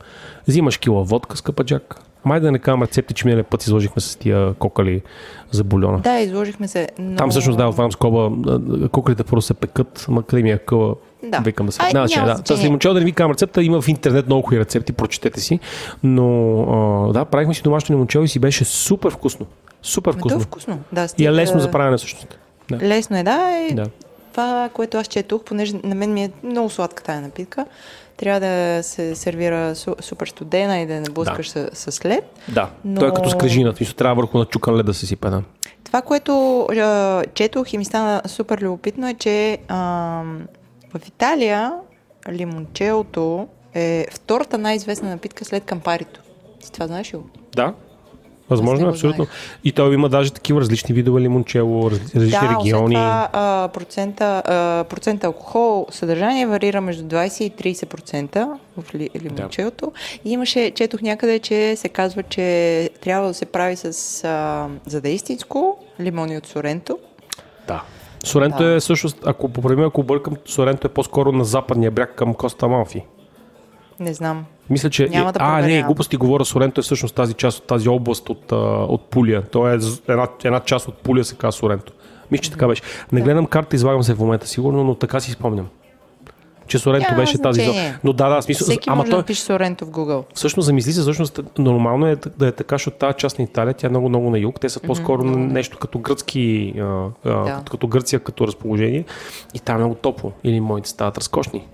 Взимаш 0.47 0.77
кила 0.77 1.03
водка, 1.03 1.37
скъпа 1.37 1.63
джак. 1.63 2.01
Май 2.25 2.39
да 2.39 2.51
не 2.51 2.59
казвам 2.59 2.83
рецепти, 2.83 3.13
че 3.13 3.25
миналия 3.27 3.43
път 3.43 3.63
изложихме 3.63 4.01
с 4.01 4.15
тия 4.15 4.53
кокали 4.53 5.01
за 5.51 5.63
бульона. 5.63 5.99
Да, 5.99 6.19
изложихме 6.19 6.67
се. 6.67 6.89
Но... 6.99 7.15
Там 7.17 7.29
всъщност 7.29 7.57
да, 7.57 7.67
отварям 7.67 7.91
скоба, 7.91 8.31
а, 8.47 8.89
кокалите 8.89 9.23
първо 9.23 9.41
се 9.41 9.53
пекат, 9.53 10.05
ма 10.09 10.23
къде 10.23 10.43
ми 10.43 10.51
е 10.51 10.57
къла, 10.57 10.95
Да. 11.23 11.39
викам 11.39 11.65
да 11.65 11.71
се... 11.71 11.79
Да, 11.93 12.07
че, 12.07 12.19
няма 12.19 12.29
да. 12.29 12.35
значение. 12.35 12.61
С 12.61 12.65
лимончел 12.65 12.93
да 12.93 12.99
не 12.99 13.05
ви 13.05 13.11
казвам 13.11 13.31
рецепта, 13.31 13.63
има 13.63 13.81
в 13.81 13.87
интернет 13.87 14.25
много 14.27 14.41
хубави 14.41 14.59
рецепти, 14.59 14.93
прочетете 14.93 15.39
си. 15.39 15.59
Но 16.03 16.61
а, 17.09 17.13
да, 17.13 17.25
правихме 17.25 17.53
си 17.53 17.61
домашно 17.61 17.93
лимончел 17.95 18.19
и 18.19 18.27
си 18.27 18.39
беше 18.39 18.65
супер 18.65 19.11
вкусно. 19.11 19.45
Супер 19.81 20.11
Ме, 20.13 20.21
То 20.21 20.27
е 20.27 20.29
вкусно. 20.29 20.41
вкусно. 20.41 20.79
Да, 20.91 21.03
И 21.03 21.07
стига... 21.07 21.29
е 21.29 21.33
лесно 21.33 21.59
за 21.59 21.71
правене 21.71 21.97
всъщност. 21.97 22.37
Да. 22.71 22.87
Лесно 22.87 23.17
е, 23.17 23.23
да. 23.23 23.67
И 23.71 23.75
Да. 23.75 23.85
Това, 24.31 24.69
което 24.73 24.97
аз 24.97 25.07
четох, 25.07 25.43
понеже 25.43 25.75
на 25.83 25.95
мен 25.95 26.13
ми 26.13 26.23
е 26.23 26.31
много 26.43 26.69
сладка 26.69 27.03
тая 27.03 27.21
напитка, 27.21 27.65
трябва 28.17 28.39
да 28.39 28.84
се 28.84 29.15
сервира 29.15 29.75
су, 29.75 29.95
супер 29.99 30.28
студена 30.28 30.80
и 30.80 30.86
да 30.86 30.93
не 30.93 31.10
блъскаш 31.10 31.49
с, 31.49 31.69
с 31.73 32.06
лед. 32.06 32.39
Да, 32.47 32.69
Но- 32.86 32.99
той 32.99 33.10
е 33.10 33.13
като 33.13 33.30
смисъл, 33.30 33.95
трябва 33.95 34.15
върху 34.15 34.38
начукан 34.38 34.75
лед 34.75 34.86
да 34.86 34.93
се 34.93 35.06
сипе. 35.06 35.30
Да. 35.30 35.43
Това, 35.84 36.01
което 36.01 36.62
а, 36.62 37.23
четох 37.34 37.73
и 37.73 37.78
ми 37.78 37.86
стана 37.86 38.21
супер 38.25 38.62
любопитно 38.62 39.08
е, 39.08 39.13
че 39.13 39.58
а, 39.67 39.78
в 40.93 41.08
Италия 41.08 41.71
лимончелото 42.32 43.47
е 43.73 44.08
втората 44.12 44.58
най-известна 44.58 45.10
напитка 45.10 45.45
след 45.45 45.63
кампарито. 45.63 46.19
Ти 46.60 46.71
това 46.71 46.88
знаеш 46.88 47.13
ли 47.13 47.17
го? 47.17 47.30
Да, 47.56 47.73
възможно, 48.49 48.88
е, 48.88 48.89
абсолютно. 48.89 49.27
И 49.63 49.71
той 49.71 49.93
има 49.93 50.10
даже 50.10 50.34
такива 50.34 50.62
различни 50.62 50.95
видове 50.95 51.21
лимончело, 51.21 51.91
раз, 51.91 52.15
различни 52.15 52.47
да, 52.47 52.58
региони. 52.60 52.95
това 52.95 53.29
а, 53.34 53.67
процента, 53.67 54.41
процента 54.89 55.27
алкохол 55.27 55.88
съдържание 55.91 56.47
варира 56.47 56.81
между 56.81 57.03
20 57.03 57.41
и 57.41 57.75
30% 57.75 58.58
в 58.77 58.95
ли, 58.95 59.10
лимончелото. 59.23 59.91
И 60.25 60.31
имаше, 60.31 60.71
четох 60.71 61.01
някъде, 61.01 61.39
че 61.39 61.75
се 61.75 61.89
казва, 61.89 62.23
че 62.23 62.89
трябва 63.01 63.27
да 63.27 63.34
се 63.34 63.45
прави 63.45 63.75
с, 63.75 64.23
а, 64.23 64.67
за 64.86 65.01
да 65.01 65.10
е 65.10 65.13
истинско, 65.13 65.77
лимони 65.99 66.38
от 66.38 66.47
Соренто. 66.47 66.97
Да. 67.67 67.84
Соренто 68.23 68.63
Да. 68.63 68.69
е 68.69 68.79
всъщност, 68.79 69.17
ако 69.25 69.49
поправим, 69.49 69.86
ако 69.86 70.03
бъркам, 70.03 70.34
Соренто 70.45 70.88
е 70.88 70.89
по-скоро 70.89 71.31
на 71.31 71.45
западния 71.45 71.91
бряг 71.91 72.15
към 72.15 72.34
Коста 72.34 72.67
Малфи. 72.67 73.03
Не 73.99 74.13
знам. 74.13 74.45
Мисля, 74.69 74.89
че... 74.89 75.10
Няма 75.10 75.34
да 75.34 75.39
а, 75.41 75.62
не, 75.62 75.84
глупости 75.84 76.17
говоря, 76.17 76.45
Соренто 76.45 76.81
е 76.81 76.84
всъщност 76.84 77.15
тази 77.15 77.34
част 77.34 77.58
от 77.58 77.67
тази 77.67 77.89
област 77.89 78.29
от, 78.29 78.51
от 78.91 79.10
Пулия. 79.10 79.41
То 79.41 79.69
е 79.69 79.79
една, 80.08 80.27
една 80.43 80.60
част 80.60 80.88
от 80.88 80.97
Пулия 80.97 81.25
се 81.25 81.36
казва 81.36 81.51
Соренто. 81.51 81.93
Мисля, 82.31 82.43
че 82.43 82.51
така 82.51 82.67
беше. 82.67 82.81
Не 83.12 83.21
гледам 83.21 83.45
карта, 83.45 83.75
излагам 83.75 84.03
се 84.03 84.13
в 84.13 84.19
момента 84.19 84.47
сигурно, 84.47 84.84
но 84.84 84.95
така 84.95 85.19
си 85.19 85.31
спомням. 85.31 85.67
Че 86.67 86.79
Соренто 86.79 87.08
Няма 87.12 87.21
беше 87.21 87.38
тази 87.41 87.62
значение. 87.62 87.88
зона. 87.88 87.99
Но 88.03 88.13
да, 88.13 88.29
да, 88.29 88.41
смисъл. 88.41 88.65
Всеки 88.65 88.89
ама 88.89 88.95
може 88.95 89.10
той, 89.10 89.17
да 89.17 89.17
напише 89.17 89.41
Соренто 89.41 89.86
в 89.86 89.89
Google. 89.89 90.23
Всъщност, 90.34 90.65
замисли 90.65 90.91
се, 90.91 91.01
всъщност 91.01 91.39
нормално 91.58 92.08
е 92.08 92.15
да 92.15 92.47
е 92.47 92.51
така, 92.51 92.75
защото 92.75 92.97
тази 92.97 93.13
част 93.17 93.39
на 93.39 93.43
Италия, 93.43 93.73
тя 93.73 93.88
е 93.88 93.89
много, 93.89 94.10
много 94.10 94.29
на 94.29 94.39
юг. 94.39 94.60
Те 94.60 94.69
са 94.69 94.79
по-скоро 94.79 95.23
на 95.23 95.38
нещо 95.38 95.77
като 95.77 95.99
гръцки, 95.99 96.73
а, 96.79 96.84
а, 96.84 97.08
Да. 97.23 97.62
като 97.71 97.88
Гърция, 97.88 98.19
като 98.19 98.47
разположение. 98.47 99.05
И 99.53 99.60
там 99.60 99.75
е 99.75 99.79
много 99.79 99.95
топло. 99.95 100.31
Или 100.43 100.60
моите 100.60 100.89
стават 100.89 101.17
разкошни. 101.17 101.67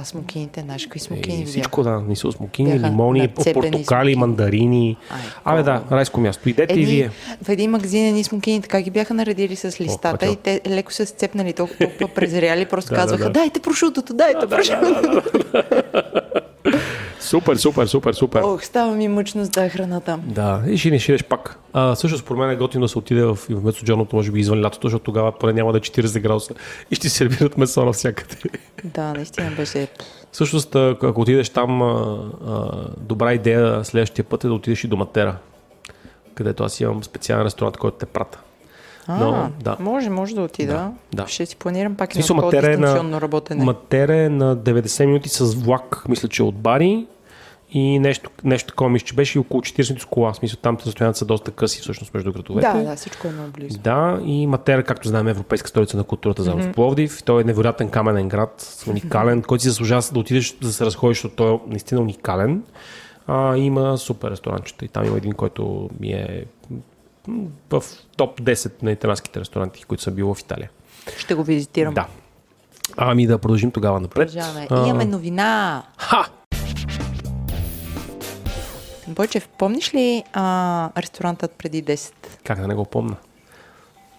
А 0.00 0.04
смокините, 0.04 0.60
знаеш 0.60 0.84
какви 0.84 0.96
И 0.96 1.00
смокини 1.00 1.44
всичко, 1.46 1.82
да. 1.82 2.00
Не 2.00 2.16
са 2.16 2.32
смокини, 2.32 2.72
Бяха 2.72 2.86
лимони, 2.86 3.28
портокали, 3.28 3.84
смокини. 3.84 4.14
мандарини. 4.16 4.96
Ай, 5.10 5.20
Абе 5.46 5.62
да, 5.62 5.82
райско 5.92 6.20
място. 6.20 6.48
Идете 6.48 6.74
и 6.74 6.84
вие. 6.84 7.10
в 7.42 7.48
един 7.48 7.70
магазин 7.70 8.06
едни 8.06 8.24
смокини 8.24 8.62
така 8.62 8.80
ги 8.80 8.90
бяха 8.90 9.14
наредили 9.14 9.56
с 9.56 9.80
листата 9.80 10.18
бачо. 10.20 10.32
и 10.32 10.36
те 10.36 10.60
леко 10.66 10.92
се 10.92 11.06
сцепнали 11.06 11.52
толкова, 11.52 11.78
толкова 11.78 12.08
презряли, 12.08 12.64
просто 12.64 12.88
Да, 12.88 12.94
да, 12.94 13.00
казваха, 13.00 13.24
да. 13.24 13.30
дайте 13.30 13.60
прошутото, 13.60 14.14
дайте 14.14 14.46
прошутото. 14.46 15.22
Супер, 17.28 17.56
супер, 17.56 17.86
супер, 17.86 18.12
супер. 18.12 18.42
Ох, 18.44 18.64
става 18.64 18.94
ми 18.94 19.08
мъчно 19.08 19.44
с 19.44 19.50
тази 19.50 19.70
храната. 19.70 20.18
Да, 20.24 20.62
и 20.68 20.78
ще 20.78 20.90
ни 20.90 20.98
ширеш 20.98 21.24
пак. 21.24 21.58
А, 21.72 21.94
също 21.94 22.18
според 22.18 22.38
мен 22.38 22.50
е 22.50 22.56
готино 22.56 22.84
да 22.84 22.88
се 22.88 22.98
отиде 22.98 23.22
в, 23.22 23.34
в 23.34 23.62
месоджорното, 23.64 24.16
може 24.16 24.30
би 24.30 24.40
извън 24.40 24.64
лятото, 24.64 24.86
защото 24.88 25.04
тогава 25.04 25.32
поне 25.32 25.52
няма 25.52 25.72
да 25.72 25.78
е 25.78 25.80
40 25.80 26.20
градуса 26.20 26.54
и 26.90 26.94
ще 26.94 27.08
сервират 27.08 27.58
месо 27.58 27.84
навсякъде. 27.84 28.36
Да, 28.84 29.12
наистина 29.12 29.50
беше. 29.56 29.88
Всъщност, 30.32 30.76
ако 30.76 31.20
отидеш 31.20 31.50
там, 31.50 31.82
а, 31.82 32.18
а, 32.46 32.70
добра 32.98 33.34
идея 33.34 33.84
следващия 33.84 34.24
път 34.24 34.44
е 34.44 34.48
да 34.48 34.54
отидеш 34.54 34.84
и 34.84 34.88
до 34.88 34.96
Матера, 34.96 35.36
където 36.34 36.64
аз 36.64 36.80
имам 36.80 37.04
специален 37.04 37.44
ресторант, 37.44 37.76
който 37.76 37.96
те 37.96 38.06
прата. 38.06 38.38
А, 39.06 39.24
Но, 39.24 39.50
да. 39.60 39.76
може, 39.80 40.10
може 40.10 40.34
да 40.34 40.42
отида. 40.42 40.72
Да, 40.72 40.92
да. 41.22 41.28
Ще 41.28 41.46
си 41.46 41.56
планирам 41.56 41.94
пак 41.94 42.16
едно 42.16 42.26
такова 42.26 42.58
е, 42.58 42.60
дистанционно 42.60 43.10
на, 43.10 43.20
работене. 43.20 43.64
Матера 43.64 44.16
е 44.16 44.28
на 44.28 44.56
90 44.56 45.06
минути 45.06 45.28
с 45.28 45.54
влак, 45.54 46.04
мисля, 46.08 46.28
че 46.28 46.42
от 46.42 46.54
Бари 46.54 47.06
и 47.70 47.98
нещо, 47.98 48.30
нещо 48.44 48.68
такова, 48.68 48.90
мисля, 48.90 49.06
че 49.06 49.14
беше 49.14 49.38
и 49.38 49.40
около 49.40 49.60
40 49.60 49.90
минути 49.90 50.02
с 50.02 50.04
кола. 50.04 50.32
В 50.32 50.36
смисъл, 50.36 50.58
там 50.62 50.78
разстоянията 50.86 51.18
са 51.18 51.24
доста 51.24 51.50
къси 51.50 51.80
всъщност 51.80 52.14
между 52.14 52.32
градовете. 52.32 52.68
Да, 52.68 52.82
да, 52.82 52.96
всичко 52.96 53.28
е 53.28 53.30
много 53.30 53.50
близо. 53.50 53.78
Да, 53.78 54.20
и 54.24 54.46
Матера, 54.46 54.82
както 54.82 55.08
знаем, 55.08 55.28
е 55.28 55.30
европейска 55.30 55.68
столица 55.68 55.96
на 55.96 56.04
културата 56.04 56.42
за 56.42 56.52
в 56.52 56.72
Пловдив. 56.72 57.22
Той 57.22 57.40
е 57.40 57.44
невероятен 57.44 57.88
каменен 57.88 58.28
град, 58.28 58.84
уникален, 58.88 59.42
който 59.42 59.62
си 59.62 59.68
заслужава 59.68 60.02
да 60.12 60.18
отидеш 60.18 60.52
да 60.52 60.72
се 60.72 60.86
разходиш, 60.86 61.16
защото 61.16 61.34
той 61.34 61.54
е 61.54 61.58
наистина 61.66 62.00
уникален. 62.00 62.62
А, 63.26 63.56
има 63.56 63.98
супер 63.98 64.30
ресторанчета 64.30 64.84
и 64.84 64.88
там 64.88 65.04
има 65.04 65.16
един, 65.16 65.32
който 65.32 65.90
ми 66.00 66.12
е 66.12 66.44
в 67.70 67.82
топ 68.16 68.40
10 68.40 68.82
на 68.82 68.92
италианските 68.92 69.40
ресторанти, 69.40 69.84
които 69.84 70.02
съм 70.02 70.14
бил 70.14 70.34
в 70.34 70.40
Италия. 70.40 70.70
Ще 71.18 71.34
го 71.34 71.44
визитирам. 71.44 71.94
Да. 71.94 72.06
Ами 72.96 73.26
да 73.26 73.38
продължим 73.38 73.70
тогава 73.70 74.00
напред. 74.00 74.28
Продължаваме. 74.28 74.88
Имаме 74.88 75.04
новина. 75.04 75.82
Ха! 75.98 76.28
Бойчев, 79.08 79.48
помниш 79.48 79.94
ли 79.94 80.24
а, 80.32 80.90
ресторантът 81.02 81.52
преди 81.52 81.84
10? 81.84 82.12
Как 82.44 82.60
да 82.60 82.68
не 82.68 82.74
го 82.74 82.84
помня? 82.84 83.16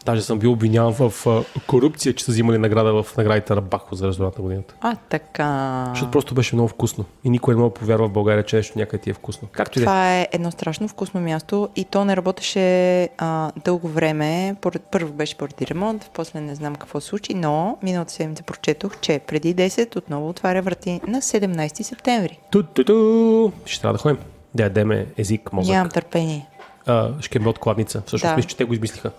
Даже 0.06 0.22
съм 0.22 0.40
бил 0.40 0.52
обвиняван 0.52 0.94
в 0.94 1.28
а, 1.28 1.44
корупция, 1.68 2.14
че 2.14 2.26
са 2.26 2.32
взимали 2.32 2.58
награда 2.58 3.04
в 3.04 3.18
наградите 3.18 3.56
на 3.56 3.62
Бахо 3.62 3.96
за 3.96 4.08
ресторант 4.08 4.38
на 4.38 4.44
годината. 4.44 4.76
А, 4.82 4.96
така. 5.10 5.86
Защото 5.90 6.12
просто 6.12 6.36
беше 6.36 6.56
много 6.56 6.68
вкусно. 6.68 7.06
И 7.24 7.30
никой 7.30 7.54
не 7.54 7.62
мога 7.62 7.70
да 7.70 7.80
повярва 7.80 8.08
в 8.08 8.12
България, 8.12 8.44
че 8.44 8.56
нещо 8.56 8.80
някъде 8.80 9.04
ти 9.04 9.10
е 9.10 9.14
вкусно. 9.14 9.48
Както 9.52 9.80
е. 9.80 9.82
Това 9.82 10.16
е 10.16 10.28
едно 10.32 10.52
страшно 10.52 10.88
вкусно 10.88 11.22
място 11.22 11.70
и 11.76 11.86
то 11.86 12.06
не 12.06 12.18
работеше 12.18 13.10
а, 13.18 13.52
дълго 13.66 13.88
време. 13.88 14.56
Поред, 14.62 14.82
първо 14.92 15.14
беше 15.14 15.38
поради 15.38 15.68
ремонт, 15.68 16.12
после 16.14 16.42
не 16.42 16.56
знам 16.56 16.76
какво 16.76 17.02
се 17.02 17.08
случи, 17.08 17.34
но 17.34 17.78
миналата 17.84 18.12
седмица 18.12 18.44
прочетох, 18.44 19.00
че 19.00 19.20
преди 19.20 19.56
10 19.56 19.96
отново 19.96 20.30
отваря 20.30 20.62
врати 20.62 21.02
на 21.08 21.22
17 21.22 21.82
септември. 21.82 22.40
Ту-ту-ту. 22.52 23.52
Ще 23.66 23.82
трябва 23.82 23.94
да 23.94 24.02
ходим. 24.02 24.18
Да 24.56 24.64
ядеме 24.64 25.06
език, 25.18 25.54
мозък. 25.54 25.72
Нямам 25.74 25.90
търпение. 25.90 26.46
А, 26.86 27.10
шкембе 27.22 27.50
от 27.50 27.60
кладница. 27.60 28.02
Всъщност 28.06 28.32
Да. 28.32 28.36
мисля, 28.36 28.50
че 28.50 28.58
те 28.58 28.64
го 28.64 28.74
измислиха. 28.74 29.12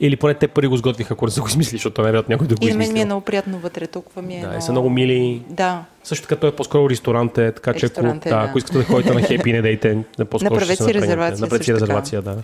Или 0.00 0.16
поне 0.16 0.34
те 0.34 0.48
първи 0.48 0.68
го 0.68 0.76
сготвиха, 0.76 1.14
ако 1.14 1.24
не 1.24 1.30
са 1.30 1.40
го 1.40 1.48
измислили, 1.48 1.76
защото 1.76 1.94
той 1.94 2.02
най-вероятно 2.02 2.32
някой 2.32 2.46
да 2.46 2.54
го 2.54 2.58
И 2.62 2.66
на 2.66 2.70
мен 2.70 2.78
ми 2.78 2.82
е 2.82 2.86
измисли. 2.86 3.04
много 3.04 3.20
приятно 3.20 3.58
вътре, 3.58 3.86
толкова 3.86 4.22
ми 4.22 4.34
е. 4.34 4.36
Да, 4.36 4.42
и 4.42 4.48
много... 4.48 4.62
са 4.62 4.72
много 4.72 4.90
мили. 4.90 5.42
Да, 5.48 5.84
Също 6.04 6.22
така 6.22 6.36
той 6.36 6.50
е 6.50 6.52
по-скоро 6.52 6.90
ресторант, 6.90 7.38
е, 7.38 7.52
така 7.52 7.74
че 7.74 7.86
ако, 7.86 8.00
е, 8.00 8.02
да, 8.04 8.14
да. 8.14 8.36
ако 8.38 8.58
искате 8.58 8.78
да 8.78 8.84
ходите 8.84 9.14
на 9.14 9.22
хепи, 9.22 9.52
не 9.52 9.62
дейте, 9.62 9.98
не 10.18 10.24
по-скоро 10.24 10.54
Направете 10.54 10.74
ще 10.74 10.84
си 10.84 10.94
резервация 10.94 11.40
Направете 11.40 11.64
си 11.64 11.74
резервация, 11.74 12.22
да. 12.22 12.36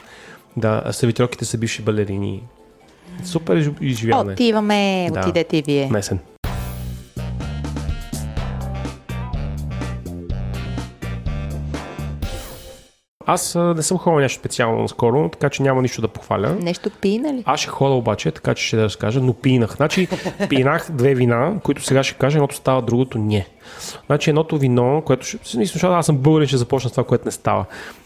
Да, 0.57 0.83
а 0.85 0.93
сервитьорките 0.93 1.45
са 1.45 1.59
бивши 1.59 1.83
балерини. 1.83 2.43
Супер 3.25 3.57
изж- 3.57 3.81
изживяване. 3.81 4.33
отиваме, 4.33 5.09
Да. 5.13 5.21
отидете 5.21 5.57
и 5.57 5.63
вие. 5.63 5.89
Месен. 5.91 6.19
Аз 13.27 13.57
а, 13.57 13.75
не 13.75 13.83
съм 13.83 13.99
ходил 13.99 14.21
нещо 14.21 14.39
специално 14.39 14.89
скоро, 14.89 15.29
така 15.29 15.49
че 15.49 15.63
няма 15.63 15.83
нищо 15.83 16.01
да 16.01 16.09
похваля. 16.09 16.57
Нещо 16.61 16.91
пина 17.01 17.35
ли? 17.35 17.43
Аз 17.47 17.61
ще 17.61 17.69
хода 17.71 17.95
обаче, 17.95 18.31
така 18.31 18.55
че 18.55 18.67
ще 18.67 18.77
да 18.77 18.83
разкажа, 18.85 19.21
но 19.21 19.35
пинах. 19.35 19.77
Значи, 19.77 20.09
пинах 20.49 20.91
две 20.91 21.15
вина, 21.15 21.55
които 21.65 21.85
сега 21.85 22.03
ще 22.03 22.15
кажа, 22.19 22.39
едното 22.39 22.57
става, 22.57 22.83
другото 22.83 23.19
не. 23.19 23.47
Значи 24.07 24.31
едното 24.31 24.59
вино, 24.59 25.03
което 25.07 25.27
ще... 25.27 25.39
Аз 25.83 26.07
съм 26.07 26.17
българин, 26.17 26.49
ще 26.49 26.57
започна 26.57 26.91
с 26.91 26.93
това, 26.93 27.05
което 27.05 27.25
не 27.25 27.31
става. 27.31 27.65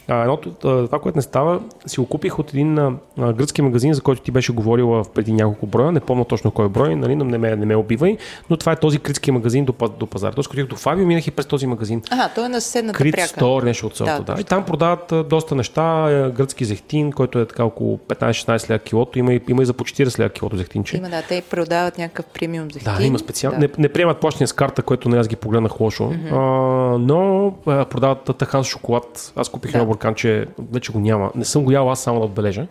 А, 0.08 0.20
едното, 0.20 0.50
това, 0.60 0.98
което 0.98 1.18
не 1.18 1.22
става, 1.22 1.60
си 1.86 2.00
го 2.00 2.06
купих 2.06 2.38
от 2.38 2.50
един 2.50 2.78
а, 2.78 2.92
гръцки 3.32 3.62
магазин, 3.62 3.94
за 3.94 4.00
който 4.00 4.22
ти 4.22 4.30
беше 4.30 4.52
говорила 4.52 5.04
преди 5.14 5.32
няколко 5.32 5.66
броя. 5.66 5.92
Не 5.92 6.00
помня 6.00 6.24
точно 6.24 6.50
кой 6.50 6.68
брой, 6.68 6.94
нали, 6.94 7.16
не, 7.16 7.38
ме, 7.38 7.56
не 7.56 7.66
ме 7.66 7.76
убивай, 7.76 8.16
но 8.50 8.56
това 8.56 8.72
е 8.72 8.76
този 8.76 8.98
критски 8.98 9.30
магазин 9.30 9.64
до, 9.64 9.74
до 9.98 10.06
пазара. 10.06 10.32
Тоест, 10.32 10.50
като 10.50 10.66
до 10.66 10.76
Фабио, 10.76 11.06
минах 11.06 11.26
и 11.26 11.30
през 11.30 11.46
този 11.46 11.66
магазин. 11.66 12.02
Ага, 12.10 12.30
той 12.34 12.44
е 12.44 12.48
на 12.48 12.60
съседната 12.60 12.98
Крит 12.98 13.14
пряка. 13.14 13.28
Стор, 13.28 13.62
нещо 13.62 13.86
от 13.86 13.96
сорта, 13.96 14.22
да, 14.26 14.34
да. 14.34 14.40
И 14.40 14.44
там 14.44 14.64
продават 14.64 15.12
а, 15.12 15.24
доста 15.24 15.54
неща. 15.54 16.10
Е, 16.10 16.30
Гръцки 16.30 16.64
зехтин, 16.64 17.12
който 17.12 17.38
е 17.38 17.46
така 17.46 17.64
около 17.64 17.98
15-16 18.08 18.70
лева 18.70 18.78
килото. 18.78 19.18
Има 19.18 19.34
и, 19.34 19.40
има 19.48 19.62
и 19.62 19.66
за 19.66 19.72
по 19.72 19.84
40 19.84 20.18
лева 20.18 20.30
килото 20.30 20.56
зехтинче. 20.56 20.96
Има, 20.96 21.08
да, 21.08 21.22
те 21.22 21.42
продават 21.50 21.98
някакъв 21.98 22.26
премиум 22.26 22.70
зехтин. 22.70 22.92
Да, 22.96 23.04
има 23.04 23.18
специално. 23.18 23.60
Да. 23.60 23.66
Не, 23.66 23.72
не 23.78 23.88
приемат 23.88 24.20
плащане 24.20 24.46
с 24.46 24.52
карта, 24.52 24.82
което 24.82 25.08
не 25.08 25.18
аз 25.18 25.28
ги 25.28 25.36
погледнах 25.54 25.80
лошо. 25.80 26.02
Mm-hmm. 26.02 26.32
А, 26.32 26.98
но 26.98 27.46
а, 27.66 27.84
продават 27.84 28.30
тахан 28.38 28.64
с 28.64 28.68
шоколад. 28.68 29.32
Аз 29.36 29.48
купих 29.48 29.72
Да. 29.72 29.78
едно 29.78 29.88
бурканче, 29.88 30.46
вече 30.72 30.92
го 30.92 30.98
няма. 30.98 31.30
Не 31.34 31.44
съм 31.44 31.64
го 31.64 31.72
ял, 31.72 31.90
аз 31.90 32.00
само 32.00 32.18
да 32.18 32.24
отбележа. 32.26 32.66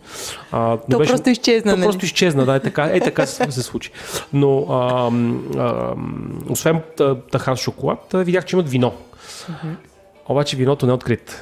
А, 0.52 0.76
То 0.76 0.98
просто 0.98 1.30
изчезна, 1.30 1.70
То 1.72 1.76
нали? 1.76 1.86
просто 1.86 2.04
изчезна, 2.04 2.44
да, 2.44 2.54
е 2.54 2.60
така, 2.60 2.84
е 2.84 3.00
така 3.00 3.26
се, 3.26 3.52
се 3.52 3.62
случи. 3.62 3.90
Но 4.32 4.58
а, 4.60 5.10
а, 5.58 5.94
освен 6.48 6.80
та- 6.96 7.14
тахан 7.20 7.56
с 7.56 7.60
шоколад, 7.60 7.98
видях, 8.14 8.44
че 8.44 8.56
имат 8.56 8.68
вино. 8.68 8.92
Обаче 10.28 10.56
виното 10.56 10.86
не 10.86 10.90
е 10.90 10.94
открито. 10.94 11.32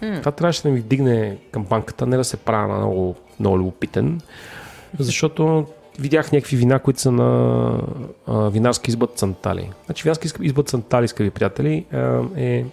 Това 0.00 0.32
трябваше 0.32 0.62
да 0.62 0.68
ми 0.68 0.80
вдигне 0.80 1.36
кампанката, 1.50 2.06
не 2.06 2.16
да 2.16 2.24
се 2.24 2.36
правя 2.36 2.68
на 2.68 2.76
много, 2.78 3.14
много 3.40 3.58
любопитен, 3.58 4.20
защото 4.98 5.66
видях 5.98 6.32
някакви 6.32 6.56
вина, 6.56 6.78
които 6.78 7.00
са 7.00 7.12
на 7.12 7.80
а, 8.26 8.50
винарска 8.50 8.90
изба 8.90 9.06
Цантали. 9.06 9.70
Значи 9.86 10.02
винарска 10.02 10.28
изба 10.42 10.62
Цантали, 10.62 11.08
скъпи 11.08 11.30
приятели, 11.30 11.84
а, 11.92 12.22
е 12.36 12.64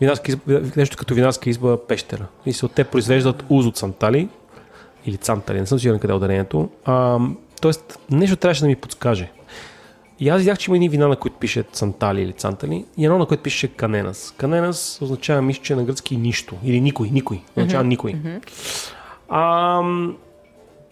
винарска 0.00 0.30
изба, 0.30 0.60
нещо 0.76 0.96
като 0.96 1.14
винарска 1.14 1.50
изба 1.50 1.86
Пещера. 1.86 2.26
И 2.46 2.52
се 2.52 2.66
от 2.66 2.72
те 2.72 2.84
произвеждат 2.84 3.44
уз 3.48 3.66
от 3.66 3.76
Цантали 3.76 4.28
или 5.06 5.16
Цантали, 5.16 5.60
не 5.60 5.66
съм 5.66 5.78
сигурен 5.78 6.00
къде 6.00 6.12
е 6.12 6.16
ударението. 6.16 6.68
А, 6.84 7.18
тоест, 7.60 7.98
нещо 8.10 8.36
трябваше 8.36 8.60
да 8.60 8.66
ми 8.66 8.76
подскаже. 8.76 9.30
И 10.20 10.28
аз 10.28 10.38
видях, 10.38 10.58
че 10.58 10.70
има 10.70 10.76
едни 10.76 10.88
вина, 10.88 11.08
на 11.08 11.16
които 11.16 11.36
пише 11.36 11.62
Цантали 11.62 12.22
или 12.22 12.32
Цантали, 12.32 12.84
и 12.96 13.04
едно, 13.04 13.18
на 13.18 13.26
което 13.26 13.42
пише 13.42 13.68
Каненас. 13.68 14.34
Каненас 14.36 14.98
означава, 15.02 15.42
мисля, 15.42 15.62
че 15.62 15.76
на 15.76 15.84
гръцки 15.84 16.16
нищо. 16.16 16.56
Или 16.64 16.80
никой, 16.80 17.10
никой. 17.10 17.40
Означава 17.56 17.84
никой. 17.84 18.14
А, 19.28 19.82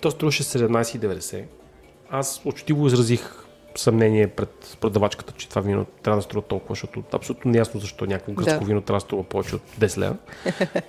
то 0.06 0.10
струваше 0.10 0.42
17,90. 0.42 1.44
Аз 2.10 2.40
учтиво 2.44 2.86
изразих 2.86 3.44
съмнение 3.76 4.26
пред 4.26 4.76
продавачката, 4.80 5.32
че 5.36 5.48
това 5.48 5.62
вино 5.62 5.86
трябва 6.02 6.18
да 6.18 6.22
струва 6.22 6.46
толкова, 6.46 6.72
защото 6.72 7.02
абсолютно 7.12 7.50
неясно 7.50 7.80
защо 7.80 8.06
някакво 8.06 8.32
гръцко 8.32 8.60
Да. 8.60 8.66
вино 8.66 8.80
трябва 8.80 8.96
да 8.96 9.00
струва 9.00 9.22
повече 9.22 9.54
от 9.56 9.62
10 9.78 9.98
лева. 9.98 10.16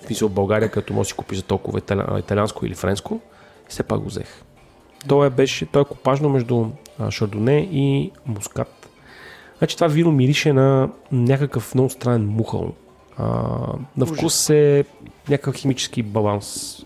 В 0.01 0.05
смисъл 0.05 0.29
в 0.29 0.33
България, 0.33 0.71
като 0.71 0.93
може 0.93 1.07
да 1.07 1.09
си 1.09 1.13
купиш 1.13 1.37
за 1.37 1.43
толкова 1.43 1.81
италианско 2.19 2.65
или 2.65 2.75
френско, 2.75 3.19
и 3.67 3.69
все 3.69 3.83
пак 3.83 3.99
го 3.99 4.05
взех. 4.05 4.43
Той 5.07 5.27
е, 5.27 5.29
беше, 5.29 5.65
той 5.65 5.81
е 5.81 5.85
копажно 5.85 6.29
между 6.29 6.65
шардоне 7.09 7.57
и 7.71 8.11
мускат. 8.25 8.89
Значи 9.57 9.75
това 9.75 9.87
вино 9.87 10.11
мирише 10.11 10.53
на 10.53 10.89
някакъв 11.11 11.75
много 11.75 11.89
странен 11.89 12.27
мухъл. 12.27 12.73
А, 13.17 13.25
на 13.97 14.05
вкус 14.05 14.49
е 14.49 14.85
някакъв 15.29 15.55
химически 15.55 16.03
баланс. 16.03 16.77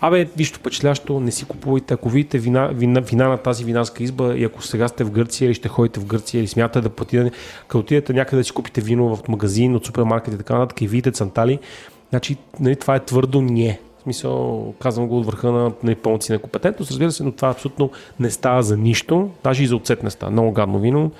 Абе, 0.00 0.28
нищо 0.38 0.58
впечатлящо, 0.58 1.20
не 1.20 1.30
си 1.30 1.44
купувайте. 1.44 1.94
Ако 1.94 2.08
видите 2.08 2.38
вина, 2.38 2.66
вина, 2.66 3.00
вина 3.00 3.28
на 3.28 3.38
тази 3.38 3.64
винарска 3.64 4.02
изба 4.02 4.34
и 4.34 4.44
ако 4.44 4.62
сега 4.62 4.88
сте 4.88 5.04
в 5.04 5.10
Гърция 5.10 5.46
или 5.46 5.54
ще 5.54 5.68
ходите 5.68 6.00
в 6.00 6.04
Гърция 6.04 6.38
или 6.38 6.46
смятате 6.46 6.80
да 6.80 6.88
платите, 6.88 7.30
като 7.68 7.78
отидете 7.78 8.12
някъде 8.12 8.40
да 8.40 8.44
си 8.44 8.52
купите 8.52 8.80
вино 8.80 9.16
в 9.16 9.28
магазин, 9.28 9.76
от 9.76 9.86
супермаркет 9.86 10.34
и 10.34 10.38
така 10.38 10.54
нататък 10.54 10.80
и 10.80 10.88
видите 10.88 11.12
цантали, 11.12 11.58
значи 12.10 12.36
нали, 12.60 12.76
това 12.76 12.96
е 12.96 13.04
твърдо 13.04 13.40
не. 13.40 13.80
В 13.98 14.02
смисъл, 14.02 14.74
казвам 14.80 15.08
го 15.08 15.18
от 15.18 15.26
върха 15.26 15.52
на 15.52 15.72
нали, 15.82 15.94
пълната 15.94 16.24
си 16.26 16.32
некомпетентност, 16.32 16.90
разбира 16.90 17.12
се, 17.12 17.22
но 17.22 17.32
това 17.32 17.50
абсолютно 17.50 17.90
не 18.20 18.30
става 18.30 18.62
за 18.62 18.76
нищо, 18.76 19.30
даже 19.44 19.62
и 19.62 19.66
за 19.66 19.76
оцет 19.76 20.02
не 20.02 20.10
става. 20.10 20.32
Много 20.32 20.52
гадно 20.52 20.78
вино. 20.78 21.10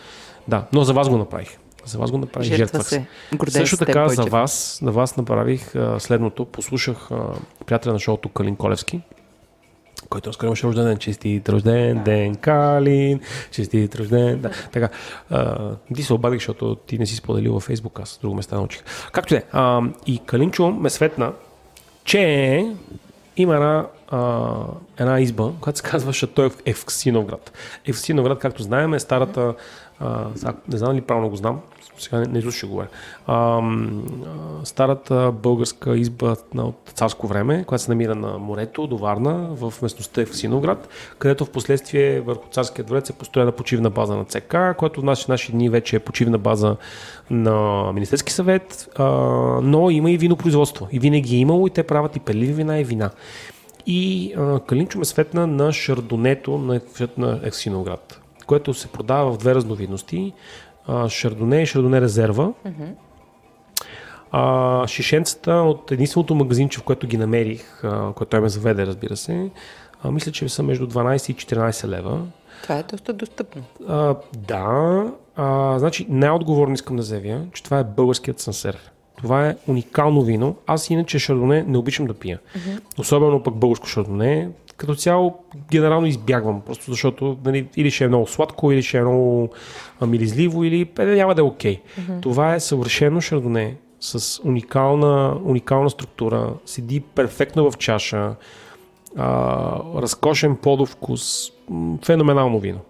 Да, 0.49 0.65
но 0.73 0.85
за 0.85 0.93
вас 0.93 1.09
го 1.09 1.19
направих. 1.19 1.59
За 1.85 1.99
вас 1.99 2.11
го 2.11 2.19
направих. 2.19 2.49
Жертва 2.49 2.65
Жертвах 2.65 2.89
се. 2.89 3.07
се. 3.51 3.59
Също 3.59 3.77
така 3.77 4.09
за 4.09 4.23
вас, 4.23 4.79
на 4.83 4.93
вас 4.93 5.17
направих 5.17 5.77
а, 5.77 6.01
следното. 6.01 6.45
Послушах 6.45 7.11
а, 7.11 7.17
приятеля 7.67 7.93
на 7.93 7.99
шоуто 7.99 8.29
Калин 8.29 8.57
Колевски, 8.57 9.01
който 10.09 10.29
разкара 10.29 10.47
имаше 10.49 10.67
рожден 10.67 10.85
ден. 10.85 10.99
Честит 10.99 11.49
рожден 11.49 12.05
ден, 12.05 12.37
Калин. 12.37 13.21
Честит 13.51 13.97
рожден. 13.97 14.41
Да, 14.41 14.51
така. 14.73 14.89
А, 15.31 15.71
ти 15.95 16.03
се 16.03 16.13
обадих, 16.13 16.39
защото 16.39 16.75
ти 16.75 16.99
не 16.99 17.07
си 17.07 17.17
споделил 17.17 17.53
във 17.53 17.63
Фейсбук, 17.63 18.01
аз 18.01 18.19
друго 18.23 18.35
места 18.35 18.57
научих. 18.57 18.83
Както 19.13 19.35
да 19.35 19.39
е. 19.39 19.43
а, 19.53 19.83
И 20.07 20.19
Калинчо 20.19 20.71
ме 20.71 20.91
светна, 20.91 21.33
че 22.05 22.65
има 23.37 23.55
една, 23.55 23.87
а, 24.11 24.55
една 24.99 25.21
изба, 25.21 25.51
която 25.61 25.79
се 25.79 25.83
казва 25.83 26.13
Шато 26.13 26.51
Евксиновград. 26.67 27.53
Евксиновград, 27.89 28.39
както 28.39 28.63
знаем, 28.63 28.95
е 28.95 29.01
старата, 29.01 29.55
а, 30.01 30.27
не 30.69 30.79
знам 30.79 30.97
ли 30.97 31.01
правилно 31.01 31.31
го 31.31 31.37
знам, 31.37 31.61
сега 31.99 32.19
не, 32.19 32.27
не 32.27 32.51
ще 32.51 32.67
говоря, 32.67 32.89
а, 33.27 33.63
старата 34.65 35.33
българска 35.33 35.97
изба 35.97 36.37
от 36.57 36.91
царско 36.95 37.27
време, 37.27 37.65
която 37.65 37.85
се 37.85 37.91
намира 37.91 38.15
на 38.15 38.39
морето 38.39 38.87
до 38.87 38.99
Варна, 38.99 39.49
в 39.51 39.75
местността 39.83 40.21
Евксиновград, 40.21 40.89
където 41.19 41.45
в 41.45 41.51
последствие 41.51 42.21
върху 42.21 42.49
царския 42.51 42.85
дворец 42.85 43.11
е 43.11 43.13
построена 43.13 43.53
почивна 43.53 43.91
база 43.91 44.17
на 44.17 44.25
ЦК, 44.25 44.57
която 44.79 45.01
в 45.01 45.05
наши, 45.05 45.25
наши 45.29 45.53
дни 45.53 45.69
вече 45.69 45.97
е 45.97 46.01
почивна 46.01 46.39
база 46.39 46.77
на 47.31 47.91
Министерски 47.93 48.33
съвет, 48.33 48.89
а, 48.97 49.05
но 49.63 49.91
има 49.91 50.11
и 50.11 50.19
винопроизводство. 50.19 50.89
И 50.93 50.99
винаги 50.99 51.37
е 51.37 51.39
имало 51.39 51.67
и 51.67 51.71
те 51.71 51.83
правят 51.83 52.17
и 52.17 52.21
пеливи 52.21 52.53
вина 52.53 52.79
и 52.79 52.85
вина. 52.85 53.11
И 53.87 54.33
а, 54.37 54.61
Калинчо 54.61 54.99
ме 54.99 55.05
светна 55.05 55.47
на 55.47 55.73
шардонето 55.73 56.59
на, 56.59 56.81
на 57.19 57.41
Ексиноград, 57.45 58.21
което 58.49 58.75
се 58.75 58.89
продава 58.89 59.33
в 59.33 59.39
две 59.39 59.55
разновидности. 59.55 60.33
Шардоне 61.09 61.63
и 61.63 61.67
шардоне 61.67 62.01
резерва. 62.01 62.53
А, 64.31 64.87
шишенцата 64.87 65.53
от 65.53 65.91
единственото 65.91 66.35
магазинче, 66.35 66.79
в 66.79 66.83
което 66.83 67.07
ги 67.07 67.17
намерих, 67.17 67.85
а, 67.85 68.13
което 68.13 68.31
той 68.31 68.41
ме 68.41 68.49
заведе, 68.49 68.87
разбира 68.87 69.17
се, 69.17 69.51
а, 70.03 70.11
мисля, 70.11 70.33
че 70.33 70.49
са 70.49 70.63
между 70.63 70.87
12 70.87 71.31
и 71.31 71.35
14 71.35 71.89
лева. 71.89 72.21
Това 72.63 72.79
е 72.79 72.83
доста 72.83 73.13
достъпно. 73.13 73.63
А, 73.89 74.15
да, 74.37 75.05
а, 75.37 75.79
значи 75.79 76.07
най-отговорно 76.09 76.75
искам 76.75 76.97
да 76.97 77.03
заявя, 77.03 77.41
че 77.53 77.63
това 77.63 77.79
е 77.79 77.85
българският 77.85 78.41
сансер. 78.41 78.79
Това 79.17 79.49
е 79.49 79.57
уникално 79.69 80.23
вино. 80.23 80.57
Аз 80.67 80.91
иначе 80.91 81.19
шардоне 81.19 81.63
не 81.63 81.79
обичам 81.79 82.07
да 82.07 82.15
пия. 82.15 82.39
Особено 82.99 83.43
пък 83.43 83.55
българско 83.55 83.87
шардоне. 83.87 84.49
Като 84.79 84.95
цяло 84.95 85.39
генерално 85.71 86.07
избягвам, 86.07 86.61
просто 86.61 86.91
защото 86.91 87.39
нали, 87.45 87.69
или 87.77 87.91
ще 87.91 88.05
е 88.05 88.09
много 88.09 88.27
сладко, 88.27 88.73
или 88.73 88.83
ще 88.83 88.99
е 88.99 89.01
много 89.01 89.49
миризливо, 90.07 90.65
или 90.65 90.89
е, 90.99 91.05
няма 91.05 91.35
да 91.35 91.41
е 91.41 91.45
окей. 91.45 91.81
Това 92.21 92.55
е 92.55 92.61
съвършено 92.61 93.21
шардоне 93.21 93.77
с 94.01 94.41
уникална, 94.45 95.41
уникална 95.45 95.91
структура, 95.91 96.55
седи 96.67 97.01
перфектно 97.01 97.71
в 97.71 97.79
чаша, 97.79 98.35
а, 99.17 99.79
разкошен 99.95 100.57
плодов 100.57 100.89
вкус, 100.89 101.51
м, 101.69 101.99
феноменално 102.05 102.59
вино. 102.59 102.81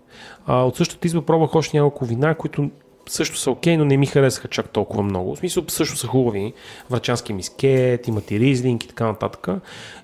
А, 0.46 0.62
от 0.62 0.76
същата 0.76 1.06
изба 1.06 1.22
пробвах 1.22 1.54
още 1.54 1.76
няколко 1.76 2.04
вина, 2.04 2.34
които 2.34 2.70
също 3.06 3.36
са 3.36 3.50
окей, 3.50 3.76
но 3.76 3.84
не 3.84 3.96
ми 3.96 4.06
харесаха 4.06 4.48
чак 4.48 4.68
толкова 4.68 5.02
много. 5.02 5.34
В 5.34 5.38
смисъл 5.38 5.64
също 5.68 5.96
са 5.96 6.06
хубави. 6.06 6.52
Врачански 6.90 7.32
мискет, 7.32 8.08
имат 8.08 8.30
и 8.30 8.40
ризлинг 8.40 8.84
и 8.84 8.88
така 8.88 9.06
нататък. 9.06 9.48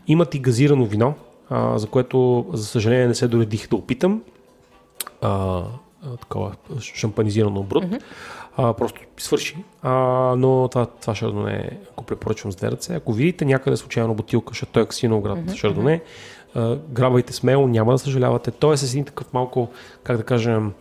Имат 0.06 0.34
и 0.34 0.38
газирано 0.38 0.84
вино, 0.84 1.14
а, 1.54 1.78
за 1.78 1.86
което, 1.86 2.46
за 2.52 2.66
съжаление, 2.66 3.06
не 3.06 3.14
се 3.14 3.28
доредих 3.28 3.68
да 3.68 3.76
опитам. 3.76 4.22
А, 5.22 5.62
такова 6.20 6.52
шампанизирано 6.80 7.62
брут. 7.62 7.84
А, 8.56 8.72
просто 8.72 9.00
свърши. 9.18 9.56
А, 9.82 9.92
но 10.38 10.68
това, 10.68 10.86
това 10.86 11.14
шардоне 11.14 11.70
го 11.96 12.04
препоръчвам 12.04 12.52
с 12.52 12.56
две 12.56 12.70
ръце. 12.70 12.94
Ако 12.94 13.12
видите 13.12 13.44
някъде 13.44 13.76
случайно 13.76 14.14
бутилка 14.14 14.54
Шато 14.54 14.80
Ексиноград 14.80 15.38
mm-hmm. 15.38 15.54
шардоне, 15.54 16.02
а, 16.54 16.76
грабвайте 16.76 17.32
смело, 17.32 17.66
няма 17.66 17.92
да 17.92 17.98
съжалявате. 17.98 18.50
Той 18.50 18.74
е 18.74 18.76
с 18.76 18.92
един 18.92 19.04
такъв 19.04 19.32
малко, 19.32 19.68
как 20.02 20.16
да 20.16 20.22
кажем, 20.22 20.72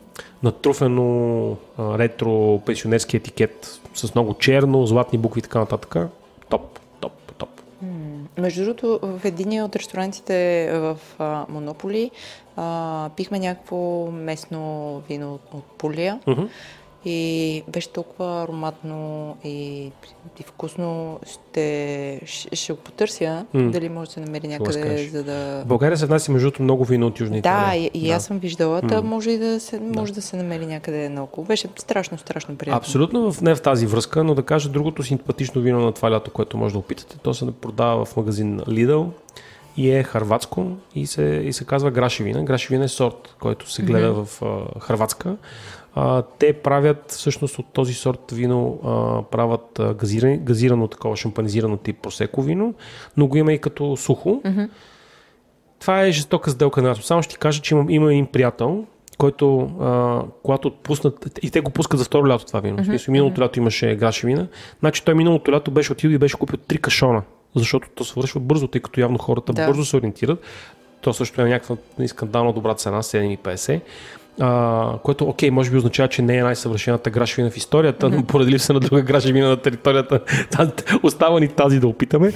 натруфено 0.44 1.58
а, 1.78 1.98
ретро 1.98 2.60
пенсионерски 2.66 3.18
етикет 3.18 3.82
с 3.94 4.16
много 4.16 4.34
черно, 4.34 4.86
златни 4.86 5.20
букви 5.20 5.40
и 5.40 5.44
така 5.44 5.60
нататък. 5.60 5.96
Топ. 6.50 6.80
Между 8.38 8.64
другото, 8.64 9.00
в 9.04 9.26
един 9.26 9.64
от 9.64 9.76
ресторантите 9.76 10.70
в 10.74 10.98
Монополи 11.50 12.12
пихме 13.16 13.40
някакво 13.40 14.12
местно 14.12 15.02
вино 15.10 15.40
от, 15.54 15.64
Пулия. 15.64 16.20
Мгм. 16.28 16.44
И 17.06 17.64
беше 17.68 17.90
толкова 17.90 18.44
ароматно 18.44 19.36
и, 19.44 19.92
и 20.40 20.44
вкусно. 20.46 21.20
Ще, 21.26 22.22
ще, 22.54 22.74
го 22.74 22.80
потърся, 22.80 23.46
М. 23.54 23.72
дали 23.72 23.90
може 23.90 24.10
да 24.10 24.14
се 24.14 24.20
намери 24.20 24.48
да 24.48 24.48
някъде, 24.48 25.08
за 25.08 25.24
да... 25.24 25.62
В 25.64 25.68
България 25.68 25.98
се 25.98 26.06
внася 26.06 26.32
между 26.32 26.52
много 26.60 26.86
вино 26.86 27.08
от 27.08 27.20
Южна 27.20 27.34
Да, 27.34 27.40
Италия. 27.40 27.92
и, 27.94 28.08
и 28.08 28.12
аз 28.12 28.26
съм 28.26 28.40
виждала, 28.40 28.82
да. 28.82 29.02
може 29.02 29.32
и 29.32 29.38
да 29.38 29.60
се, 29.60 29.80
може 29.80 30.14
да. 30.14 30.22
се 30.22 30.36
намери 30.36 30.66
някъде 30.66 31.10
наоколо. 31.10 31.48
Беше 31.48 31.68
страшно, 31.76 32.18
страшно 32.18 32.56
приятно. 32.56 32.78
Абсолютно 32.78 33.32
в, 33.32 33.42
не 33.42 33.56
в 33.56 33.62
тази 33.62 33.86
връзка, 33.86 34.24
но 34.24 34.36
да 34.36 34.44
кажа 34.44 34.70
другото 34.70 35.04
симпатично 35.04 35.62
вино 35.62 35.80
на 35.80 35.92
това 35.92 36.12
лято, 36.12 36.32
което 36.32 36.58
може 36.58 36.74
да 36.74 36.80
опитате. 36.80 37.18
То 37.18 37.34
се 37.34 37.52
продава 37.52 38.06
в 38.06 38.18
магазин 38.18 38.60
Lidl 38.60 39.10
и 39.78 39.92
е 39.92 40.04
харватско 40.04 40.68
и 40.96 41.08
се, 41.08 41.24
и 41.24 41.54
се 41.54 41.66
казва 41.66 41.92
грашевина. 41.92 42.44
Грашевина 42.44 42.86
е 42.86 42.88
сорт, 42.88 43.36
който 43.40 43.72
се 43.72 43.82
гледа 43.82 44.08
mm-hmm. 44.08 44.26
в 44.26 44.42
а, 44.42 44.80
Харватска. 44.80 45.36
А, 45.96 46.22
те 46.22 46.54
правят 46.54 47.12
всъщност 47.12 47.60
от 47.60 47.66
този 47.74 47.94
сорт 47.94 48.32
вино 48.32 48.80
а, 48.84 49.22
правят 49.32 49.82
газиран, 49.98 50.38
газирано 50.38 50.88
такова 50.88 51.16
шампанизирано 51.16 51.78
тип 51.78 51.98
просеко 52.02 52.42
вино, 52.42 52.74
но 53.18 53.28
го 53.28 53.38
има 53.38 53.54
и 53.54 53.60
като 53.60 53.98
сухо. 53.98 54.42
Mm-hmm. 54.46 54.70
Това 55.80 56.02
е 56.02 56.12
жестока 56.12 56.52
сделка 56.52 56.82
на. 56.82 56.96
Само 56.96 57.24
ще 57.24 57.34
ти 57.34 57.40
кажа, 57.40 57.62
че 57.62 57.74
имам, 57.74 57.90
има 57.90 58.12
един 58.12 58.26
приятел, 58.26 58.86
който, 59.18 59.60
а, 59.62 60.22
когато 60.44 60.68
отпуснат, 60.68 61.40
и 61.42 61.52
те 61.52 61.62
го 61.62 61.72
пускат 61.72 62.00
за 62.00 62.06
второ 62.06 62.28
лято 62.28 62.46
това 62.46 62.60
вино. 62.60 62.78
Mm-hmm. 62.78 62.86
Смисъл, 62.86 63.12
миналото 63.12 63.42
лято 63.42 63.60
имаше 63.60 63.96
грашевина. 63.96 64.48
Значи 64.80 65.06
той 65.06 65.14
миналото 65.14 65.52
лято 65.52 65.72
беше 65.72 65.92
отидил 65.92 66.16
и 66.16 66.20
беше 66.20 66.38
купил 66.38 66.58
три 66.68 66.78
кашона, 66.78 67.22
защото 67.56 67.90
то 67.96 68.04
свършва 68.04 68.40
бързо, 68.40 68.68
тъй 68.68 68.82
като 68.82 69.00
явно 69.00 69.18
хората 69.18 69.54
да. 69.54 69.68
бързо 69.68 69.86
се 69.86 69.98
ориентират. 69.98 70.40
То 71.02 71.14
също 71.14 71.42
е 71.42 71.50
някаква 71.50 71.76
скандално 72.08 72.54
добра 72.54 72.74
цена, 72.74 73.04
7,50. 73.04 73.82
А, 74.40 74.98
което, 75.00 75.26
окей, 75.26 75.52
може 75.52 75.72
би 75.72 75.78
означава, 75.78 76.10
че 76.10 76.22
не 76.22 76.38
е 76.38 76.44
най-съвършената 76.44 77.10
грашевина 77.10 77.52
в 77.52 77.58
историята, 77.58 78.10
но 78.10 78.24
поради 78.24 78.52
липса 78.52 78.74
на 78.74 78.80
друга 78.80 79.02
грашевина 79.02 79.50
на 79.50 79.58
територията, 79.58 80.20
та- 80.52 80.72
остава 81.04 81.40
ни 81.40 81.48
тази 81.48 81.80
да 81.80 81.88
опитаме. 81.88 82.34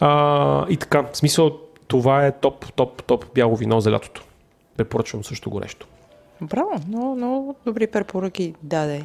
А, 0.00 0.66
и 0.68 0.76
така, 0.76 1.02
в 1.02 1.16
смисъл, 1.16 1.50
това 1.86 2.26
е 2.26 2.32
топ, 2.32 2.72
топ, 2.72 3.02
топ 3.02 3.24
бяло 3.34 3.56
вино 3.56 3.80
за 3.80 3.90
лятото. 3.90 4.22
Препоръчвам 4.76 5.24
също 5.24 5.50
горещо. 5.50 5.86
Браво, 6.40 6.70
много, 6.88 7.16
много 7.16 7.56
добри 7.66 7.86
препоръки 7.86 8.54
даде 8.62 9.04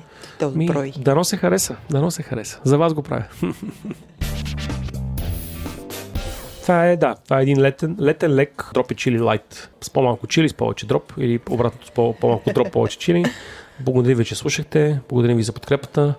Ми, 0.55 0.65
брой. 0.65 0.91
дано 0.97 1.23
се 1.23 1.37
хареса, 1.37 1.75
дано 1.89 2.11
се 2.11 2.23
хареса. 2.23 2.59
За 2.63 2.77
вас 2.77 2.93
го 2.93 3.01
правя. 3.03 3.23
Това 6.62 6.88
е, 6.88 6.97
да, 6.97 7.16
това 7.24 7.39
е 7.39 7.41
един 7.41 7.62
летен, 7.62 7.97
летен 8.01 8.36
лек 8.36 8.72
дроп 8.74 8.91
и 8.91 8.95
чили 8.95 9.20
лайт. 9.20 9.70
С 9.82 9.89
по-малко 9.89 10.28
чили, 10.28 10.49
с 10.49 10.53
повече 10.53 10.86
дроп 10.86 11.14
или 11.18 11.39
обратното 11.49 11.88
с 11.88 11.91
по- 11.91 12.14
по-малко 12.14 12.53
дроп, 12.53 12.72
повече 12.72 12.97
чили. 12.97 13.26
Благодаря 13.80 14.16
ви, 14.16 14.26
че 14.26 14.36
слушахте. 14.36 14.99
Благодаря 15.09 15.36
ви 15.36 15.43
за 15.43 15.53
подкрепата. 15.53 16.14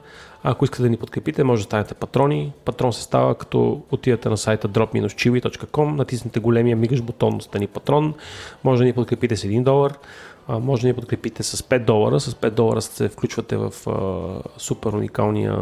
Ако 0.45 0.65
искате 0.65 0.83
да 0.83 0.91
ни 0.91 0.97
подкрепите, 0.97 1.45
може 1.45 1.63
да 1.63 1.65
станете 1.65 1.95
патрони. 1.95 2.53
Патрон 2.65 2.93
се 2.93 3.03
става 3.03 3.35
като 3.35 3.83
отидете 3.91 4.29
на 4.29 4.37
сайта 4.37 4.69
drop-chili.com, 4.69 5.95
натиснете 5.97 6.41
големия 6.41 6.77
мигаш 6.77 7.03
бутон 7.03 7.41
стани 7.41 7.67
патрон. 7.67 8.15
Може 8.65 8.79
да 8.79 8.85
ни 8.85 8.93
подкрепите 8.93 9.37
с 9.37 9.43
1 9.43 9.63
долар. 9.63 9.95
Може 10.49 10.83
да 10.83 10.89
ни 10.89 10.95
подкрепите 10.95 11.43
с 11.43 11.63
5 11.63 11.79
долара. 11.79 12.21
С 12.21 12.35
5 12.35 12.51
долара 12.51 12.83
се 12.83 13.09
включвате 13.09 13.57
в 13.57 13.73
а, 13.87 14.61
супер 14.61 14.93
уникалния 14.93 15.57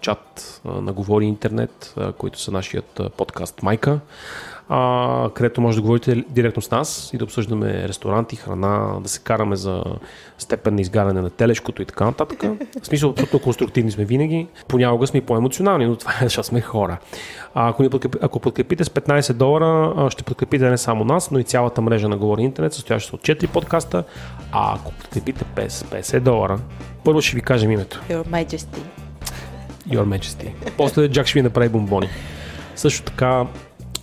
чат 0.00 0.60
на 0.64 0.92
Говори 0.92 1.24
Интернет, 1.24 1.94
които 2.18 2.40
са 2.40 2.50
нашият 2.50 3.00
подкаст 3.16 3.62
Майка, 3.62 4.00
където 5.34 5.60
може 5.60 5.76
да 5.76 5.82
говорите 5.82 6.24
директно 6.28 6.62
с 6.62 6.70
нас 6.70 7.10
и 7.12 7.18
да 7.18 7.24
обсъждаме 7.24 7.88
ресторанти, 7.88 8.36
храна, 8.36 8.96
да 9.00 9.08
се 9.08 9.20
караме 9.20 9.56
за 9.56 9.84
степен 10.38 10.74
на 10.74 10.80
изгаряне 10.80 11.20
на 11.20 11.30
телешкото 11.30 11.82
и 11.82 11.84
така 11.84 12.04
нататък. 12.04 12.42
В 12.82 12.86
смисъл, 12.86 13.10
абсолютно 13.10 13.40
конструктивни 13.40 13.90
сме 13.90 14.04
винаги. 14.04 14.46
Понякога 14.68 15.06
сме 15.06 15.20
по-емоционални, 15.20 15.86
но 15.86 15.96
това 15.96 16.12
е, 16.12 16.24
защото 16.24 16.48
сме 16.48 16.60
хора. 16.60 16.98
А, 17.54 17.68
ако, 17.68 17.82
ни 17.82 17.90
подкрепи, 17.90 18.18
ако 18.22 18.40
подкрепите 18.40 18.84
с 18.84 18.88
15 18.88 19.32
долара, 19.32 20.10
ще 20.10 20.22
подкрепите 20.22 20.70
не 20.70 20.78
само 20.78 21.04
нас, 21.04 21.30
но 21.30 21.38
и 21.38 21.44
цялата 21.44 21.82
мрежа 21.82 22.08
на 22.08 22.16
Говори 22.16 22.42
Интернет, 22.42 22.72
състояща 22.72 23.08
се 23.08 23.14
от 23.14 23.22
4 23.22 23.48
подкаста. 23.48 24.04
А 24.52 24.74
ако 24.74 24.92
подкрепите 24.92 25.44
без 25.56 25.82
50 25.82 26.20
долара, 26.20 26.58
първо 27.04 27.20
ще 27.20 27.36
ви 27.36 27.42
кажем 27.42 27.70
името. 27.70 28.02
Your 28.10 28.26
Majesty. 28.26 29.05
Your 29.88 30.04
Majesty. 30.18 30.70
После 30.76 31.08
Джак 31.08 31.26
ще 31.26 31.38
ви 31.38 31.42
направи 31.42 31.68
бомбони. 31.68 32.08
Също 32.76 33.02
така 33.02 33.46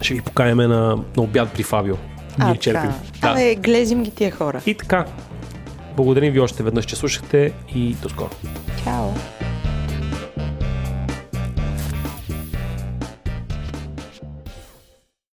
ще 0.01 0.13
ви 0.13 0.21
поканяме 0.21 0.67
на, 0.67 0.95
на 1.17 1.23
обяд 1.23 1.51
при 1.53 1.63
Фабио. 1.63 1.95
А, 2.39 2.47
Ние 2.47 2.57
черпим. 2.57 2.91
така. 3.13 3.31
Абе, 3.31 3.55
глезим 3.55 4.03
ги 4.03 4.11
тия 4.11 4.31
хора. 4.31 4.61
И 4.65 4.73
така. 4.73 5.05
Благодарим 5.95 6.33
ви 6.33 6.39
още 6.39 6.63
веднъж, 6.63 6.85
че 6.85 6.95
слушахте 6.95 7.51
и 7.75 7.93
до 7.93 8.09
скоро. 8.09 8.29
Чао. 8.83 9.09